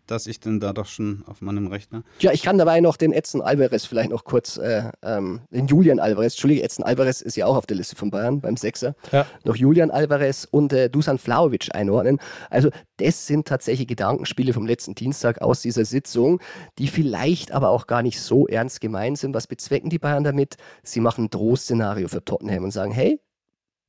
dass 0.08 0.28
ich 0.28 0.40
denn 0.40 0.60
da 0.60 0.74
doch 0.74 0.86
schon 0.86 1.24
auf 1.28 1.42
meinem 1.42 1.68
Rechner. 1.68 2.04
Ja, 2.20 2.32
ich 2.32 2.42
kann 2.42 2.58
dabei 2.58 2.82
noch 2.82 2.98
den 2.98 3.14
Edson 3.14 3.42
Alvarez 3.42 3.86
vielleicht 3.86 4.10
noch 4.10 4.24
kurz, 4.24 4.58
äh, 4.58 4.92
ähm, 5.04 5.42
den 5.52 5.68
Julian 5.68 6.00
Alvarez, 6.00 6.34
Entschuldige, 6.34 6.64
Edson 6.64 6.86
Alvarez 6.86 7.22
ist 7.22 7.38
ja 7.38 7.46
auch 7.46 7.56
auf 7.56 7.66
der 7.66 7.78
Liste 7.78 7.96
von 7.96 8.12
Bayern 8.12 8.42
beim 8.42 8.58
Sechser. 8.58 8.96
Ja. 9.12 9.26
Noch 9.44 9.56
Julian 9.56 9.92
Alvarez 9.92 10.48
und 10.50 10.74
äh, 10.74 10.90
Dusan 10.90 11.18
Vlaovic 11.18 11.74
einordnen. 11.74 12.20
Also, 12.50 12.70
das 12.98 13.28
sind 13.28 13.48
tatsächlich 13.48 13.88
Gedankenspiele 13.88 14.54
vom 14.54 14.66
letzten 14.66 14.96
Dienstag 14.96 15.42
aus 15.42 15.62
dieser 15.62 15.86
Sitzung, 15.86 16.40
die 16.78 16.88
vielleicht 16.88 17.52
aber 17.52 17.70
auch 17.70 17.88
gar 17.88 18.04
nicht 18.04 18.20
so 18.22 18.48
ernst 18.48 18.82
gemeint 18.82 19.18
sind. 19.18 19.34
Was 19.34 19.48
bezwecken 19.48 19.90
die 19.90 20.00
Bayern 20.00 20.24
damit? 20.24 20.56
Sie 20.84 21.00
machen 21.00 21.26
ein 21.26 21.30
Drohszenario 21.30 22.08
für 22.08 22.24
Tottenham 22.24 22.64
und 22.64 22.72
sagen, 22.72 22.92
hey, 22.92 23.20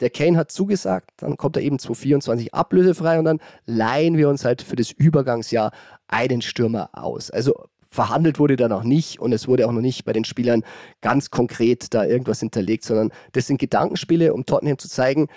der 0.02 0.10
Kane 0.10 0.36
hat 0.36 0.50
zugesagt, 0.50 1.10
dann 1.16 1.36
kommt 1.36 1.56
er 1.56 1.62
eben 1.62 1.78
2024 1.78 2.52
ablösefrei 2.52 3.18
und 3.18 3.24
dann 3.24 3.38
leihen 3.64 4.16
wir 4.16 4.28
uns 4.28 4.44
halt 4.44 4.60
für 4.60 4.76
das 4.76 4.90
Übergangsjahr 4.90 5.72
einen 6.08 6.42
Stürmer 6.42 6.90
aus. 6.92 7.30
Also 7.30 7.54
verhandelt 7.88 8.38
wurde 8.38 8.56
da 8.56 8.68
noch 8.68 8.82
nicht 8.82 9.20
und 9.20 9.32
es 9.32 9.46
wurde 9.46 9.66
auch 9.68 9.72
noch 9.72 9.80
nicht 9.80 10.04
bei 10.04 10.12
den 10.12 10.24
Spielern 10.24 10.64
ganz 11.00 11.30
konkret 11.30 11.94
da 11.94 12.04
irgendwas 12.04 12.40
hinterlegt, 12.40 12.84
sondern 12.84 13.10
das 13.32 13.46
sind 13.46 13.58
Gedankenspiele, 13.58 14.34
um 14.34 14.44
Tottenham 14.44 14.78
zu 14.78 14.88
zeigen, 14.88 15.28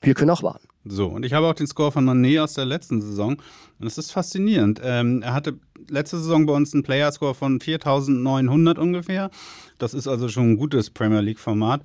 wir 0.00 0.14
können 0.14 0.30
auch 0.30 0.42
warten. 0.42 0.68
So, 0.84 1.08
und 1.08 1.24
ich 1.24 1.32
habe 1.32 1.46
auch 1.46 1.54
den 1.54 1.66
Score 1.66 1.90
von 1.90 2.04
Manet 2.04 2.38
aus 2.38 2.54
der 2.54 2.66
letzten 2.66 3.00
Saison 3.00 3.36
und 3.80 3.86
es 3.86 3.98
ist 3.98 4.12
faszinierend. 4.12 4.80
Ähm, 4.82 5.22
er 5.22 5.34
hatte 5.34 5.58
letzte 5.88 6.18
Saison 6.18 6.46
bei 6.46 6.52
uns 6.52 6.72
einen 6.72 6.82
Player-Score 6.82 7.34
von 7.34 7.60
4900 7.60 8.78
ungefähr. 8.78 9.30
Das 9.78 9.92
ist 9.92 10.06
also 10.06 10.28
schon 10.28 10.52
ein 10.52 10.56
gutes 10.56 10.90
Premier 10.90 11.20
League-Format. 11.20 11.82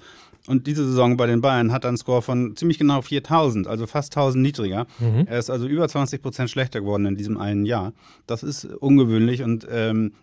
Und 0.48 0.68
diese 0.68 0.86
Saison 0.86 1.16
bei 1.16 1.26
den 1.26 1.40
Bayern 1.42 1.72
hat 1.72 1.86
er 1.86 1.90
einen 1.90 1.98
Score 1.98 2.22
von 2.22 2.56
ziemlich 2.58 2.78
genau 2.78 3.02
4000, 3.02 3.66
also 3.68 3.88
fast 3.88 4.16
1000 4.16 4.42
niedriger. 4.42 4.88
Mhm. 5.00 5.26
Er 5.26 5.40
ist 5.40 5.50
also 5.50 5.68
über 5.68 5.88
20 5.88 6.22
Prozent 6.22 6.50
schlechter 6.50 6.82
geworden 6.82 7.06
in 7.06 7.16
diesem 7.16 7.38
einen 7.38 7.66
Jahr. 7.66 7.94
Das 8.28 8.44
ist 8.44 8.66
ungewöhnlich 8.66 9.42
und 9.42 9.66
ähm, 9.72 10.14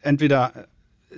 entweder 0.00 0.66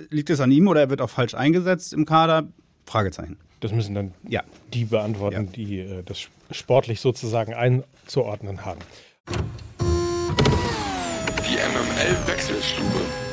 liegt 0.09 0.29
es 0.29 0.39
an 0.39 0.51
ihm 0.51 0.67
oder 0.67 0.81
er 0.81 0.89
wird 0.89 1.01
auch 1.01 1.09
falsch 1.09 1.33
eingesetzt 1.33 1.93
im 1.93 2.05
Kader. 2.05 2.47
Fragezeichen. 2.85 3.37
Das 3.59 3.71
müssen 3.71 3.93
dann 3.93 4.13
ja. 4.27 4.43
die 4.73 4.85
beantworten, 4.85 5.45
ja. 5.45 5.51
die 5.51 5.79
äh, 5.79 6.03
das 6.03 6.27
sportlich 6.51 7.01
sozusagen 7.01 7.53
einzuordnen 7.53 8.65
haben. 8.65 8.79
Die 11.47 11.55
MML-Wechselstube. 11.55 13.28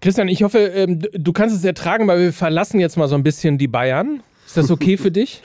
Christian, 0.00 0.28
ich 0.28 0.42
hoffe, 0.42 0.58
ähm, 0.58 1.00
du 1.12 1.32
kannst 1.32 1.54
es 1.54 1.64
ertragen, 1.64 2.06
weil 2.06 2.20
wir 2.20 2.32
verlassen 2.32 2.80
jetzt 2.80 2.96
mal 2.96 3.08
so 3.08 3.16
ein 3.16 3.22
bisschen 3.22 3.58
die 3.58 3.68
Bayern. 3.68 4.22
Ist 4.46 4.56
das 4.56 4.70
okay 4.70 4.96
für 4.96 5.10
dich? 5.10 5.42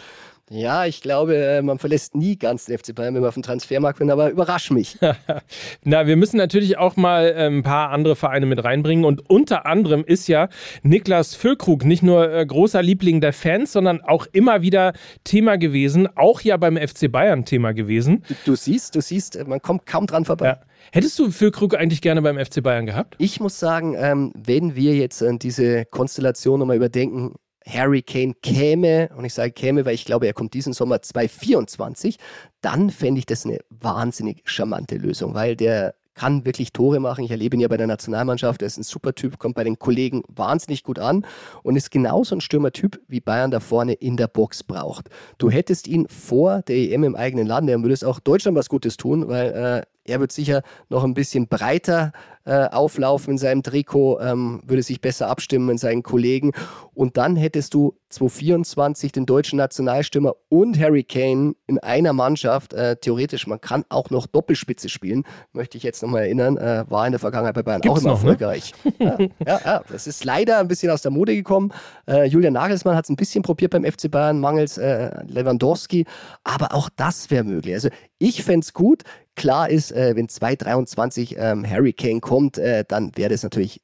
Ja, 0.52 0.86
ich 0.86 1.02
glaube, 1.02 1.36
äh, 1.36 1.62
man 1.64 1.80
verlässt 1.80 2.14
nie 2.14 2.38
ganz 2.38 2.66
den 2.66 2.78
FC 2.78 2.94
Bayern, 2.94 3.16
wenn 3.16 3.22
man 3.22 3.30
auf 3.30 3.34
dem 3.34 3.42
Transfermarkt 3.42 3.98
bin, 3.98 4.12
aber 4.12 4.30
überrasch 4.30 4.70
mich. 4.70 4.96
Na, 5.84 6.06
wir 6.06 6.16
müssen 6.18 6.38
natürlich 6.38 6.78
auch 6.78 6.96
mal 6.98 7.34
äh, 7.36 7.48
ein 7.48 7.64
paar 7.64 7.90
andere 7.90 8.16
Vereine 8.16 8.46
mit 8.46 8.64
reinbringen 8.64 9.06
und 9.06 9.28
unter 9.28 9.66
anderem 9.66 10.06
ist 10.06 10.28
ja 10.28 10.48
Niklas 10.84 11.34
Füllkrug 11.34 11.84
nicht 11.84 12.04
nur 12.04 12.32
äh, 12.32 12.46
großer 12.46 12.84
Liebling 12.84 13.22
der 13.22 13.34
Fans, 13.34 13.72
sondern 13.72 14.02
auch 14.02 14.28
immer 14.34 14.62
wieder 14.62 14.94
Thema 15.24 15.58
gewesen, 15.58 16.08
auch 16.16 16.42
ja 16.42 16.58
beim 16.58 16.78
FC 16.78 17.12
Bayern 17.12 17.46
Thema 17.46 17.74
gewesen. 17.74 18.24
Du, 18.28 18.36
du 18.46 18.56
siehst, 18.56 18.94
du 18.94 19.02
siehst, 19.02 19.48
man 19.48 19.64
kommt 19.64 19.88
kaum 19.88 20.06
dran 20.06 20.26
vorbei. 20.26 20.46
Ja. 20.46 20.60
Hättest 20.92 21.18
du 21.20 21.32
Füllkrug 21.32 21.76
eigentlich 21.76 22.02
gerne 22.02 22.22
beim 22.22 22.38
FC 22.38 22.62
Bayern 22.62 22.86
gehabt? 22.86 23.16
Ich 23.18 23.40
muss 23.40 23.60
sagen, 23.60 23.96
ähm, 23.98 24.32
wenn 24.36 24.76
wir 24.76 24.96
jetzt 24.96 25.22
äh, 25.22 25.38
diese 25.38 25.86
Konstellation 25.86 26.60
nochmal 26.60 26.78
überdenken, 26.78 27.36
Harry 27.68 28.04
Kane 28.04 28.34
käme, 28.42 29.10
und 29.18 29.26
ich 29.26 29.34
sage 29.34 29.52
käme, 29.52 29.86
weil 29.86 29.96
ich 29.96 30.06
glaube, 30.06 30.28
er 30.28 30.34
kommt 30.34 30.54
diesen 30.54 30.74
Sommer 30.74 31.02
2024, 31.02 32.18
dann 32.62 32.92
fände 32.92 33.20
ich 33.20 33.26
das 33.26 33.46
eine 33.46 33.60
wahnsinnig 33.70 34.44
charmante 34.46 34.98
Lösung, 34.98 35.34
weil 35.34 35.56
der 35.56 35.96
kann 36.16 36.46
wirklich 36.46 36.72
Tore 36.72 37.00
machen. 37.00 37.26
Ich 37.26 37.32
erlebe 37.32 37.56
ihn 37.56 37.60
ja 37.60 37.68
bei 37.68 37.78
der 37.78 37.88
Nationalmannschaft. 37.88 38.62
Er 38.62 38.68
ist 38.68 38.78
ein 38.78 38.84
super 38.84 39.14
Typ, 39.14 39.38
kommt 39.38 39.56
bei 39.56 39.64
den 39.64 39.78
Kollegen 39.78 40.24
wahnsinnig 40.30 40.84
gut 40.84 40.98
an 40.98 41.26
und 41.62 41.76
ist 41.76 41.92
genauso 41.92 42.36
ein 42.36 42.42
Stürmertyp, 42.42 43.02
wie 43.08 43.20
Bayern 43.20 43.52
da 43.52 43.60
vorne 43.60 43.94
in 43.94 44.16
der 44.16 44.28
Box 44.28 44.64
braucht. 44.64 45.10
Du 45.38 45.52
hättest 45.52 45.88
ihn 45.88 46.08
vor 46.08 46.62
der 46.62 46.78
EM 46.78 47.04
im 47.04 47.16
eigenen 47.16 47.46
Land, 47.46 47.70
er 47.70 47.82
würde 47.82 47.94
es 47.94 48.04
auch 48.04 48.20
Deutschland 48.20 48.58
was 48.58 48.70
Gutes 48.70 48.96
tun, 48.96 49.28
weil 49.28 49.52
äh, 49.52 49.95
er 50.06 50.20
wird 50.20 50.32
sicher 50.32 50.62
noch 50.90 51.04
ein 51.04 51.14
bisschen 51.14 51.48
breiter 51.48 52.14
äh, 52.46 52.68
auflaufen 52.70 53.32
in 53.32 53.38
seinem 53.38 53.64
Trikot, 53.64 54.20
ähm, 54.20 54.62
würde 54.66 54.84
sich 54.84 55.02
besser 55.02 55.28
abstimmen 55.28 55.66
mit 55.66 55.80
seinen 55.80 56.04
Kollegen. 56.04 56.52
Und 56.94 57.18
dann 57.18 57.36
hättest 57.36 57.74
du 57.74 57.98
2024 58.10 59.12
den 59.12 59.26
deutschen 59.26 59.58
Nationalstürmer 59.58 60.36
und 60.50 60.80
Harry 60.80 61.04
Kane 61.04 61.56
in 61.68 61.80
einer 61.80 62.14
Mannschaft. 62.14 62.74
Äh, 62.74 62.96
theoretisch, 62.98 63.48
man 63.48 63.60
kann 63.60 63.84
auch 63.90 64.10
noch 64.10 64.28
Doppelspitze 64.28 64.90
spielen, 64.90 65.24
möchte 65.52 65.78
ich 65.78 65.84
jetzt 65.84 66.02
nochmal 66.02 66.24
erinnern. 66.24 66.58
Äh, 66.58 66.86
war 66.88 67.06
in 67.06 67.12
der 67.12 67.20
Vergangenheit 67.20 67.56
bei 67.56 67.64
Bayern 67.64 67.82
Gibt's 67.82 68.00
auch 68.00 68.02
immer 68.04 68.14
noch, 68.14 68.24
ne? 68.24 68.30
erfolgreich. 68.30 68.74
Ne? 68.84 68.94
ja, 69.00 69.18
ja, 69.46 69.62
ja, 69.66 69.84
das 69.90 70.08
ist 70.08 70.24
leider 70.24 70.60
ein 70.60 70.68
bisschen 70.68 70.92
aus 70.92 71.02
der 71.02 71.12
Mode 71.12 71.36
gekommen. 71.36 71.74
Äh, 72.08 72.26
Julian 72.26 72.54
Nagelsmann 72.54 72.96
hat 72.96 73.06
es 73.06 73.10
ein 73.10 73.16
bisschen 73.16 73.44
probiert 73.44 73.72
beim 73.72 73.84
FC 73.84 74.10
Bayern, 74.10 74.40
mangels 74.40 74.78
äh, 74.78 75.12
Lewandowski. 75.28 76.06
Aber 76.44 76.74
auch 76.74 76.90
das 76.96 77.30
wäre 77.32 77.44
möglich. 77.44 77.74
Also 77.74 77.90
ich 78.18 78.44
fände 78.44 78.64
es 78.64 78.74
gut. 78.74 79.04
Klar 79.36 79.70
ist, 79.70 79.94
wenn 79.94 80.30
2023 80.30 81.36
ähm, 81.38 81.70
Harry 81.70 81.92
Kane 81.92 82.22
kommt, 82.22 82.35
äh, 82.58 82.84
dann 82.88 83.12
wäre 83.16 83.30
das 83.30 83.44
natürlich 83.44 83.82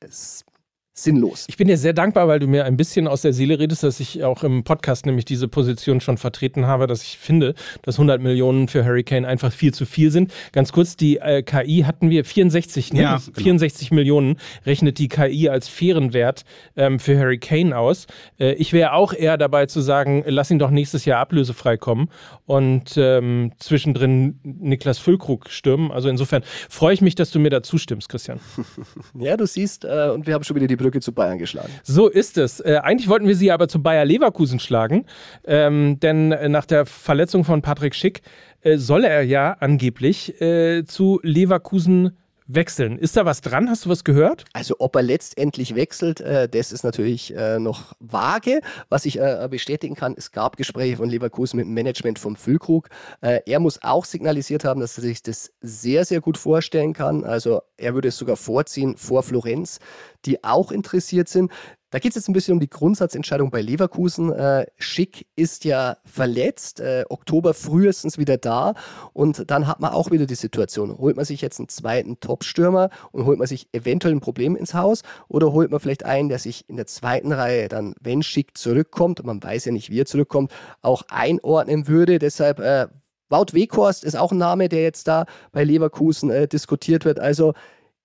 sinnlos. 1.04 1.46
Ich 1.48 1.58
bin 1.58 1.68
dir 1.68 1.78
sehr 1.78 1.94
dankbar, 1.94 2.28
weil 2.28 2.40
du 2.40 2.48
mir 2.48 2.66
ein 2.66 2.78
bisschen 2.78 3.08
aus 3.08 3.22
der 3.22 3.34
Seele 3.34 3.60
redest, 3.60 3.84
dass 3.84 4.00
ich 4.00 4.24
auch 4.24 4.44
im 4.44 4.64
Podcast 4.64 5.06
nämlich 5.06 5.26
diese 5.26 5.48
Position 5.48 6.02
schon 6.02 6.18
vertreten 6.18 6.66
habe, 6.68 6.88
dass 6.88 7.04
ich 7.04 7.18
finde, 7.18 7.56
dass 7.82 7.96
100 7.96 8.22
Millionen 8.22 8.68
für 8.68 8.86
Hurricane 8.86 9.26
einfach 9.26 9.52
viel 9.52 9.74
zu 9.74 9.86
viel 9.86 10.12
sind. 10.12 10.34
Ganz 10.52 10.72
kurz, 10.72 10.96
die 10.96 11.18
äh, 11.18 11.44
KI 11.44 11.84
hatten 11.86 12.10
wir 12.10 12.26
64, 12.26 12.94
ne? 12.94 13.02
ja, 13.02 13.20
64 13.20 13.90
genau. 13.90 14.00
Millionen 14.00 14.38
rechnet 14.66 14.98
die 15.00 15.08
KI 15.08 15.50
als 15.50 15.68
fairen 15.68 16.14
Wert 16.14 16.44
ähm, 16.76 17.00
für 17.00 17.18
Hurricane 17.18 17.74
aus. 17.74 18.08
Äh, 18.40 18.54
ich 18.54 18.74
wäre 18.74 18.94
auch 18.94 19.14
eher 19.14 19.38
dabei 19.38 19.66
zu 19.66 19.82
sagen, 19.82 20.24
lass 20.26 20.52
ihn 20.52 20.60
doch 20.60 20.72
nächstes 20.72 21.06
Jahr 21.06 21.20
ablösefrei 21.20 21.78
kommen 21.78 22.10
und 22.46 22.98
ähm, 22.98 23.52
zwischendrin 23.60 24.40
Niklas 24.44 24.98
Füllkrug 25.00 25.50
stürmen. 25.50 25.92
Also 25.92 26.10
insofern 26.10 26.44
freue 26.70 26.94
ich 26.94 27.02
mich, 27.02 27.16
dass 27.16 27.32
du 27.32 27.40
mir 27.40 27.50
da 27.50 27.64
zustimmst, 27.64 28.10
Christian. 28.10 28.40
Ja, 29.14 29.38
du 29.38 29.46
siehst, 29.46 29.86
äh, 29.86 30.10
und 30.14 30.26
wir 30.26 30.34
haben 30.34 30.44
schon 30.44 30.56
wieder 30.56 30.68
die 30.68 30.76
Brücke 30.76 30.91
zu 31.00 31.14
Bayern 31.14 31.38
geschlagen. 31.38 31.70
So 31.84 32.08
ist 32.08 32.38
es. 32.38 32.60
Äh, 32.60 32.80
eigentlich 32.84 33.08
wollten 33.08 33.28
wir 33.28 33.36
sie 33.36 33.52
aber 33.52 33.68
zu 33.68 33.82
Bayer 33.82 34.06
Leverkusen 34.06 34.60
schlagen, 34.60 35.06
ähm, 35.46 36.00
denn 36.00 36.32
äh, 36.32 36.50
nach 36.50 36.66
der 36.66 36.86
Verletzung 36.86 37.44
von 37.44 37.62
Patrick 37.62 37.96
Schick 37.96 38.22
äh, 38.62 38.78
soll 38.78 39.04
er 39.04 39.24
ja 39.24 39.58
angeblich 39.60 40.40
äh, 40.42 40.84
zu 40.86 41.20
Leverkusen 41.24 42.18
wechseln. 42.56 42.98
Ist 42.98 43.18
da 43.18 43.26
was 43.26 43.42
dran? 43.42 43.70
Hast 43.70 43.86
du 43.86 43.90
was 43.90 44.04
gehört? 44.04 44.46
Also 44.54 44.76
ob 44.80 44.96
er 44.96 45.02
letztendlich 45.02 45.76
wechselt, 45.76 46.22
äh, 46.22 46.48
das 46.50 46.72
ist 46.72 46.84
natürlich 46.84 47.36
äh, 47.36 47.60
noch 47.60 47.94
vage. 48.00 48.62
Was 48.90 49.06
ich 49.06 49.20
äh, 49.20 49.48
bestätigen 49.50 49.96
kann, 49.96 50.16
es 50.18 50.32
gab 50.32 50.58
Gespräche 50.58 50.98
von 50.98 51.10
Leverkusen 51.10 51.58
mit 51.58 51.66
dem 51.66 51.74
Management 51.74 52.20
vom 52.20 52.36
Füllkrug. 52.36 52.90
Äh, 53.22 53.42
er 53.46 53.60
muss 53.60 53.84
auch 53.84 54.06
signalisiert 54.06 54.64
haben, 54.64 54.82
dass 54.82 54.98
er 54.98 55.04
sich 55.04 55.24
das 55.24 55.52
sehr, 55.62 56.06
sehr 56.06 56.22
gut 56.22 56.38
vorstellen 56.38 56.94
kann. 56.94 57.24
Also 57.24 57.62
er 57.78 57.94
würde 57.94 58.10
es 58.10 58.18
sogar 58.18 58.38
vorziehen 58.38 58.98
vor 58.98 59.24
Florenz, 59.24 59.80
die 60.26 60.44
auch 60.44 60.72
interessiert 60.72 61.28
sind. 61.28 61.52
Da 61.92 62.00
geht 62.00 62.12
es 62.12 62.16
jetzt 62.16 62.30
ein 62.30 62.34
bisschen 62.34 62.54
um 62.54 62.62
die 62.62 62.70
Grundsatzentscheidung 62.70 63.52
bei 63.52 63.62
Leverkusen. 63.62 64.32
Äh, 64.32 64.66
Schick 64.78 65.28
ist 65.36 65.66
ja 65.66 65.98
verletzt, 66.06 66.80
äh, 66.80 67.04
Oktober 67.10 67.54
frühestens 67.54 68.18
wieder 68.18 68.38
da. 68.38 68.76
Und 69.12 69.52
dann 69.52 69.68
hat 69.68 69.82
man 69.82 69.92
auch 69.92 70.10
wieder 70.10 70.26
die 70.26 70.36
Situation, 70.36 70.98
holt 70.98 71.18
man 71.18 71.26
sich 71.26 71.42
jetzt 71.42 71.60
einen 71.60 71.68
zweiten 71.68 72.20
Top-Stürmer 72.22 72.90
und 73.12 73.26
holt 73.26 73.38
man 73.38 73.48
sich 73.48 73.68
eventuell 73.74 74.16
ein 74.16 74.22
Problem 74.22 74.56
ins 74.56 74.74
Haus 74.74 75.04
oder 75.28 75.52
holt 75.52 75.70
man 75.70 75.82
vielleicht 75.82 76.06
einen, 76.06 76.30
der 76.30 76.40
sich 76.40 76.68
in 76.70 76.78
der 76.78 76.88
zweiten 76.88 77.34
Reihe 77.34 77.68
dann, 77.68 77.94
wenn 78.02 78.24
Schick 78.24 78.58
zurückkommt, 78.58 79.24
man 79.26 79.44
weiß 79.44 79.66
ja 79.66 79.74
nicht, 79.74 79.90
wie 79.90 80.00
er 80.00 80.06
zurückkommt, 80.06 80.54
auch 80.82 81.04
einordnen 81.10 81.90
würde. 81.90 82.20
Deshalb 82.20 82.60
äh, 82.60 82.88
Wout 83.30 83.54
Weghorst 83.54 84.06
ist 84.06 84.16
auch 84.16 84.32
ein 84.32 84.38
Name, 84.38 84.70
der 84.70 84.84
jetzt 84.84 85.08
da 85.08 85.26
bei 85.52 85.66
Leverkusen 85.66 86.30
äh, 86.30 86.48
diskutiert 86.48 87.04
wird. 87.04 87.20
Also 87.20 87.54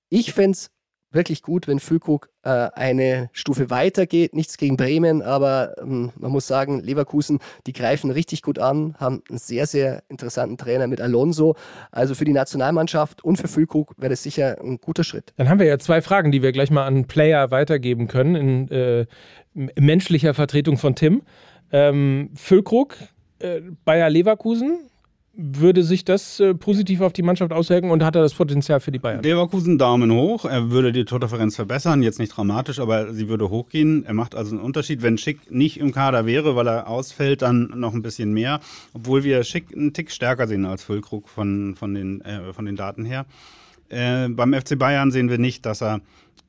ich 0.08 0.32
fände 0.32 0.52
es 0.52 0.70
wirklich 1.16 1.42
gut, 1.42 1.66
wenn 1.66 1.80
Füllkrug 1.80 2.30
äh, 2.44 2.48
eine 2.48 3.28
Stufe 3.32 3.70
weiter 3.70 4.06
geht. 4.06 4.34
Nichts 4.34 4.56
gegen 4.56 4.76
Bremen, 4.76 5.22
aber 5.22 5.74
ähm, 5.80 6.12
man 6.16 6.30
muss 6.30 6.46
sagen, 6.46 6.80
Leverkusen, 6.80 7.40
die 7.66 7.72
greifen 7.72 8.12
richtig 8.12 8.42
gut 8.42 8.60
an, 8.60 8.94
haben 8.98 9.22
einen 9.28 9.38
sehr, 9.38 9.66
sehr 9.66 10.04
interessanten 10.08 10.56
Trainer 10.56 10.86
mit 10.86 11.00
Alonso. 11.00 11.56
Also 11.90 12.14
für 12.14 12.24
die 12.24 12.32
Nationalmannschaft 12.32 13.24
und 13.24 13.36
für 13.36 13.48
Füllkrug 13.48 13.94
wäre 13.96 14.10
das 14.10 14.22
sicher 14.22 14.58
ein 14.60 14.78
guter 14.80 15.02
Schritt. 15.02 15.32
Dann 15.36 15.48
haben 15.48 15.58
wir 15.58 15.66
ja 15.66 15.78
zwei 15.78 16.00
Fragen, 16.02 16.30
die 16.30 16.42
wir 16.42 16.52
gleich 16.52 16.70
mal 16.70 16.86
an 16.86 17.06
Player 17.06 17.50
weitergeben 17.50 18.06
können, 18.06 18.36
in 18.36 18.70
äh, 18.70 19.06
menschlicher 19.54 20.34
Vertretung 20.34 20.78
von 20.78 20.94
Tim. 20.94 21.22
Ähm, 21.72 22.30
Füllkrug, 22.36 22.96
äh, 23.40 23.60
Bayer 23.84 24.10
Leverkusen, 24.10 24.78
würde 25.36 25.82
sich 25.82 26.04
das 26.04 26.40
äh, 26.40 26.54
positiv 26.54 27.00
auf 27.02 27.12
die 27.12 27.22
Mannschaft 27.22 27.52
auswirken 27.52 27.90
und 27.90 28.02
hat 28.02 28.16
er 28.16 28.22
das 28.22 28.34
Potenzial 28.34 28.80
für 28.80 28.90
die 28.90 28.98
Bayern? 28.98 29.22
Leverkusen 29.22 29.78
Daumen 29.78 30.10
hoch. 30.10 30.44
Er 30.46 30.70
würde 30.70 30.92
die 30.92 31.04
Tordifferenz 31.04 31.56
verbessern, 31.56 32.02
jetzt 32.02 32.18
nicht 32.18 32.36
dramatisch, 32.36 32.78
aber 32.78 33.12
sie 33.12 33.28
würde 33.28 33.50
hochgehen. 33.50 34.04
Er 34.06 34.14
macht 34.14 34.34
also 34.34 34.52
einen 34.52 34.64
Unterschied. 34.64 35.02
Wenn 35.02 35.18
Schick 35.18 35.50
nicht 35.50 35.78
im 35.78 35.92
Kader 35.92 36.26
wäre, 36.26 36.56
weil 36.56 36.66
er 36.68 36.88
ausfällt, 36.88 37.42
dann 37.42 37.72
noch 37.76 37.92
ein 37.92 38.02
bisschen 38.02 38.32
mehr. 38.32 38.60
Obwohl 38.94 39.24
wir 39.24 39.44
Schick 39.44 39.74
einen 39.74 39.92
Tick 39.92 40.10
stärker 40.10 40.46
sehen 40.46 40.64
als 40.64 40.82
Füllkrug 40.82 41.28
von, 41.28 41.74
von, 41.76 41.94
den, 41.94 42.22
äh, 42.22 42.52
von 42.52 42.64
den 42.64 42.76
Daten 42.76 43.04
her. 43.04 43.26
Äh, 43.88 44.28
beim 44.28 44.54
FC 44.54 44.78
Bayern 44.78 45.10
sehen 45.10 45.28
wir 45.28 45.38
nicht, 45.38 45.66
dass 45.66 45.82
er 45.82 46.00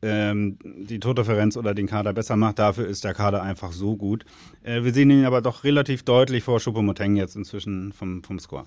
ähm, 0.01 0.57
die 0.63 0.99
Tordifferenz 0.99 1.57
oder 1.57 1.73
den 1.73 1.87
Kader 1.87 2.13
besser 2.13 2.35
macht. 2.35 2.59
Dafür 2.59 2.87
ist 2.87 3.03
der 3.03 3.13
Kader 3.13 3.41
einfach 3.41 3.71
so 3.71 3.95
gut. 3.95 4.25
Äh, 4.63 4.83
wir 4.83 4.93
sehen 4.93 5.09
ihn 5.09 5.25
aber 5.25 5.41
doch 5.41 5.63
relativ 5.63 6.03
deutlich 6.03 6.43
vor 6.43 6.59
Choupo-Moting 6.59 7.15
jetzt 7.15 7.35
inzwischen 7.35 7.93
vom, 7.93 8.23
vom 8.23 8.39
Score. 8.39 8.65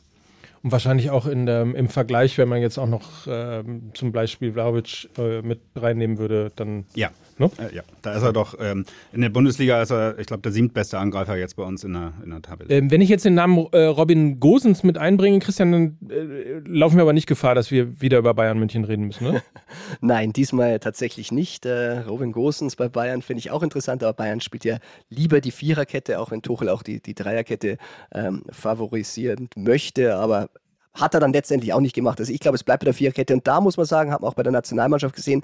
Und 0.62 0.72
wahrscheinlich 0.72 1.10
auch 1.10 1.26
in 1.26 1.46
der, 1.46 1.62
im 1.62 1.88
Vergleich, 1.88 2.36
wenn 2.36 2.48
man 2.48 2.60
jetzt 2.60 2.78
auch 2.78 2.86
noch 2.86 3.26
äh, 3.26 3.64
zum 3.94 4.12
Beispiel 4.12 4.52
Vlaovic 4.52 5.08
äh, 5.16 5.40
mit 5.40 5.60
reinnehmen 5.74 6.18
würde, 6.18 6.52
dann. 6.54 6.84
Ja. 6.94 7.10
Ne? 7.38 7.50
Äh, 7.56 7.74
ja, 7.76 7.82
da 8.02 8.12
ist 8.12 8.22
er 8.22 8.34
doch. 8.34 8.54
Ähm, 8.60 8.84
in 9.14 9.22
der 9.22 9.30
Bundesliga 9.30 9.80
ist 9.80 9.90
er, 9.90 10.18
ich 10.18 10.26
glaube, 10.26 10.42
der 10.42 10.52
siebtbeste 10.52 10.98
Angreifer 10.98 11.38
jetzt 11.38 11.56
bei 11.56 11.62
uns 11.62 11.82
in 11.82 11.94
der, 11.94 12.12
in 12.22 12.28
der 12.28 12.42
Tabelle. 12.42 12.68
Ähm, 12.68 12.90
wenn 12.90 13.00
ich 13.00 13.08
jetzt 13.08 13.24
den 13.24 13.32
Namen 13.32 13.66
äh, 13.72 13.84
Robin 13.84 14.38
Gosens 14.38 14.82
mit 14.82 14.98
einbringe, 14.98 15.38
Christian, 15.38 15.72
dann 15.72 15.98
äh, 16.10 16.60
laufen 16.66 16.96
wir 16.96 17.02
aber 17.02 17.14
nicht 17.14 17.26
Gefahr, 17.26 17.54
dass 17.54 17.70
wir 17.70 18.02
wieder 18.02 18.18
über 18.18 18.34
Bayern 18.34 18.58
München 18.58 18.84
reden 18.84 19.06
müssen, 19.06 19.24
ne? 19.24 19.42
Nein, 20.02 20.34
diesmal 20.34 20.78
tatsächlich 20.80 21.32
nicht. 21.32 21.64
Äh, 21.64 22.00
Robin 22.00 22.32
Gosens 22.32 22.76
bei 22.76 22.90
Bayern 22.90 23.22
finde 23.22 23.38
ich 23.38 23.50
auch 23.50 23.62
interessant, 23.62 24.02
aber 24.02 24.12
Bayern 24.12 24.42
spielt 24.42 24.66
ja 24.66 24.76
lieber 25.08 25.40
die 25.40 25.52
Viererkette, 25.52 26.20
auch 26.20 26.30
wenn 26.30 26.42
Tuchel 26.42 26.68
auch 26.68 26.82
die, 26.82 27.00
die 27.00 27.14
Dreierkette 27.14 27.78
ähm, 28.12 28.42
favorisieren 28.50 29.48
möchte. 29.56 30.16
Aber 30.16 30.49
hat 30.94 31.14
er 31.14 31.20
dann 31.20 31.32
letztendlich 31.32 31.72
auch 31.72 31.80
nicht 31.80 31.94
gemacht. 31.94 32.18
Also 32.20 32.32
ich 32.32 32.40
glaube, 32.40 32.56
es 32.56 32.64
bleibt 32.64 32.80
bei 32.80 32.86
der 32.86 32.94
Viererkette. 32.94 33.34
Und 33.34 33.46
da 33.46 33.60
muss 33.60 33.76
man 33.76 33.86
sagen, 33.86 34.12
haben 34.12 34.24
wir 34.24 34.28
auch 34.28 34.34
bei 34.34 34.42
der 34.42 34.52
Nationalmannschaft 34.52 35.14
gesehen, 35.14 35.42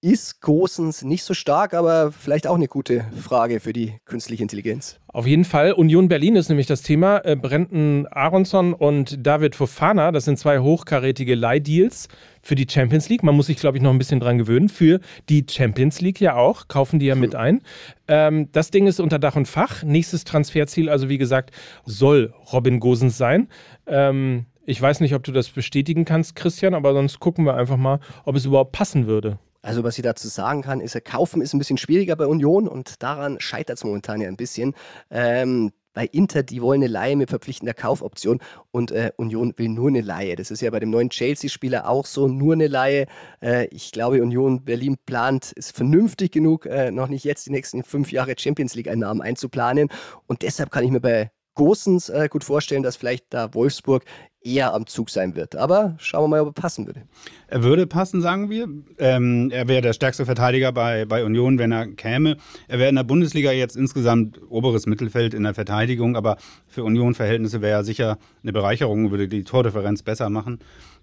ist 0.00 0.40
Gosens 0.40 1.02
nicht 1.02 1.24
so 1.24 1.34
stark, 1.34 1.74
aber 1.74 2.12
vielleicht 2.12 2.46
auch 2.46 2.54
eine 2.54 2.68
gute 2.68 3.04
Frage 3.20 3.58
für 3.58 3.72
die 3.72 3.94
künstliche 4.04 4.42
Intelligenz. 4.42 5.00
Auf 5.08 5.26
jeden 5.26 5.44
Fall. 5.44 5.72
Union 5.72 6.08
Berlin 6.08 6.36
ist 6.36 6.48
nämlich 6.48 6.68
das 6.68 6.82
Thema. 6.82 7.24
Äh, 7.24 7.34
Brenton 7.34 8.06
Aronson 8.08 8.74
und 8.74 9.26
David 9.26 9.56
Fofana, 9.56 10.12
das 10.12 10.24
sind 10.24 10.38
zwei 10.38 10.60
hochkarätige 10.60 11.34
Leihdeals 11.34 12.08
für 12.42 12.54
die 12.54 12.66
Champions 12.70 13.08
League. 13.08 13.24
Man 13.24 13.34
muss 13.34 13.46
sich, 13.46 13.56
glaube 13.56 13.76
ich, 13.76 13.82
noch 13.82 13.90
ein 13.90 13.98
bisschen 13.98 14.20
dran 14.20 14.38
gewöhnen. 14.38 14.68
Für 14.68 15.00
die 15.28 15.44
Champions 15.48 16.00
League 16.00 16.20
ja 16.20 16.36
auch. 16.36 16.68
Kaufen 16.68 17.00
die 17.00 17.06
ja 17.06 17.16
mit 17.16 17.34
ein. 17.34 17.62
Ähm, 18.06 18.52
das 18.52 18.70
Ding 18.70 18.86
ist 18.86 19.00
unter 19.00 19.18
Dach 19.18 19.34
und 19.34 19.48
Fach. 19.48 19.82
Nächstes 19.82 20.22
Transferziel, 20.22 20.88
also 20.88 21.08
wie 21.08 21.18
gesagt, 21.18 21.50
soll 21.84 22.32
Robin 22.52 22.78
Gosens 22.78 23.18
sein. 23.18 23.48
Ähm, 23.88 24.46
ich 24.64 24.80
weiß 24.80 25.00
nicht, 25.00 25.14
ob 25.14 25.24
du 25.24 25.32
das 25.32 25.48
bestätigen 25.48 26.04
kannst, 26.04 26.36
Christian, 26.36 26.74
aber 26.74 26.92
sonst 26.92 27.18
gucken 27.18 27.46
wir 27.46 27.54
einfach 27.54 27.78
mal, 27.78 28.00
ob 28.24 28.36
es 28.36 28.44
überhaupt 28.44 28.72
passen 28.72 29.06
würde. 29.06 29.38
Also 29.68 29.84
was 29.84 29.98
ich 29.98 30.02
dazu 30.02 30.28
sagen 30.28 30.62
kann, 30.62 30.80
ist, 30.80 30.98
kaufen 31.04 31.42
ist 31.42 31.52
ein 31.52 31.58
bisschen 31.58 31.76
schwieriger 31.76 32.16
bei 32.16 32.26
Union 32.26 32.66
und 32.66 33.02
daran 33.02 33.38
scheitert 33.38 33.76
es 33.76 33.84
momentan 33.84 34.18
ja 34.22 34.26
ein 34.26 34.38
bisschen. 34.38 34.74
Ähm, 35.10 35.72
bei 35.92 36.06
Inter, 36.06 36.42
die 36.42 36.62
wollen 36.62 36.82
eine 36.82 36.90
Leihe 36.90 37.16
mit 37.16 37.28
verpflichtender 37.28 37.74
Kaufoption 37.74 38.40
und 38.70 38.92
äh, 38.92 39.12
Union 39.18 39.52
will 39.58 39.68
nur 39.68 39.88
eine 39.88 40.00
Leihe. 40.00 40.36
Das 40.36 40.50
ist 40.50 40.62
ja 40.62 40.70
bei 40.70 40.80
dem 40.80 40.88
neuen 40.88 41.10
Chelsea-Spieler 41.10 41.86
auch 41.86 42.06
so, 42.06 42.28
nur 42.28 42.54
eine 42.54 42.66
Leihe. 42.66 43.08
Äh, 43.42 43.66
ich 43.66 43.92
glaube, 43.92 44.22
Union 44.22 44.64
Berlin 44.64 44.96
plant, 45.04 45.52
ist 45.52 45.76
vernünftig 45.76 46.32
genug, 46.32 46.64
äh, 46.64 46.90
noch 46.90 47.08
nicht 47.08 47.24
jetzt 47.24 47.44
die 47.44 47.50
nächsten 47.50 47.84
fünf 47.84 48.10
Jahre 48.10 48.36
Champions 48.38 48.74
League-Einnahmen 48.74 49.20
einzuplanen. 49.20 49.90
Und 50.26 50.40
deshalb 50.40 50.70
kann 50.70 50.84
ich 50.84 50.90
mir 50.90 51.00
bei 51.00 51.30
Gosens 51.54 52.08
äh, 52.08 52.28
gut 52.30 52.44
vorstellen, 52.44 52.82
dass 52.82 52.96
vielleicht 52.96 53.26
da 53.34 53.52
Wolfsburg 53.52 54.04
eher 54.48 54.74
am 54.74 54.86
Zug 54.86 55.10
sein 55.10 55.36
wird. 55.36 55.56
Aber 55.56 55.94
schauen 55.98 56.24
wir 56.24 56.28
mal, 56.28 56.40
ob 56.40 56.48
er 56.48 56.60
passen 56.60 56.86
würde. 56.86 57.02
Er 57.48 57.62
würde 57.62 57.86
passen, 57.86 58.20
sagen 58.20 58.50
wir. 58.50 58.68
Ähm, 58.98 59.50
er 59.52 59.68
wäre 59.68 59.82
der 59.82 59.92
stärkste 59.92 60.24
Verteidiger 60.24 60.72
bei, 60.72 61.04
bei 61.04 61.24
Union, 61.24 61.58
wenn 61.58 61.72
er 61.72 61.86
käme. 61.86 62.36
Er 62.66 62.78
wäre 62.78 62.88
in 62.88 62.96
der 62.96 63.04
Bundesliga 63.04 63.52
jetzt 63.52 63.76
insgesamt 63.76 64.40
oberes 64.50 64.86
Mittelfeld 64.86 65.34
in 65.34 65.42
der 65.42 65.54
Verteidigung, 65.54 66.16
aber 66.16 66.36
für 66.66 66.84
Union-Verhältnisse 66.84 67.60
wäre 67.60 67.78
er 67.78 67.84
sicher 67.84 68.18
eine 68.42 68.52
Bereicherung, 68.52 69.10
würde 69.10 69.28
die 69.28 69.44
Tordifferenz 69.44 70.02
besser 70.02 70.30
machen. 70.30 70.58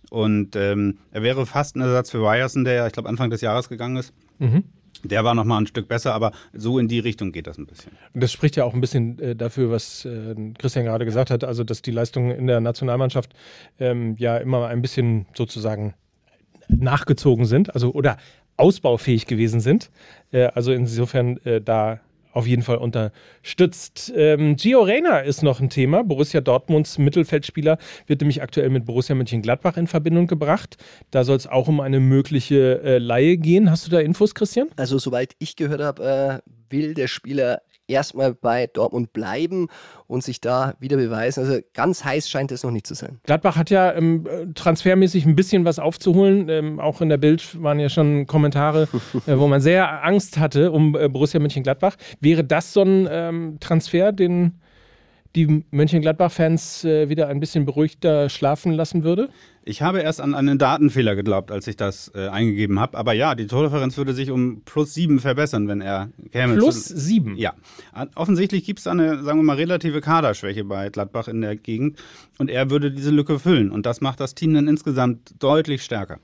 Und 0.09 0.55
ähm, 0.55 0.97
er 1.11 1.23
wäre 1.23 1.45
fast 1.45 1.75
ein 1.75 1.81
Ersatz 1.81 2.11
für 2.11 2.19
Ryerson, 2.19 2.63
der 2.63 2.73
ja, 2.73 2.87
ich 2.87 2.93
glaube, 2.93 3.09
Anfang 3.09 3.29
des 3.29 3.41
Jahres 3.41 3.69
gegangen 3.69 3.97
ist. 3.97 4.13
Mhm. 4.39 4.63
Der 5.07 5.23
war 5.23 5.35
noch 5.35 5.43
mal 5.43 5.57
ein 5.57 5.67
Stück 5.67 5.87
besser, 5.87 6.13
aber 6.13 6.31
so 6.53 6.79
in 6.79 6.87
die 6.87 6.99
Richtung 6.99 7.31
geht 7.31 7.47
das 7.47 7.57
ein 7.57 7.65
bisschen. 7.65 7.91
Das 8.13 8.31
spricht 8.31 8.55
ja 8.55 8.63
auch 8.63 8.73
ein 8.73 8.81
bisschen 8.81 9.19
äh, 9.19 9.35
dafür, 9.35 9.71
was 9.71 10.05
äh, 10.05 10.35
Christian 10.57 10.85
gerade 10.85 11.05
gesagt 11.05 11.31
hat, 11.31 11.43
also 11.43 11.63
dass 11.63 11.81
die 11.81 11.91
Leistungen 11.91 12.31
in 12.31 12.47
der 12.47 12.59
Nationalmannschaft 12.61 13.33
ähm, 13.79 14.15
ja 14.17 14.37
immer 14.37 14.67
ein 14.67 14.81
bisschen 14.81 15.25
sozusagen 15.33 15.93
nachgezogen 16.67 17.45
sind, 17.45 17.73
also 17.73 17.93
oder 17.93 18.17
ausbaufähig 18.57 19.27
gewesen 19.27 19.59
sind. 19.59 19.91
Äh, 20.31 20.45
also 20.45 20.71
insofern 20.71 21.39
da 21.63 21.99
auf 22.35 22.47
jeden 22.47 22.61
Fall 22.63 22.77
unterstützt. 22.77 24.11
Ähm, 24.15 24.57
Gio 24.57 24.81
Reyna 24.81 25.19
ist 25.19 25.41
noch 25.41 25.59
ein 25.59 25.69
Thema. 25.69 26.03
Borussia 26.03 26.41
Dortmunds 26.41 26.97
Mittelfeldspieler 26.97 27.77
wird 28.07 28.21
nämlich 28.21 28.41
aktuell 28.41 28.69
mit 28.69 28.85
Borussia 28.85 29.15
Mönchengladbach 29.15 29.77
in 29.77 29.87
Verbindung 29.87 30.27
gebracht. 30.27 30.77
Da 31.11 31.23
soll 31.23 31.37
es 31.37 31.47
auch 31.47 31.67
um 31.67 31.79
eine 31.79 31.99
mögliche 31.99 32.81
äh, 32.83 32.97
Laie 32.97 33.37
gehen. 33.37 33.71
Hast 33.71 33.87
du 33.87 33.91
da 33.91 33.99
Infos, 33.99 34.35
Christian? 34.35 34.67
Also 34.75 34.97
soweit 34.97 35.33
ich 35.39 35.55
gehört 35.55 35.81
habe, 35.81 36.41
äh, 36.45 36.51
will 36.69 36.93
der 36.93 37.07
Spieler 37.07 37.61
erstmal 37.87 38.33
bei 38.33 38.67
Dortmund 38.67 39.13
bleiben 39.13 39.67
und 40.07 40.23
sich 40.23 40.41
da 40.41 40.73
wieder 40.79 40.97
beweisen. 40.97 41.45
Also 41.45 41.59
ganz 41.73 42.03
heiß 42.03 42.29
scheint 42.29 42.51
es 42.51 42.63
noch 42.63 42.71
nicht 42.71 42.87
zu 42.87 42.93
sein. 42.93 43.19
Gladbach 43.23 43.55
hat 43.55 43.69
ja 43.69 43.93
ähm, 43.93 44.27
transfermäßig 44.55 45.25
ein 45.25 45.35
bisschen 45.35 45.65
was 45.65 45.79
aufzuholen. 45.79 46.49
Ähm, 46.49 46.79
auch 46.79 47.01
in 47.01 47.09
der 47.09 47.17
Bild 47.17 47.61
waren 47.61 47.79
ja 47.79 47.89
schon 47.89 48.27
Kommentare, 48.27 48.87
äh, 49.27 49.37
wo 49.37 49.47
man 49.47 49.61
sehr 49.61 50.03
Angst 50.03 50.37
hatte 50.37 50.71
um 50.71 50.95
äh, 50.95 51.09
Borussia 51.09 51.39
Mönchengladbach. 51.39 51.95
Wäre 52.19 52.43
das 52.43 52.73
so 52.73 52.81
ein 52.81 53.07
ähm, 53.09 53.57
Transfer, 53.59 54.11
den 54.11 54.59
die 55.35 55.63
Mönchengladbach-Fans 55.71 56.85
äh, 56.85 57.09
wieder 57.09 57.27
ein 57.27 57.39
bisschen 57.39 57.65
beruhigter 57.65 58.29
schlafen 58.29 58.71
lassen 58.71 59.03
würde? 59.03 59.29
Ich 59.67 59.81
habe 59.81 59.99
erst 59.99 60.21
an 60.21 60.35
einen 60.35 60.59
Datenfehler 60.59 61.15
geglaubt, 61.15 61.51
als 61.51 61.65
ich 61.67 61.75
das 61.75 62.11
äh, 62.13 62.27
eingegeben 62.27 62.79
habe. 62.79 62.97
Aber 62.97 63.13
ja, 63.13 63.33
die 63.33 63.47
Tordifferenz 63.47 63.97
würde 63.97 64.13
sich 64.13 64.29
um 64.29 64.61
plus 64.63 64.93
sieben 64.93 65.19
verbessern, 65.19 65.67
wenn 65.67 65.81
er 65.81 66.09
käme. 66.31 66.55
Plus 66.55 66.85
sieben? 66.85 67.35
Ja. 67.35 67.53
Offensichtlich 68.13 68.63
gibt 68.63 68.79
es 68.79 68.87
eine, 68.87 69.23
sagen 69.23 69.39
wir 69.39 69.43
mal, 69.43 69.55
relative 69.55 70.01
Kaderschwäche 70.01 70.63
bei 70.65 70.89
Gladbach 70.89 71.27
in 71.27 71.41
der 71.41 71.55
Gegend. 71.55 71.97
Und 72.37 72.51
er 72.51 72.69
würde 72.69 72.91
diese 72.91 73.09
Lücke 73.09 73.39
füllen. 73.39 73.71
Und 73.71 73.87
das 73.87 74.01
macht 74.01 74.19
das 74.19 74.35
Team 74.35 74.53
dann 74.53 74.67
insgesamt 74.67 75.33
deutlich 75.39 75.81
stärker. 75.83 76.19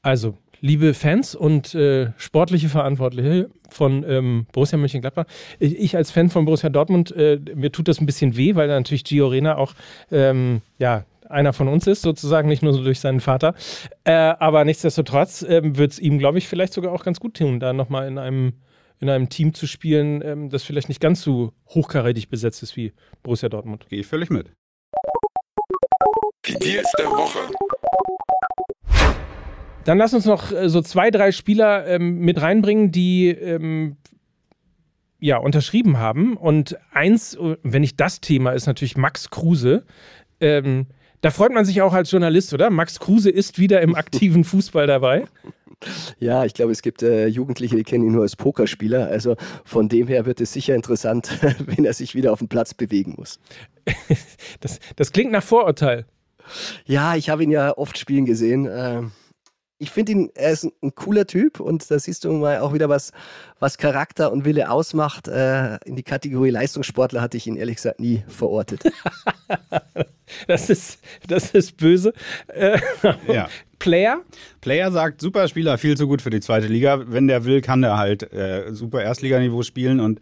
Also, 0.00 0.38
liebe 0.60 0.94
Fans 0.94 1.34
und 1.34 1.74
äh, 1.74 2.12
sportliche 2.16 2.68
Verantwortliche 2.68 3.50
von 3.68 4.04
ähm, 4.08 4.46
Borussia 4.52 4.78
Mönchengladbach. 4.78 5.26
Ich, 5.58 5.96
als 5.96 6.10
Fan 6.10 6.30
von 6.30 6.44
Borussia 6.44 6.68
Dortmund, 6.68 7.14
äh, 7.16 7.40
mir 7.54 7.72
tut 7.72 7.88
das 7.88 8.00
ein 8.00 8.06
bisschen 8.06 8.36
weh, 8.36 8.54
weil 8.54 8.68
natürlich 8.68 9.04
Gio 9.04 9.28
Reyna 9.28 9.56
auch 9.56 9.74
ähm, 10.10 10.62
ja, 10.78 11.04
einer 11.28 11.52
von 11.52 11.68
uns 11.68 11.86
ist, 11.86 12.02
sozusagen, 12.02 12.48
nicht 12.48 12.62
nur 12.62 12.72
so 12.72 12.82
durch 12.82 13.00
seinen 13.00 13.20
Vater. 13.20 13.54
Äh, 14.04 14.12
aber 14.12 14.64
nichtsdestotrotz 14.64 15.42
äh, 15.42 15.60
wird 15.76 15.92
es 15.92 15.98
ihm, 15.98 16.18
glaube 16.18 16.38
ich, 16.38 16.48
vielleicht 16.48 16.72
sogar 16.72 16.92
auch 16.92 17.04
ganz 17.04 17.20
gut 17.20 17.36
tun, 17.36 17.60
da 17.60 17.72
nochmal 17.72 18.06
in 18.06 18.18
einem, 18.18 18.54
in 19.00 19.10
einem 19.10 19.28
Team 19.28 19.54
zu 19.54 19.66
spielen, 19.66 20.22
ähm, 20.24 20.50
das 20.50 20.62
vielleicht 20.62 20.88
nicht 20.88 21.00
ganz 21.00 21.22
so 21.22 21.52
hochkarätig 21.68 22.28
besetzt 22.28 22.62
ist 22.62 22.76
wie 22.76 22.92
Borussia 23.22 23.48
Dortmund. 23.48 23.86
Gehe 23.88 24.00
ich 24.00 24.06
völlig 24.06 24.30
mit. 24.30 24.52
Die 26.46 26.54
Deals 26.54 26.90
der 26.98 27.06
Woche. 27.06 27.40
Dann 29.86 29.98
lass 29.98 30.12
uns 30.12 30.26
noch 30.26 30.52
äh, 30.52 30.68
so 30.68 30.82
zwei, 30.82 31.10
drei 31.10 31.30
Spieler 31.30 31.86
ähm, 31.86 32.18
mit 32.18 32.42
reinbringen, 32.42 32.90
die 32.90 33.28
ähm, 33.28 33.96
ja 35.20 35.38
unterschrieben 35.38 35.98
haben. 35.98 36.36
Und 36.36 36.76
eins, 36.92 37.38
wenn 37.62 37.82
nicht 37.82 38.00
das 38.00 38.20
Thema, 38.20 38.50
ist 38.50 38.66
natürlich 38.66 38.96
Max 38.96 39.30
Kruse. 39.30 39.84
Ähm, 40.40 40.86
da 41.20 41.30
freut 41.30 41.52
man 41.52 41.64
sich 41.64 41.82
auch 41.82 41.94
als 41.94 42.10
Journalist, 42.10 42.52
oder? 42.52 42.68
Max 42.68 42.98
Kruse 42.98 43.30
ist 43.30 43.60
wieder 43.60 43.80
im 43.80 43.94
aktiven 43.94 44.42
Fußball 44.44 44.88
dabei. 44.88 45.26
Ja, 46.18 46.44
ich 46.44 46.54
glaube, 46.54 46.72
es 46.72 46.82
gibt 46.82 47.02
äh, 47.04 47.28
Jugendliche, 47.28 47.76
die 47.76 47.84
kennen 47.84 48.06
ihn 48.06 48.12
nur 48.12 48.22
als 48.22 48.34
Pokerspieler. 48.34 49.06
Also 49.06 49.36
von 49.64 49.88
dem 49.88 50.08
her 50.08 50.26
wird 50.26 50.40
es 50.40 50.52
sicher 50.52 50.74
interessant, 50.74 51.30
wenn 51.64 51.84
er 51.84 51.92
sich 51.92 52.16
wieder 52.16 52.32
auf 52.32 52.40
dem 52.40 52.48
Platz 52.48 52.74
bewegen 52.74 53.14
muss. 53.16 53.38
Das, 54.60 54.80
das 54.96 55.12
klingt 55.12 55.32
nach 55.32 55.42
Vorurteil. 55.42 56.06
Ja, 56.86 57.14
ich 57.14 57.28
habe 57.28 57.44
ihn 57.44 57.50
ja 57.50 57.76
oft 57.76 57.98
spielen 57.98 58.24
gesehen. 58.24 58.66
Ähm, 58.70 59.12
ich 59.78 59.90
finde 59.90 60.12
ihn, 60.12 60.30
er 60.34 60.52
ist 60.52 60.64
ein, 60.64 60.94
cooler 60.94 61.26
Typ 61.26 61.60
und 61.60 61.90
da 61.90 61.98
siehst 61.98 62.24
du 62.24 62.32
mal 62.32 62.60
auch 62.60 62.72
wieder 62.72 62.88
was, 62.88 63.12
was 63.58 63.76
Charakter 63.76 64.32
und 64.32 64.44
Wille 64.44 64.70
ausmacht. 64.70 65.28
Äh, 65.28 65.76
in 65.84 65.96
die 65.96 66.02
Kategorie 66.02 66.50
Leistungssportler 66.50 67.20
hatte 67.20 67.36
ich 67.36 67.46
ihn 67.46 67.56
ehrlich 67.56 67.76
gesagt 67.76 68.00
nie 68.00 68.24
verortet. 68.28 68.84
das 70.46 70.70
ist, 70.70 70.98
das 71.26 71.50
ist 71.50 71.76
böse. 71.76 72.12
Äh, 72.48 72.80
ja. 73.28 73.48
Player? 73.78 74.22
Player 74.62 74.90
sagt, 74.90 75.20
super 75.20 75.46
Spieler, 75.48 75.76
viel 75.76 75.98
zu 75.98 76.06
gut 76.06 76.22
für 76.22 76.30
die 76.30 76.40
zweite 76.40 76.66
Liga. 76.66 77.02
Wenn 77.06 77.28
der 77.28 77.44
will, 77.44 77.60
kann 77.60 77.82
der 77.82 77.98
halt 77.98 78.32
äh, 78.32 78.72
super 78.72 79.02
Erstliganiveau 79.02 79.62
spielen 79.62 80.00
und 80.00 80.20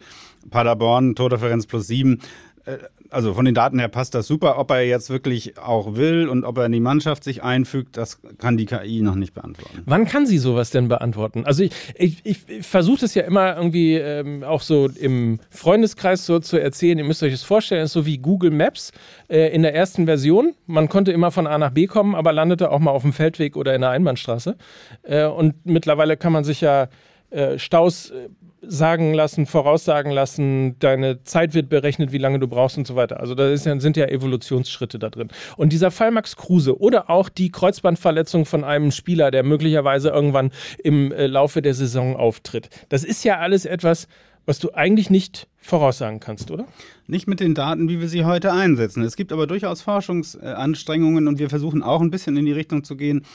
Paderborn, 0.49 1.15
Tordifferenz 1.15 1.65
plus 1.65 1.87
sieben. 1.87 2.19
Äh, 2.65 2.77
also 3.11 3.33
von 3.33 3.45
den 3.45 3.53
Daten 3.53 3.79
her 3.79 3.87
passt 3.87 4.15
das 4.15 4.27
super. 4.27 4.57
Ob 4.57 4.71
er 4.71 4.81
jetzt 4.81 5.09
wirklich 5.09 5.57
auch 5.57 5.95
will 5.95 6.27
und 6.27 6.43
ob 6.43 6.57
er 6.57 6.65
in 6.65 6.71
die 6.71 6.79
Mannschaft 6.79 7.23
sich 7.23 7.43
einfügt, 7.43 7.97
das 7.97 8.19
kann 8.39 8.57
die 8.57 8.65
KI 8.65 9.01
noch 9.01 9.15
nicht 9.15 9.33
beantworten. 9.33 9.83
Wann 9.85 10.05
kann 10.05 10.25
sie 10.25 10.37
sowas 10.37 10.71
denn 10.71 10.87
beantworten? 10.87 11.45
Also 11.45 11.63
ich, 11.63 11.71
ich, 11.95 12.23
ich 12.23 12.65
versuche 12.65 13.05
es 13.05 13.13
ja 13.13 13.23
immer 13.23 13.55
irgendwie 13.55 13.95
ähm, 13.95 14.43
auch 14.43 14.61
so 14.61 14.87
im 14.87 15.39
Freundeskreis 15.49 16.25
so 16.25 16.39
zu 16.39 16.57
erzählen. 16.57 16.97
Ihr 16.97 17.05
müsst 17.05 17.23
euch 17.23 17.31
das 17.31 17.43
vorstellen, 17.43 17.83
es 17.83 17.91
ist 17.91 17.93
so 17.93 18.05
wie 18.05 18.17
Google 18.17 18.51
Maps 18.51 18.91
äh, 19.29 19.53
in 19.53 19.61
der 19.61 19.73
ersten 19.73 20.05
Version. 20.05 20.53
Man 20.65 20.89
konnte 20.89 21.11
immer 21.11 21.31
von 21.31 21.47
A 21.47 21.57
nach 21.57 21.71
B 21.71 21.87
kommen, 21.87 22.15
aber 22.15 22.33
landete 22.33 22.71
auch 22.71 22.79
mal 22.79 22.91
auf 22.91 23.03
dem 23.03 23.13
Feldweg 23.13 23.55
oder 23.55 23.75
in 23.75 23.81
der 23.81 23.91
Einbahnstraße. 23.91 24.57
Äh, 25.03 25.25
und 25.25 25.65
mittlerweile 25.65 26.17
kann 26.17 26.33
man 26.33 26.43
sich 26.43 26.61
ja 26.61 26.89
äh, 27.35 27.59
Staus 27.59 28.11
äh, 28.11 28.29
sagen 28.61 29.13
lassen, 29.13 29.45
voraussagen 29.45 30.11
lassen, 30.11 30.79
deine 30.79 31.23
Zeit 31.23 31.53
wird 31.53 31.69
berechnet, 31.69 32.11
wie 32.11 32.17
lange 32.17 32.39
du 32.39 32.47
brauchst 32.47 32.77
und 32.77 32.87
so 32.87 32.95
weiter. 32.95 33.19
Also 33.19 33.35
da 33.35 33.49
ja, 33.49 33.57
sind 33.57 33.97
ja 33.97 34.05
Evolutionsschritte 34.05 34.99
da 34.99 35.09
drin. 35.09 35.27
Und 35.57 35.73
dieser 35.73 35.91
Fall 35.91 36.11
Max 36.11 36.37
Kruse 36.37 36.79
oder 36.79 37.09
auch 37.09 37.27
die 37.27 37.51
Kreuzbandverletzung 37.51 38.45
von 38.45 38.63
einem 38.63 38.91
Spieler, 38.91 39.31
der 39.31 39.43
möglicherweise 39.43 40.09
irgendwann 40.09 40.51
im 40.83 41.11
äh, 41.11 41.27
Laufe 41.27 41.61
der 41.61 41.73
Saison 41.73 42.15
auftritt, 42.15 42.69
das 42.89 43.03
ist 43.03 43.23
ja 43.25 43.39
alles 43.39 43.65
etwas, 43.65 44.07
was 44.45 44.59
du 44.59 44.71
eigentlich 44.73 45.09
nicht 45.09 45.47
voraussagen 45.57 46.19
kannst, 46.19 46.51
oder? 46.51 46.67
Nicht 47.07 47.27
mit 47.27 47.39
den 47.39 47.55
Daten, 47.55 47.89
wie 47.89 47.99
wir 47.99 48.07
sie 48.07 48.23
heute 48.23 48.53
einsetzen. 48.53 49.03
Es 49.03 49.15
gibt 49.15 49.33
aber 49.33 49.47
durchaus 49.47 49.81
Forschungsanstrengungen 49.81 51.27
und 51.27 51.39
wir 51.39 51.49
versuchen 51.49 51.81
auch 51.83 52.01
ein 52.01 52.11
bisschen 52.11 52.37
in 52.37 52.45
die 52.45 52.51
Richtung 52.51 52.83
zu 52.83 52.95
gehen, 52.95 53.25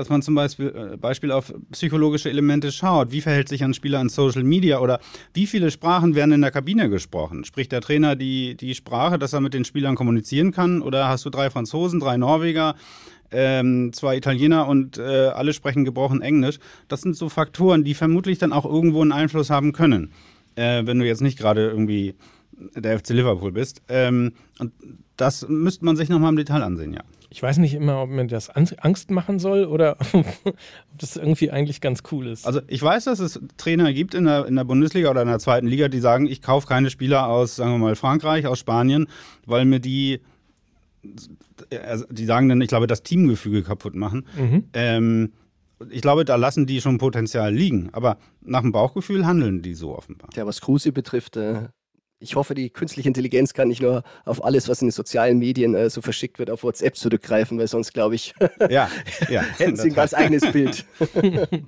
dass 0.00 0.08
man 0.08 0.22
zum 0.22 0.34
Beispiel, 0.34 0.92
äh, 0.92 0.96
Beispiel 0.96 1.30
auf 1.30 1.52
psychologische 1.72 2.30
Elemente 2.30 2.72
schaut. 2.72 3.12
Wie 3.12 3.20
verhält 3.20 3.48
sich 3.48 3.62
ein 3.62 3.74
Spieler 3.74 4.00
in 4.00 4.08
Social 4.08 4.42
Media 4.42 4.80
oder 4.80 5.00
wie 5.34 5.46
viele 5.46 5.70
Sprachen 5.70 6.14
werden 6.14 6.32
in 6.32 6.40
der 6.40 6.50
Kabine 6.50 6.90
gesprochen? 6.90 7.44
Spricht 7.44 7.72
der 7.72 7.80
Trainer 7.80 8.16
die, 8.16 8.56
die 8.56 8.74
Sprache, 8.74 9.18
dass 9.18 9.32
er 9.32 9.40
mit 9.40 9.54
den 9.54 9.64
Spielern 9.64 9.94
kommunizieren 9.94 10.52
kann? 10.52 10.82
Oder 10.82 11.08
hast 11.08 11.24
du 11.24 11.30
drei 11.30 11.50
Franzosen, 11.50 12.00
drei 12.00 12.16
Norweger? 12.16 12.74
ähm, 13.32 13.92
zwei 13.92 14.16
Italiener 14.16 14.66
und 14.66 14.98
äh, 14.98 15.28
alle 15.28 15.52
sprechen 15.52 15.84
gebrochen 15.84 16.20
Englisch. 16.20 16.58
Das 16.88 17.02
sind 17.02 17.14
so 17.14 17.28
Faktoren, 17.28 17.84
die 17.84 17.94
vermutlich 17.94 18.38
dann 18.38 18.52
auch 18.52 18.64
irgendwo 18.64 19.02
einen 19.02 19.12
Einfluss 19.12 19.50
haben 19.50 19.70
können 19.70 20.10
äh, 20.56 20.86
wenn 20.86 20.98
du 20.98 21.06
jetzt 21.06 21.22
nicht 21.22 21.38
gerade 21.38 21.68
irgendwie 21.68 22.14
der 22.74 22.98
FC 22.98 23.10
Liverpool 23.10 23.52
bist. 23.52 23.82
Ähm, 23.88 24.32
und 24.58 24.72
das 25.16 25.48
müsste 25.48 25.84
man 25.84 25.96
sich 25.96 26.08
nochmal 26.08 26.30
im 26.30 26.36
Detail 26.36 26.62
ansehen, 26.62 26.92
ja. 26.92 27.02
Ich 27.32 27.40
weiß 27.42 27.58
nicht 27.58 27.74
immer, 27.74 28.02
ob 28.02 28.10
mir 28.10 28.26
das 28.26 28.50
Angst 28.50 29.10
machen 29.10 29.38
soll 29.38 29.64
oder 29.64 29.96
ob 30.12 30.26
das 30.98 31.16
irgendwie 31.16 31.50
eigentlich 31.50 31.80
ganz 31.80 32.02
cool 32.10 32.26
ist. 32.26 32.44
Also 32.44 32.60
ich 32.66 32.82
weiß, 32.82 33.04
dass 33.04 33.20
es 33.20 33.40
Trainer 33.56 33.92
gibt 33.92 34.14
in 34.14 34.24
der, 34.24 34.46
in 34.46 34.56
der 34.56 34.64
Bundesliga 34.64 35.10
oder 35.10 35.22
in 35.22 35.28
der 35.28 35.38
zweiten 35.38 35.68
Liga, 35.68 35.88
die 35.88 36.00
sagen, 36.00 36.26
ich 36.26 36.42
kaufe 36.42 36.66
keine 36.66 36.90
Spieler 36.90 37.28
aus, 37.28 37.54
sagen 37.56 37.70
wir 37.72 37.78
mal, 37.78 37.94
Frankreich, 37.94 38.46
aus 38.46 38.58
Spanien, 38.58 39.06
weil 39.46 39.64
mir 39.64 39.78
die, 39.78 40.20
also 41.86 42.04
die 42.10 42.24
sagen 42.24 42.48
dann, 42.48 42.60
ich 42.60 42.68
glaube, 42.68 42.88
das 42.88 43.04
Teamgefüge 43.04 43.62
kaputt 43.62 43.94
machen. 43.94 44.26
Mhm. 44.36 44.64
Ähm, 44.74 45.32
ich 45.88 46.02
glaube, 46.02 46.24
da 46.24 46.36
lassen 46.36 46.66
die 46.66 46.80
schon 46.80 46.98
Potenzial 46.98 47.54
liegen. 47.54 47.90
Aber 47.92 48.18
nach 48.42 48.60
dem 48.60 48.72
Bauchgefühl 48.72 49.24
handeln 49.24 49.62
die 49.62 49.74
so 49.74 49.96
offenbar. 49.96 50.28
Ja, 50.34 50.46
was 50.46 50.60
Kruse 50.60 50.92
betrifft, 50.92 51.36
äh, 51.36 51.68
ich 52.20 52.36
hoffe, 52.36 52.54
die 52.54 52.70
künstliche 52.70 53.08
Intelligenz 53.08 53.54
kann 53.54 53.68
nicht 53.68 53.82
nur 53.82 54.04
auf 54.24 54.44
alles, 54.44 54.68
was 54.68 54.82
in 54.82 54.88
den 54.88 54.92
sozialen 54.92 55.38
Medien 55.38 55.74
äh, 55.74 55.90
so 55.90 56.02
verschickt 56.02 56.38
wird, 56.38 56.50
auf 56.50 56.62
WhatsApp 56.62 56.96
zurückgreifen, 56.96 57.58
weil 57.58 57.66
sonst, 57.66 57.92
glaube 57.92 58.14
ich, 58.14 58.34
ja, 58.70 58.90
ja, 59.28 59.42
hätten 59.58 59.76
sie 59.76 59.88
ein 59.88 59.94
ganz 59.94 60.14
eigenes 60.14 60.52
Bild. 60.52 60.84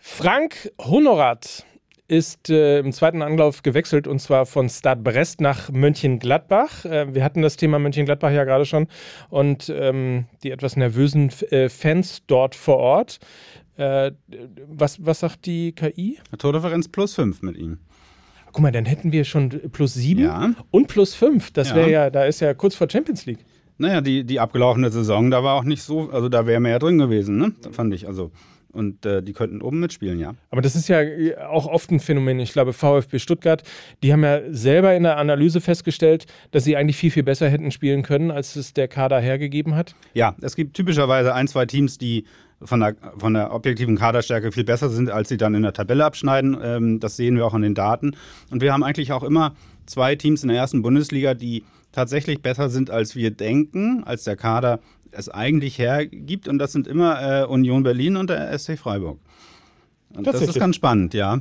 Frank 0.00 0.72
Honorat 0.78 1.64
ist 2.08 2.50
äh, 2.50 2.80
im 2.80 2.92
zweiten 2.92 3.22
Anlauf 3.22 3.62
gewechselt 3.62 4.06
und 4.06 4.18
zwar 4.18 4.44
von 4.44 4.68
Stade 4.68 5.00
Brest 5.00 5.40
nach 5.40 5.70
Mönchengladbach. 5.70 6.84
Äh, 6.84 7.14
wir 7.14 7.24
hatten 7.24 7.40
das 7.40 7.56
Thema 7.56 7.78
Mönchengladbach 7.78 8.32
ja 8.32 8.44
gerade 8.44 8.66
schon 8.66 8.88
und 9.30 9.72
ähm, 9.74 10.26
die 10.42 10.50
etwas 10.50 10.76
nervösen 10.76 11.30
äh, 11.50 11.68
Fans 11.68 12.22
dort 12.26 12.54
vor 12.54 12.78
Ort. 12.78 13.20
Äh, 13.76 14.12
was, 14.66 15.04
was 15.06 15.20
sagt 15.20 15.46
die 15.46 15.72
KI? 15.72 16.18
Tordifferenz 16.36 16.88
plus 16.88 17.14
5 17.14 17.42
mit 17.42 17.56
ihm. 17.56 17.78
Guck 18.52 18.62
mal, 18.62 18.72
dann 18.72 18.84
hätten 18.84 19.12
wir 19.12 19.24
schon 19.24 19.48
plus 19.72 19.94
7 19.94 20.22
ja. 20.22 20.54
und 20.70 20.88
plus 20.88 21.14
5. 21.14 21.50
Das 21.52 21.74
wäre 21.74 21.90
ja. 21.90 22.04
ja, 22.04 22.10
da 22.10 22.24
ist 22.24 22.40
ja 22.40 22.54
kurz 22.54 22.74
vor 22.74 22.88
Champions 22.90 23.26
League. 23.26 23.40
Naja, 23.78 24.00
die, 24.00 24.24
die 24.24 24.38
abgelaufene 24.38 24.90
Saison, 24.90 25.30
da 25.30 25.42
war 25.42 25.54
auch 25.54 25.64
nicht 25.64 25.82
so, 25.82 26.10
also 26.10 26.28
da 26.28 26.46
wäre 26.46 26.60
mehr 26.60 26.78
drin 26.78 26.98
gewesen, 26.98 27.38
ne? 27.38 27.52
Fand 27.72 27.92
ich. 27.94 28.06
Also 28.06 28.30
und 28.72 29.04
äh, 29.04 29.22
die 29.22 29.32
könnten 29.32 29.60
oben 29.60 29.80
mitspielen, 29.80 30.18
ja. 30.18 30.34
Aber 30.50 30.62
das 30.62 30.74
ist 30.74 30.88
ja 30.88 31.00
auch 31.48 31.66
oft 31.66 31.90
ein 31.90 32.00
Phänomen. 32.00 32.40
Ich 32.40 32.52
glaube, 32.52 32.72
VfB 32.72 33.18
Stuttgart, 33.18 33.62
die 34.02 34.12
haben 34.12 34.24
ja 34.24 34.40
selber 34.50 34.94
in 34.94 35.02
der 35.02 35.18
Analyse 35.18 35.60
festgestellt, 35.60 36.26
dass 36.50 36.64
sie 36.64 36.76
eigentlich 36.76 36.96
viel, 36.96 37.10
viel 37.10 37.22
besser 37.22 37.48
hätten 37.48 37.70
spielen 37.70 38.02
können, 38.02 38.30
als 38.30 38.56
es 38.56 38.72
der 38.72 38.88
Kader 38.88 39.20
hergegeben 39.20 39.74
hat. 39.74 39.94
Ja, 40.14 40.34
es 40.40 40.56
gibt 40.56 40.74
typischerweise 40.74 41.34
ein, 41.34 41.48
zwei 41.48 41.66
Teams, 41.66 41.98
die 41.98 42.24
von 42.64 42.80
der, 42.80 42.96
von 43.18 43.34
der 43.34 43.52
objektiven 43.52 43.96
Kaderstärke 43.96 44.52
viel 44.52 44.64
besser 44.64 44.88
sind, 44.88 45.10
als 45.10 45.28
sie 45.28 45.36
dann 45.36 45.54
in 45.54 45.62
der 45.62 45.72
Tabelle 45.72 46.04
abschneiden. 46.04 46.56
Ähm, 46.62 47.00
das 47.00 47.16
sehen 47.16 47.36
wir 47.36 47.46
auch 47.46 47.54
an 47.54 47.62
den 47.62 47.74
Daten. 47.74 48.16
Und 48.50 48.60
wir 48.60 48.72
haben 48.72 48.82
eigentlich 48.82 49.12
auch 49.12 49.22
immer 49.22 49.54
zwei 49.86 50.14
Teams 50.16 50.42
in 50.42 50.48
der 50.48 50.58
ersten 50.58 50.82
Bundesliga, 50.82 51.34
die 51.34 51.64
tatsächlich 51.92 52.40
besser 52.40 52.70
sind, 52.70 52.90
als 52.90 53.16
wir 53.16 53.30
denken, 53.30 54.02
als 54.04 54.24
der 54.24 54.36
Kader 54.36 54.80
es 55.10 55.28
eigentlich 55.28 55.78
hergibt. 55.78 56.48
Und 56.48 56.58
das 56.58 56.72
sind 56.72 56.86
immer 56.86 57.42
äh, 57.42 57.44
Union 57.44 57.82
Berlin 57.82 58.16
und 58.16 58.30
der 58.30 58.58
SC 58.58 58.78
Freiburg. 58.78 59.18
Und 60.14 60.26
das 60.26 60.40
ist 60.40 60.58
ganz 60.58 60.76
spannend, 60.76 61.14
ja. 61.14 61.40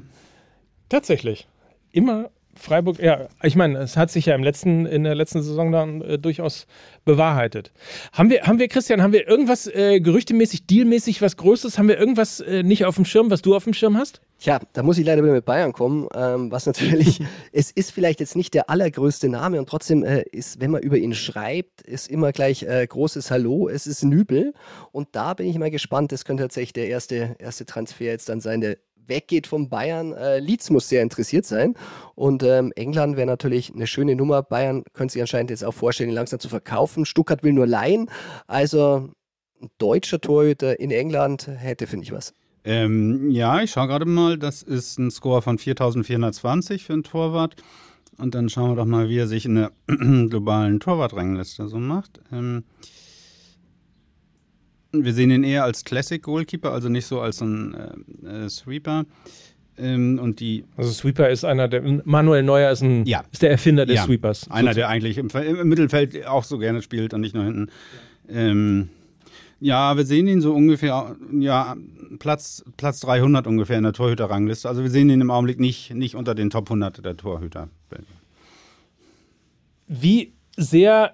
Tatsächlich. 0.89 1.47
Immer 1.91 2.29
Freiburg, 2.55 2.99
ja, 2.99 3.27
ich 3.43 3.55
meine, 3.55 3.79
es 3.79 3.97
hat 3.97 4.11
sich 4.11 4.25
ja 4.25 4.35
im 4.35 4.43
letzten, 4.43 4.85
in 4.85 5.03
der 5.03 5.15
letzten 5.15 5.41
Saison 5.41 5.71
dann 5.71 6.01
äh, 6.01 6.19
durchaus 6.19 6.67
bewahrheitet. 7.05 7.71
Haben 8.13 8.29
wir, 8.29 8.43
haben 8.43 8.59
wir, 8.59 8.67
Christian, 8.67 9.01
haben 9.01 9.13
wir 9.13 9.27
irgendwas 9.27 9.67
äh, 9.67 9.99
gerüchtemäßig, 9.99 10.67
dealmäßig 10.67 11.21
was 11.21 11.37
Großes? 11.37 11.77
Haben 11.77 11.87
wir 11.87 11.97
irgendwas 11.97 12.39
äh, 12.39 12.63
nicht 12.63 12.85
auf 12.85 12.95
dem 12.95 13.05
Schirm, 13.05 13.29
was 13.29 13.41
du 13.41 13.55
auf 13.55 13.63
dem 13.63 13.73
Schirm 13.73 13.97
hast? 13.97 14.21
Tja, 14.39 14.59
da 14.73 14.81
muss 14.81 14.97
ich 14.97 15.05
leider 15.05 15.21
wieder 15.21 15.33
mit 15.33 15.45
Bayern 15.45 15.71
kommen, 15.71 16.07
ähm, 16.15 16.51
was 16.51 16.65
natürlich, 16.65 17.21
es 17.51 17.69
ist 17.71 17.91
vielleicht 17.91 18.19
jetzt 18.19 18.35
nicht 18.35 18.53
der 18.55 18.69
allergrößte 18.71 19.29
Name 19.29 19.59
und 19.59 19.69
trotzdem 19.69 20.03
äh, 20.03 20.23
ist, 20.31 20.59
wenn 20.59 20.71
man 20.71 20.81
über 20.81 20.97
ihn 20.97 21.13
schreibt, 21.13 21.81
ist 21.81 22.09
immer 22.09 22.31
gleich 22.31 22.63
äh, 22.63 22.85
großes 22.87 23.29
Hallo, 23.29 23.69
es 23.69 23.85
ist 23.85 24.03
Nübel 24.03 24.53
und 24.91 25.09
da 25.11 25.35
bin 25.35 25.47
ich 25.47 25.59
mal 25.59 25.69
gespannt, 25.69 26.11
das 26.11 26.25
könnte 26.25 26.43
tatsächlich 26.43 26.73
der 26.73 26.87
erste, 26.87 27.35
erste 27.37 27.67
Transfer 27.67 28.05
jetzt 28.05 28.29
dann 28.29 28.41
sein, 28.41 28.61
der 28.61 28.77
weggeht 29.07 29.47
von 29.47 29.69
Bayern. 29.69 30.13
Äh, 30.13 30.39
Leeds 30.39 30.69
muss 30.69 30.89
sehr 30.89 31.01
interessiert 31.01 31.45
sein. 31.45 31.75
Und 32.15 32.43
ähm, 32.43 32.71
England 32.75 33.17
wäre 33.17 33.27
natürlich 33.27 33.73
eine 33.73 33.87
schöne 33.87 34.15
Nummer. 34.15 34.43
Bayern 34.43 34.83
könnte 34.93 35.13
sich 35.13 35.21
anscheinend 35.21 35.49
jetzt 35.49 35.63
auch 35.63 35.73
vorstellen, 35.73 36.09
ihn 36.09 36.15
langsam 36.15 36.39
zu 36.39 36.49
verkaufen. 36.49 37.05
Stuttgart 37.05 37.43
will 37.43 37.53
nur 37.53 37.67
leihen. 37.67 38.09
Also 38.47 39.09
ein 39.61 39.69
deutscher 39.77 40.19
Torhüter 40.19 40.79
in 40.79 40.91
England 40.91 41.47
hätte, 41.47 41.87
finde 41.87 42.05
ich, 42.05 42.11
was. 42.11 42.33
Ähm, 42.63 43.31
ja, 43.31 43.61
ich 43.61 43.71
schaue 43.71 43.87
gerade 43.87 44.05
mal. 44.05 44.37
Das 44.37 44.61
ist 44.61 44.99
ein 44.99 45.11
Score 45.11 45.41
von 45.41 45.57
4420 45.57 46.83
für 46.83 46.93
einen 46.93 47.03
Torwart. 47.03 47.55
Und 48.17 48.35
dann 48.35 48.49
schauen 48.49 48.71
wir 48.71 48.75
doch 48.75 48.85
mal, 48.85 49.09
wie 49.09 49.17
er 49.17 49.27
sich 49.27 49.45
in 49.45 49.55
der 49.55 49.71
globalen 49.87 50.79
Torwartrangliste 50.79 51.67
so 51.67 51.77
macht. 51.77 52.21
Ähm, 52.31 52.65
wir 54.91 55.13
sehen 55.13 55.31
ihn 55.31 55.43
eher 55.43 55.63
als 55.63 55.85
Classic 55.85 56.21
Goalkeeper, 56.21 56.71
also 56.71 56.89
nicht 56.89 57.05
so 57.05 57.21
als 57.21 57.41
ein 57.41 57.75
äh, 58.23 58.45
äh, 58.45 58.49
Sweeper. 58.49 59.05
Ähm, 59.77 60.19
und 60.21 60.39
die 60.39 60.65
also 60.77 60.91
Sweeper 60.91 61.29
ist 61.29 61.45
einer 61.45 61.67
der 61.67 61.81
Manuel 62.03 62.43
Neuer 62.43 62.71
ist, 62.71 62.81
ein, 62.81 63.05
ja. 63.05 63.23
ist 63.31 63.41
der 63.41 63.51
Erfinder 63.51 63.85
des 63.85 63.95
ja. 63.95 64.03
Sweepers. 64.03 64.51
Einer, 64.51 64.73
der 64.73 64.89
eigentlich 64.89 65.17
im, 65.17 65.29
im, 65.29 65.69
Mittelfeld 65.69 66.27
auch 66.27 66.43
so 66.43 66.57
gerne 66.57 66.81
spielt 66.81 67.13
und 67.13 67.21
nicht 67.21 67.33
nur 67.33 67.45
hinten. 67.45 67.67
Ja. 68.27 68.35
Ähm, 68.35 68.89
ja, 69.59 69.95
wir 69.95 70.05
sehen 70.05 70.27
ihn 70.27 70.41
so 70.41 70.53
ungefähr, 70.53 71.15
ja, 71.39 71.75
Platz, 72.17 72.65
Platz 72.77 72.99
300 73.01 73.45
ungefähr 73.45 73.77
in 73.77 73.83
der 73.83 73.93
Torhüterrangliste. 73.93 74.67
Also 74.67 74.81
wir 74.81 74.89
sehen 74.89 75.09
ihn 75.09 75.21
im 75.21 75.29
Augenblick 75.29 75.59
nicht, 75.59 75.93
nicht 75.93 76.15
unter 76.15 76.33
den 76.33 76.49
Top 76.49 76.65
100 76.65 77.05
der 77.05 77.15
Torhüter. 77.15 77.69
Wie 79.87 80.33
sehr 80.57 81.13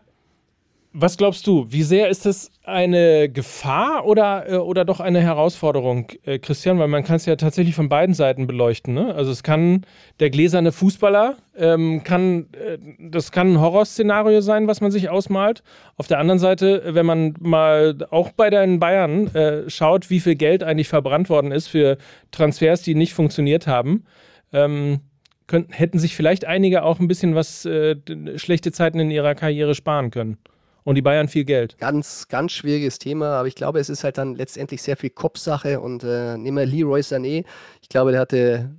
Was 1.00 1.16
glaubst 1.16 1.46
du, 1.46 1.68
wie 1.70 1.84
sehr 1.84 2.10
ist 2.10 2.26
es 2.26 2.52
eine 2.64 3.30
Gefahr 3.30 4.08
oder, 4.08 4.50
äh, 4.50 4.56
oder 4.56 4.84
doch 4.84 5.00
eine 5.00 5.22
Herausforderung, 5.22 6.08
äh, 6.26 6.40
Christian? 6.40 6.80
Weil 6.80 6.88
man 6.88 7.04
kann 7.04 7.18
es 7.18 7.28
ja 7.28 7.36
tatsächlich 7.36 7.76
von 7.76 7.88
beiden 7.88 8.16
Seiten 8.16 8.48
beleuchten. 8.48 8.96
Ne? 8.96 9.14
Also 9.14 9.30
es 9.30 9.44
kann 9.44 9.86
der 10.20 10.32
gläserne 10.32 10.72
Fußballer, 10.72 11.38
ähm, 11.56 12.02
kann, 12.04 12.48
äh, 12.54 12.80
das 12.98 13.32
kann 13.32 13.54
ein 13.54 13.62
Horrorszenario 13.62 14.42
sein, 14.42 14.66
was 14.66 14.82
man 14.82 14.90
sich 14.90 15.08
ausmalt. 15.08 15.62
Auf 15.98 16.08
der 16.08 16.18
anderen 16.18 16.40
Seite, 16.40 16.82
wenn 16.88 17.06
man 17.06 17.36
mal 17.40 17.96
auch 18.10 18.32
bei 18.32 18.50
den 18.50 18.80
Bayern 18.80 19.28
äh, 19.36 19.70
schaut, 19.70 20.10
wie 20.10 20.20
viel 20.20 20.34
Geld 20.34 20.64
eigentlich 20.64 20.88
verbrannt 20.88 21.30
worden 21.30 21.52
ist 21.52 21.68
für 21.68 22.00
Transfers, 22.32 22.82
die 22.82 22.96
nicht 22.96 23.14
funktioniert 23.14 23.68
haben, 23.68 24.06
ähm, 24.52 25.02
könnten, 25.46 25.74
hätten 25.74 26.00
sich 26.00 26.16
vielleicht 26.16 26.46
einige 26.46 26.82
auch 26.82 27.00
ein 27.00 27.08
bisschen 27.08 27.36
was 27.36 27.66
äh, 27.66 27.98
schlechte 28.38 28.72
Zeiten 28.72 29.00
in 29.00 29.12
ihrer 29.12 29.36
Karriere 29.36 29.76
sparen 29.76 30.10
können 30.10 30.40
und 30.88 30.96
die 30.96 31.02
Bayern 31.02 31.28
viel 31.28 31.44
Geld. 31.44 31.78
Ganz, 31.80 32.30
ganz 32.30 32.54
schwieriges 32.54 32.98
Thema, 32.98 33.40
aber 33.40 33.50
ich 33.50 33.56
glaube, 33.56 33.78
es 33.78 33.90
ist 33.90 34.06
halt 34.06 34.18
dann 34.18 34.36
letztendlich 34.36 34.82
sehr 34.82 34.96
viel 34.96 35.10
Kopfsache 35.10 35.82
und 35.82 36.06
äh, 36.06 36.38
nehmen 36.38 36.56
wir 36.56 36.66
Leroy 36.66 37.02
Sané. 37.02 37.44
Ich 37.82 37.90
glaube, 37.90 38.12
der 38.12 38.22
hatte 38.22 38.74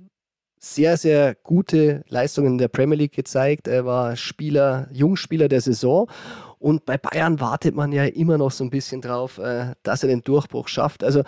sehr, 0.59 0.97
sehr 0.97 1.35
gute 1.35 2.03
Leistungen 2.09 2.53
in 2.53 2.57
der 2.57 2.67
Premier 2.67 2.97
League 2.97 3.13
gezeigt. 3.13 3.67
Er 3.67 3.85
war 3.85 4.15
Spieler, 4.15 4.87
Jungspieler 4.91 5.49
der 5.49 5.61
Saison. 5.61 6.09
Und 6.57 6.83
bei 6.83 6.97
Bayern 6.97 7.39
wartet 7.39 7.75
man 7.75 7.91
ja 7.91 8.05
immer 8.05 8.39
noch 8.39 8.49
so 8.49 8.63
ein 8.63 8.71
bisschen 8.71 9.01
drauf, 9.01 9.37
äh, 9.37 9.75
dass 9.83 10.01
er 10.01 10.09
den 10.09 10.23
Durchbruch 10.23 10.67
schafft. 10.67 11.03
Also 11.03 11.21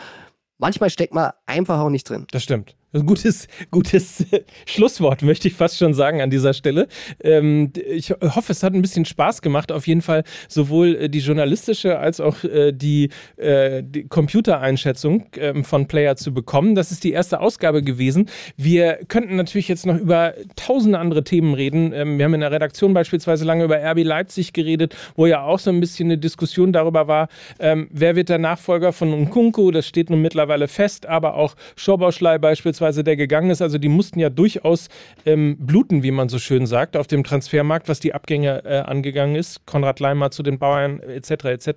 manchmal 0.58 0.90
steckt 0.90 1.14
man 1.14 1.30
einfach 1.46 1.80
auch 1.80 1.92
nicht 1.92 2.10
drin. 2.10 2.26
Das 2.32 2.42
stimmt. 2.42 2.76
Ein 2.94 3.06
gutes, 3.06 3.48
gutes 3.70 4.26
Schlusswort, 4.66 5.22
möchte 5.22 5.48
ich 5.48 5.54
fast 5.54 5.78
schon 5.78 5.94
sagen 5.94 6.20
an 6.20 6.30
dieser 6.30 6.54
Stelle. 6.54 6.90
Ähm, 7.24 7.72
ich 7.90 8.12
hoffe, 8.12 8.52
es 8.52 8.64
hat 8.64 8.74
ein 8.74 8.82
bisschen 8.82 9.06
Spaß 9.06 9.42
gemacht. 9.42 9.72
Auf 9.72 9.88
jeden 9.88 10.02
Fall 10.02 10.26
sowohl 10.50 10.96
äh, 10.96 11.10
die 11.10 11.20
journalistische 11.20 12.00
als 12.00 12.20
auch 12.20 12.44
äh, 12.44 12.74
die, 12.74 13.08
äh, 13.38 13.82
die 13.82 14.04
Computereinschätzung 14.04 15.24
ähm, 15.38 15.64
von 15.64 15.88
Player 15.88 16.18
zu 16.18 16.34
bekommen. 16.34 16.76
Das 16.76 16.92
ist 16.92 17.06
die 17.06 17.14
erste 17.14 17.40
Ausgabe 17.40 17.82
gewesen. 17.82 18.28
Wir 18.58 19.00
könnten 19.08 19.38
natürlich 19.38 19.70
jetzt 19.70 19.86
noch 19.86 19.98
über 19.98 20.34
tausende 20.58 21.00
andere 21.00 21.24
Themen 21.24 21.54
reden. 21.54 21.94
Ähm, 21.94 22.18
wir 22.18 22.26
haben 22.26 22.34
in 22.34 22.42
der 22.42 22.52
Redaktion 22.52 22.94
beispielsweise 22.94 23.46
lange 23.46 23.64
über 23.64 23.78
RB 23.78 24.04
Leipzig 24.04 24.52
geredet, 24.52 24.98
wo 25.16 25.28
ja 25.28 25.44
auch 25.44 25.60
so 25.60 25.70
ein 25.70 25.80
bisschen 25.80 26.08
eine 26.08 26.18
Diskussion 26.18 26.74
darüber 26.74 27.08
war, 27.08 27.30
wer 27.58 28.16
wird 28.16 28.30
der 28.30 28.38
Nachfolger 28.38 28.92
von 28.92 29.12
Nkunku. 29.12 29.72
Das 29.72 29.88
steht 29.88 30.10
nun 30.10 30.22
mittlerweile 30.22 30.68
fest, 30.68 31.06
aber 31.06 31.36
auch 31.36 31.56
Schobauschlei 31.76 32.38
beispielsweise 32.38 32.81
beispielsweise, 32.82 33.04
der 33.04 33.16
gegangen 33.16 33.52
ist, 33.52 33.62
also 33.62 33.78
die 33.78 33.88
mussten 33.88 34.20
ja 34.20 34.30
durchaus 34.30 34.90
ähm, 35.26 35.58
bluten, 35.60 36.04
wie 36.04 36.12
man 36.12 36.30
so 36.30 36.40
schön 36.40 36.66
sagt, 36.66 36.98
auf 36.98 37.08
dem 37.08 37.24
Transfermarkt, 37.24 37.88
was 37.88 38.00
die 38.00 38.14
Abgänge 38.14 38.64
äh, 38.66 38.80
angegangen 38.80 39.36
ist. 39.36 39.66
Konrad 39.66 40.00
Leimer 40.00 40.32
zu 40.32 40.44
den 40.44 40.60
Bauern 40.60 41.00
etc. 41.00 41.46
etc. 41.46 41.70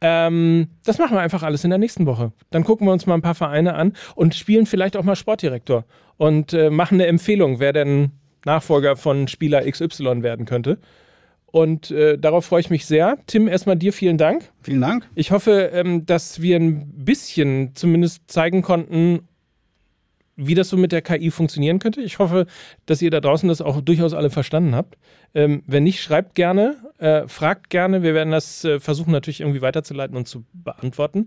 Ähm, 0.00 0.68
das 0.84 0.98
machen 0.98 1.16
wir 1.16 1.20
einfach 1.20 1.42
alles 1.42 1.64
in 1.64 1.70
der 1.70 1.78
nächsten 1.78 2.06
Woche. 2.06 2.32
Dann 2.50 2.64
gucken 2.64 2.86
wir 2.86 2.92
uns 2.92 3.06
mal 3.06 3.14
ein 3.14 3.22
paar 3.22 3.34
Vereine 3.34 3.74
an 3.74 3.92
und 4.14 4.34
spielen 4.34 4.66
vielleicht 4.66 4.96
auch 4.96 5.04
mal 5.04 5.16
Sportdirektor 5.16 5.84
und 6.16 6.52
äh, 6.52 6.70
machen 6.70 6.94
eine 6.94 7.06
Empfehlung, 7.06 7.60
wer 7.60 7.72
denn 7.72 8.12
Nachfolger 8.44 8.96
von 8.96 9.28
Spieler 9.28 9.70
XY 9.70 10.22
werden 10.22 10.46
könnte. 10.46 10.78
Und 11.50 11.90
äh, 11.90 12.18
darauf 12.18 12.44
freue 12.44 12.60
ich 12.60 12.70
mich 12.70 12.84
sehr. 12.84 13.18
Tim, 13.26 13.48
erstmal 13.48 13.76
dir 13.76 13.92
vielen 13.92 14.18
Dank. 14.18 14.50
Vielen 14.62 14.82
Dank. 14.82 15.08
Ich 15.14 15.30
hoffe, 15.30 15.70
ähm, 15.72 16.04
dass 16.04 16.42
wir 16.42 16.56
ein 16.56 16.92
bisschen 17.04 17.74
zumindest 17.74 18.30
zeigen 18.30 18.60
konnten, 18.60 19.27
wie 20.38 20.54
das 20.54 20.68
so 20.68 20.76
mit 20.76 20.92
der 20.92 21.02
KI 21.02 21.30
funktionieren 21.30 21.80
könnte. 21.80 22.00
Ich 22.00 22.20
hoffe, 22.20 22.46
dass 22.86 23.02
ihr 23.02 23.10
da 23.10 23.20
draußen 23.20 23.48
das 23.48 23.60
auch 23.60 23.80
durchaus 23.80 24.14
alle 24.14 24.30
verstanden 24.30 24.74
habt. 24.74 24.96
Ähm, 25.34 25.62
wenn 25.66 25.84
nicht, 25.84 26.02
schreibt 26.02 26.34
gerne, 26.34 26.76
äh, 26.98 27.28
fragt 27.28 27.70
gerne. 27.70 28.02
Wir 28.02 28.14
werden 28.14 28.30
das 28.30 28.64
äh, 28.64 28.80
versuchen 28.80 29.12
natürlich 29.12 29.40
irgendwie 29.40 29.60
weiterzuleiten 29.60 30.16
und 30.16 30.26
zu 30.26 30.44
beantworten. 30.52 31.26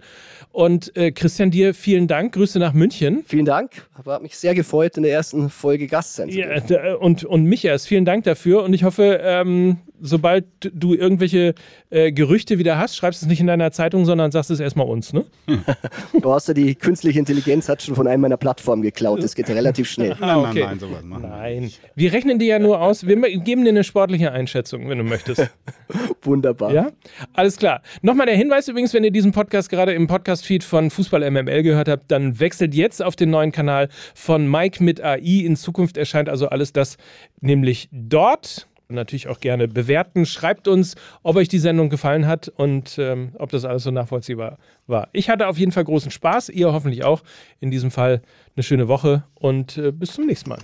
Und 0.52 0.96
äh, 0.98 1.12
Christian, 1.12 1.52
dir 1.52 1.74
vielen 1.74 2.08
Dank. 2.08 2.34
Grüße 2.34 2.60
nach 2.60 2.74
München. 2.74 3.24
Vielen 3.28 3.46
Dank. 3.46 3.88
Aber 3.94 4.14
hat 4.14 4.24
mich 4.24 4.38
sehr 4.38 4.56
gefreut, 4.56 4.98
in 4.98 5.04
der 5.04 5.14
ersten 5.14 5.50
Folge 5.50 5.88
Gast 5.88 6.16
sein 6.16 6.30
zu 6.30 6.38
dürfen. 6.38 6.74
Ja, 6.74 6.96
und, 6.96 7.24
und 7.24 7.44
mich 7.46 7.64
erst. 7.64 7.88
Vielen 7.88 8.06
Dank 8.06 8.24
dafür. 8.24 8.64
Und 8.64 8.74
ich 8.74 8.84
hoffe, 8.84 9.20
ähm, 9.24 9.78
sobald 10.02 10.46
du 10.74 10.94
irgendwelche 10.94 11.54
äh, 11.90 12.12
Gerüchte 12.12 12.58
wieder 12.58 12.78
hast, 12.78 12.98
schreibst 12.98 13.22
es 13.22 13.28
nicht 13.28 13.40
in 13.40 13.48
deiner 13.48 13.72
Zeitung, 13.72 14.06
sondern 14.06 14.32
sagst 14.32 14.52
es 14.52 14.60
erstmal 14.60 14.88
uns, 14.88 15.14
ne? 15.14 15.26
du 16.22 16.34
hast 16.34 16.48
ja 16.48 16.54
die 16.54 16.76
künstliche 16.76 17.20
Intelligenz 17.20 17.70
hat 17.70 17.82
schon 17.84 17.96
von 17.96 18.08
einem 18.08 18.22
meiner 18.22 18.38
Plattformen 18.38 18.82
geklaut. 18.82 19.24
Das 19.24 19.36
geht 19.36 19.48
ja 19.48 19.56
relativ 19.56 19.90
schnell. 19.90 20.18
Ah, 20.20 20.40
okay. 20.40 20.62
Nein, 20.62 20.70
nein, 20.70 20.80
sowas 20.80 21.04
machen 21.04 21.30
Nein. 21.30 21.72
Wir 21.96 22.12
rechnen 22.12 22.40
dir 22.40 22.48
ja 22.48 22.60
nur 22.60 22.82
aus. 22.82 23.06
Wir 23.06 23.16
geben 23.40 23.64
dir 23.64 23.70
eine 23.70 23.84
sportliche 23.92 24.32
Einschätzung, 24.32 24.88
wenn 24.88 24.98
du 25.00 25.04
möchtest. 25.04 25.50
Wunderbar. 26.22 26.72
Ja? 26.72 26.92
Alles 27.34 27.58
klar. 27.58 27.82
Nochmal 28.02 28.26
der 28.26 28.38
Hinweis 28.38 28.70
übrigens, 28.70 28.94
wenn 28.94 29.04
ihr 29.04 29.12
diesen 29.12 29.34
Podcast 29.34 29.70
gerade 29.70 29.92
im 29.94 30.08
Podcast-Feed 30.08 30.64
von 30.64 30.90
Fußball 30.90 31.30
MML 31.30 31.62
gehört 31.62 31.90
habt, 31.90 32.10
dann 32.10 32.40
wechselt 32.40 32.74
jetzt 32.74 33.04
auf 33.04 33.18
den 33.18 33.30
neuen 33.32 33.52
Kanal 33.52 33.90
von 34.16 34.50
Mike 34.50 34.82
mit 34.82 35.04
AI. 35.04 35.44
In 35.46 35.58
Zukunft 35.58 35.98
erscheint 35.98 36.30
also 36.30 36.48
alles 36.48 36.72
das 36.72 36.96
nämlich 37.42 37.90
dort 37.92 38.70
natürlich 38.88 39.28
auch 39.28 39.42
gerne 39.42 39.68
bewerten. 39.68 40.26
Schreibt 40.26 40.70
uns, 40.70 40.96
ob 41.22 41.36
euch 41.36 41.50
die 41.50 41.60
Sendung 41.60 41.90
gefallen 41.90 42.28
hat 42.28 42.48
und 42.48 42.98
ähm, 42.98 43.34
ob 43.38 43.50
das 43.52 43.66
alles 43.66 43.84
so 43.84 43.92
nachvollziehbar 43.92 44.58
war. 44.88 45.10
Ich 45.12 45.30
hatte 45.30 45.48
auf 45.48 45.58
jeden 45.58 45.74
Fall 45.74 45.84
großen 45.84 46.12
Spaß, 46.12 46.50
ihr 46.50 46.72
hoffentlich 46.72 47.04
auch. 47.04 47.24
In 47.60 47.72
diesem 47.72 47.92
Fall 47.92 48.22
eine 48.56 48.64
schöne 48.64 48.88
Woche 48.88 49.24
und 49.36 49.78
äh, 49.78 49.92
bis 49.92 50.14
zum 50.14 50.26
nächsten 50.28 50.50
Mal. 50.50 50.60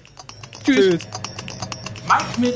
Tschüss. 0.63 0.78
Tschüss. 0.78 1.07
Mach 2.07 2.38
mit. 2.38 2.55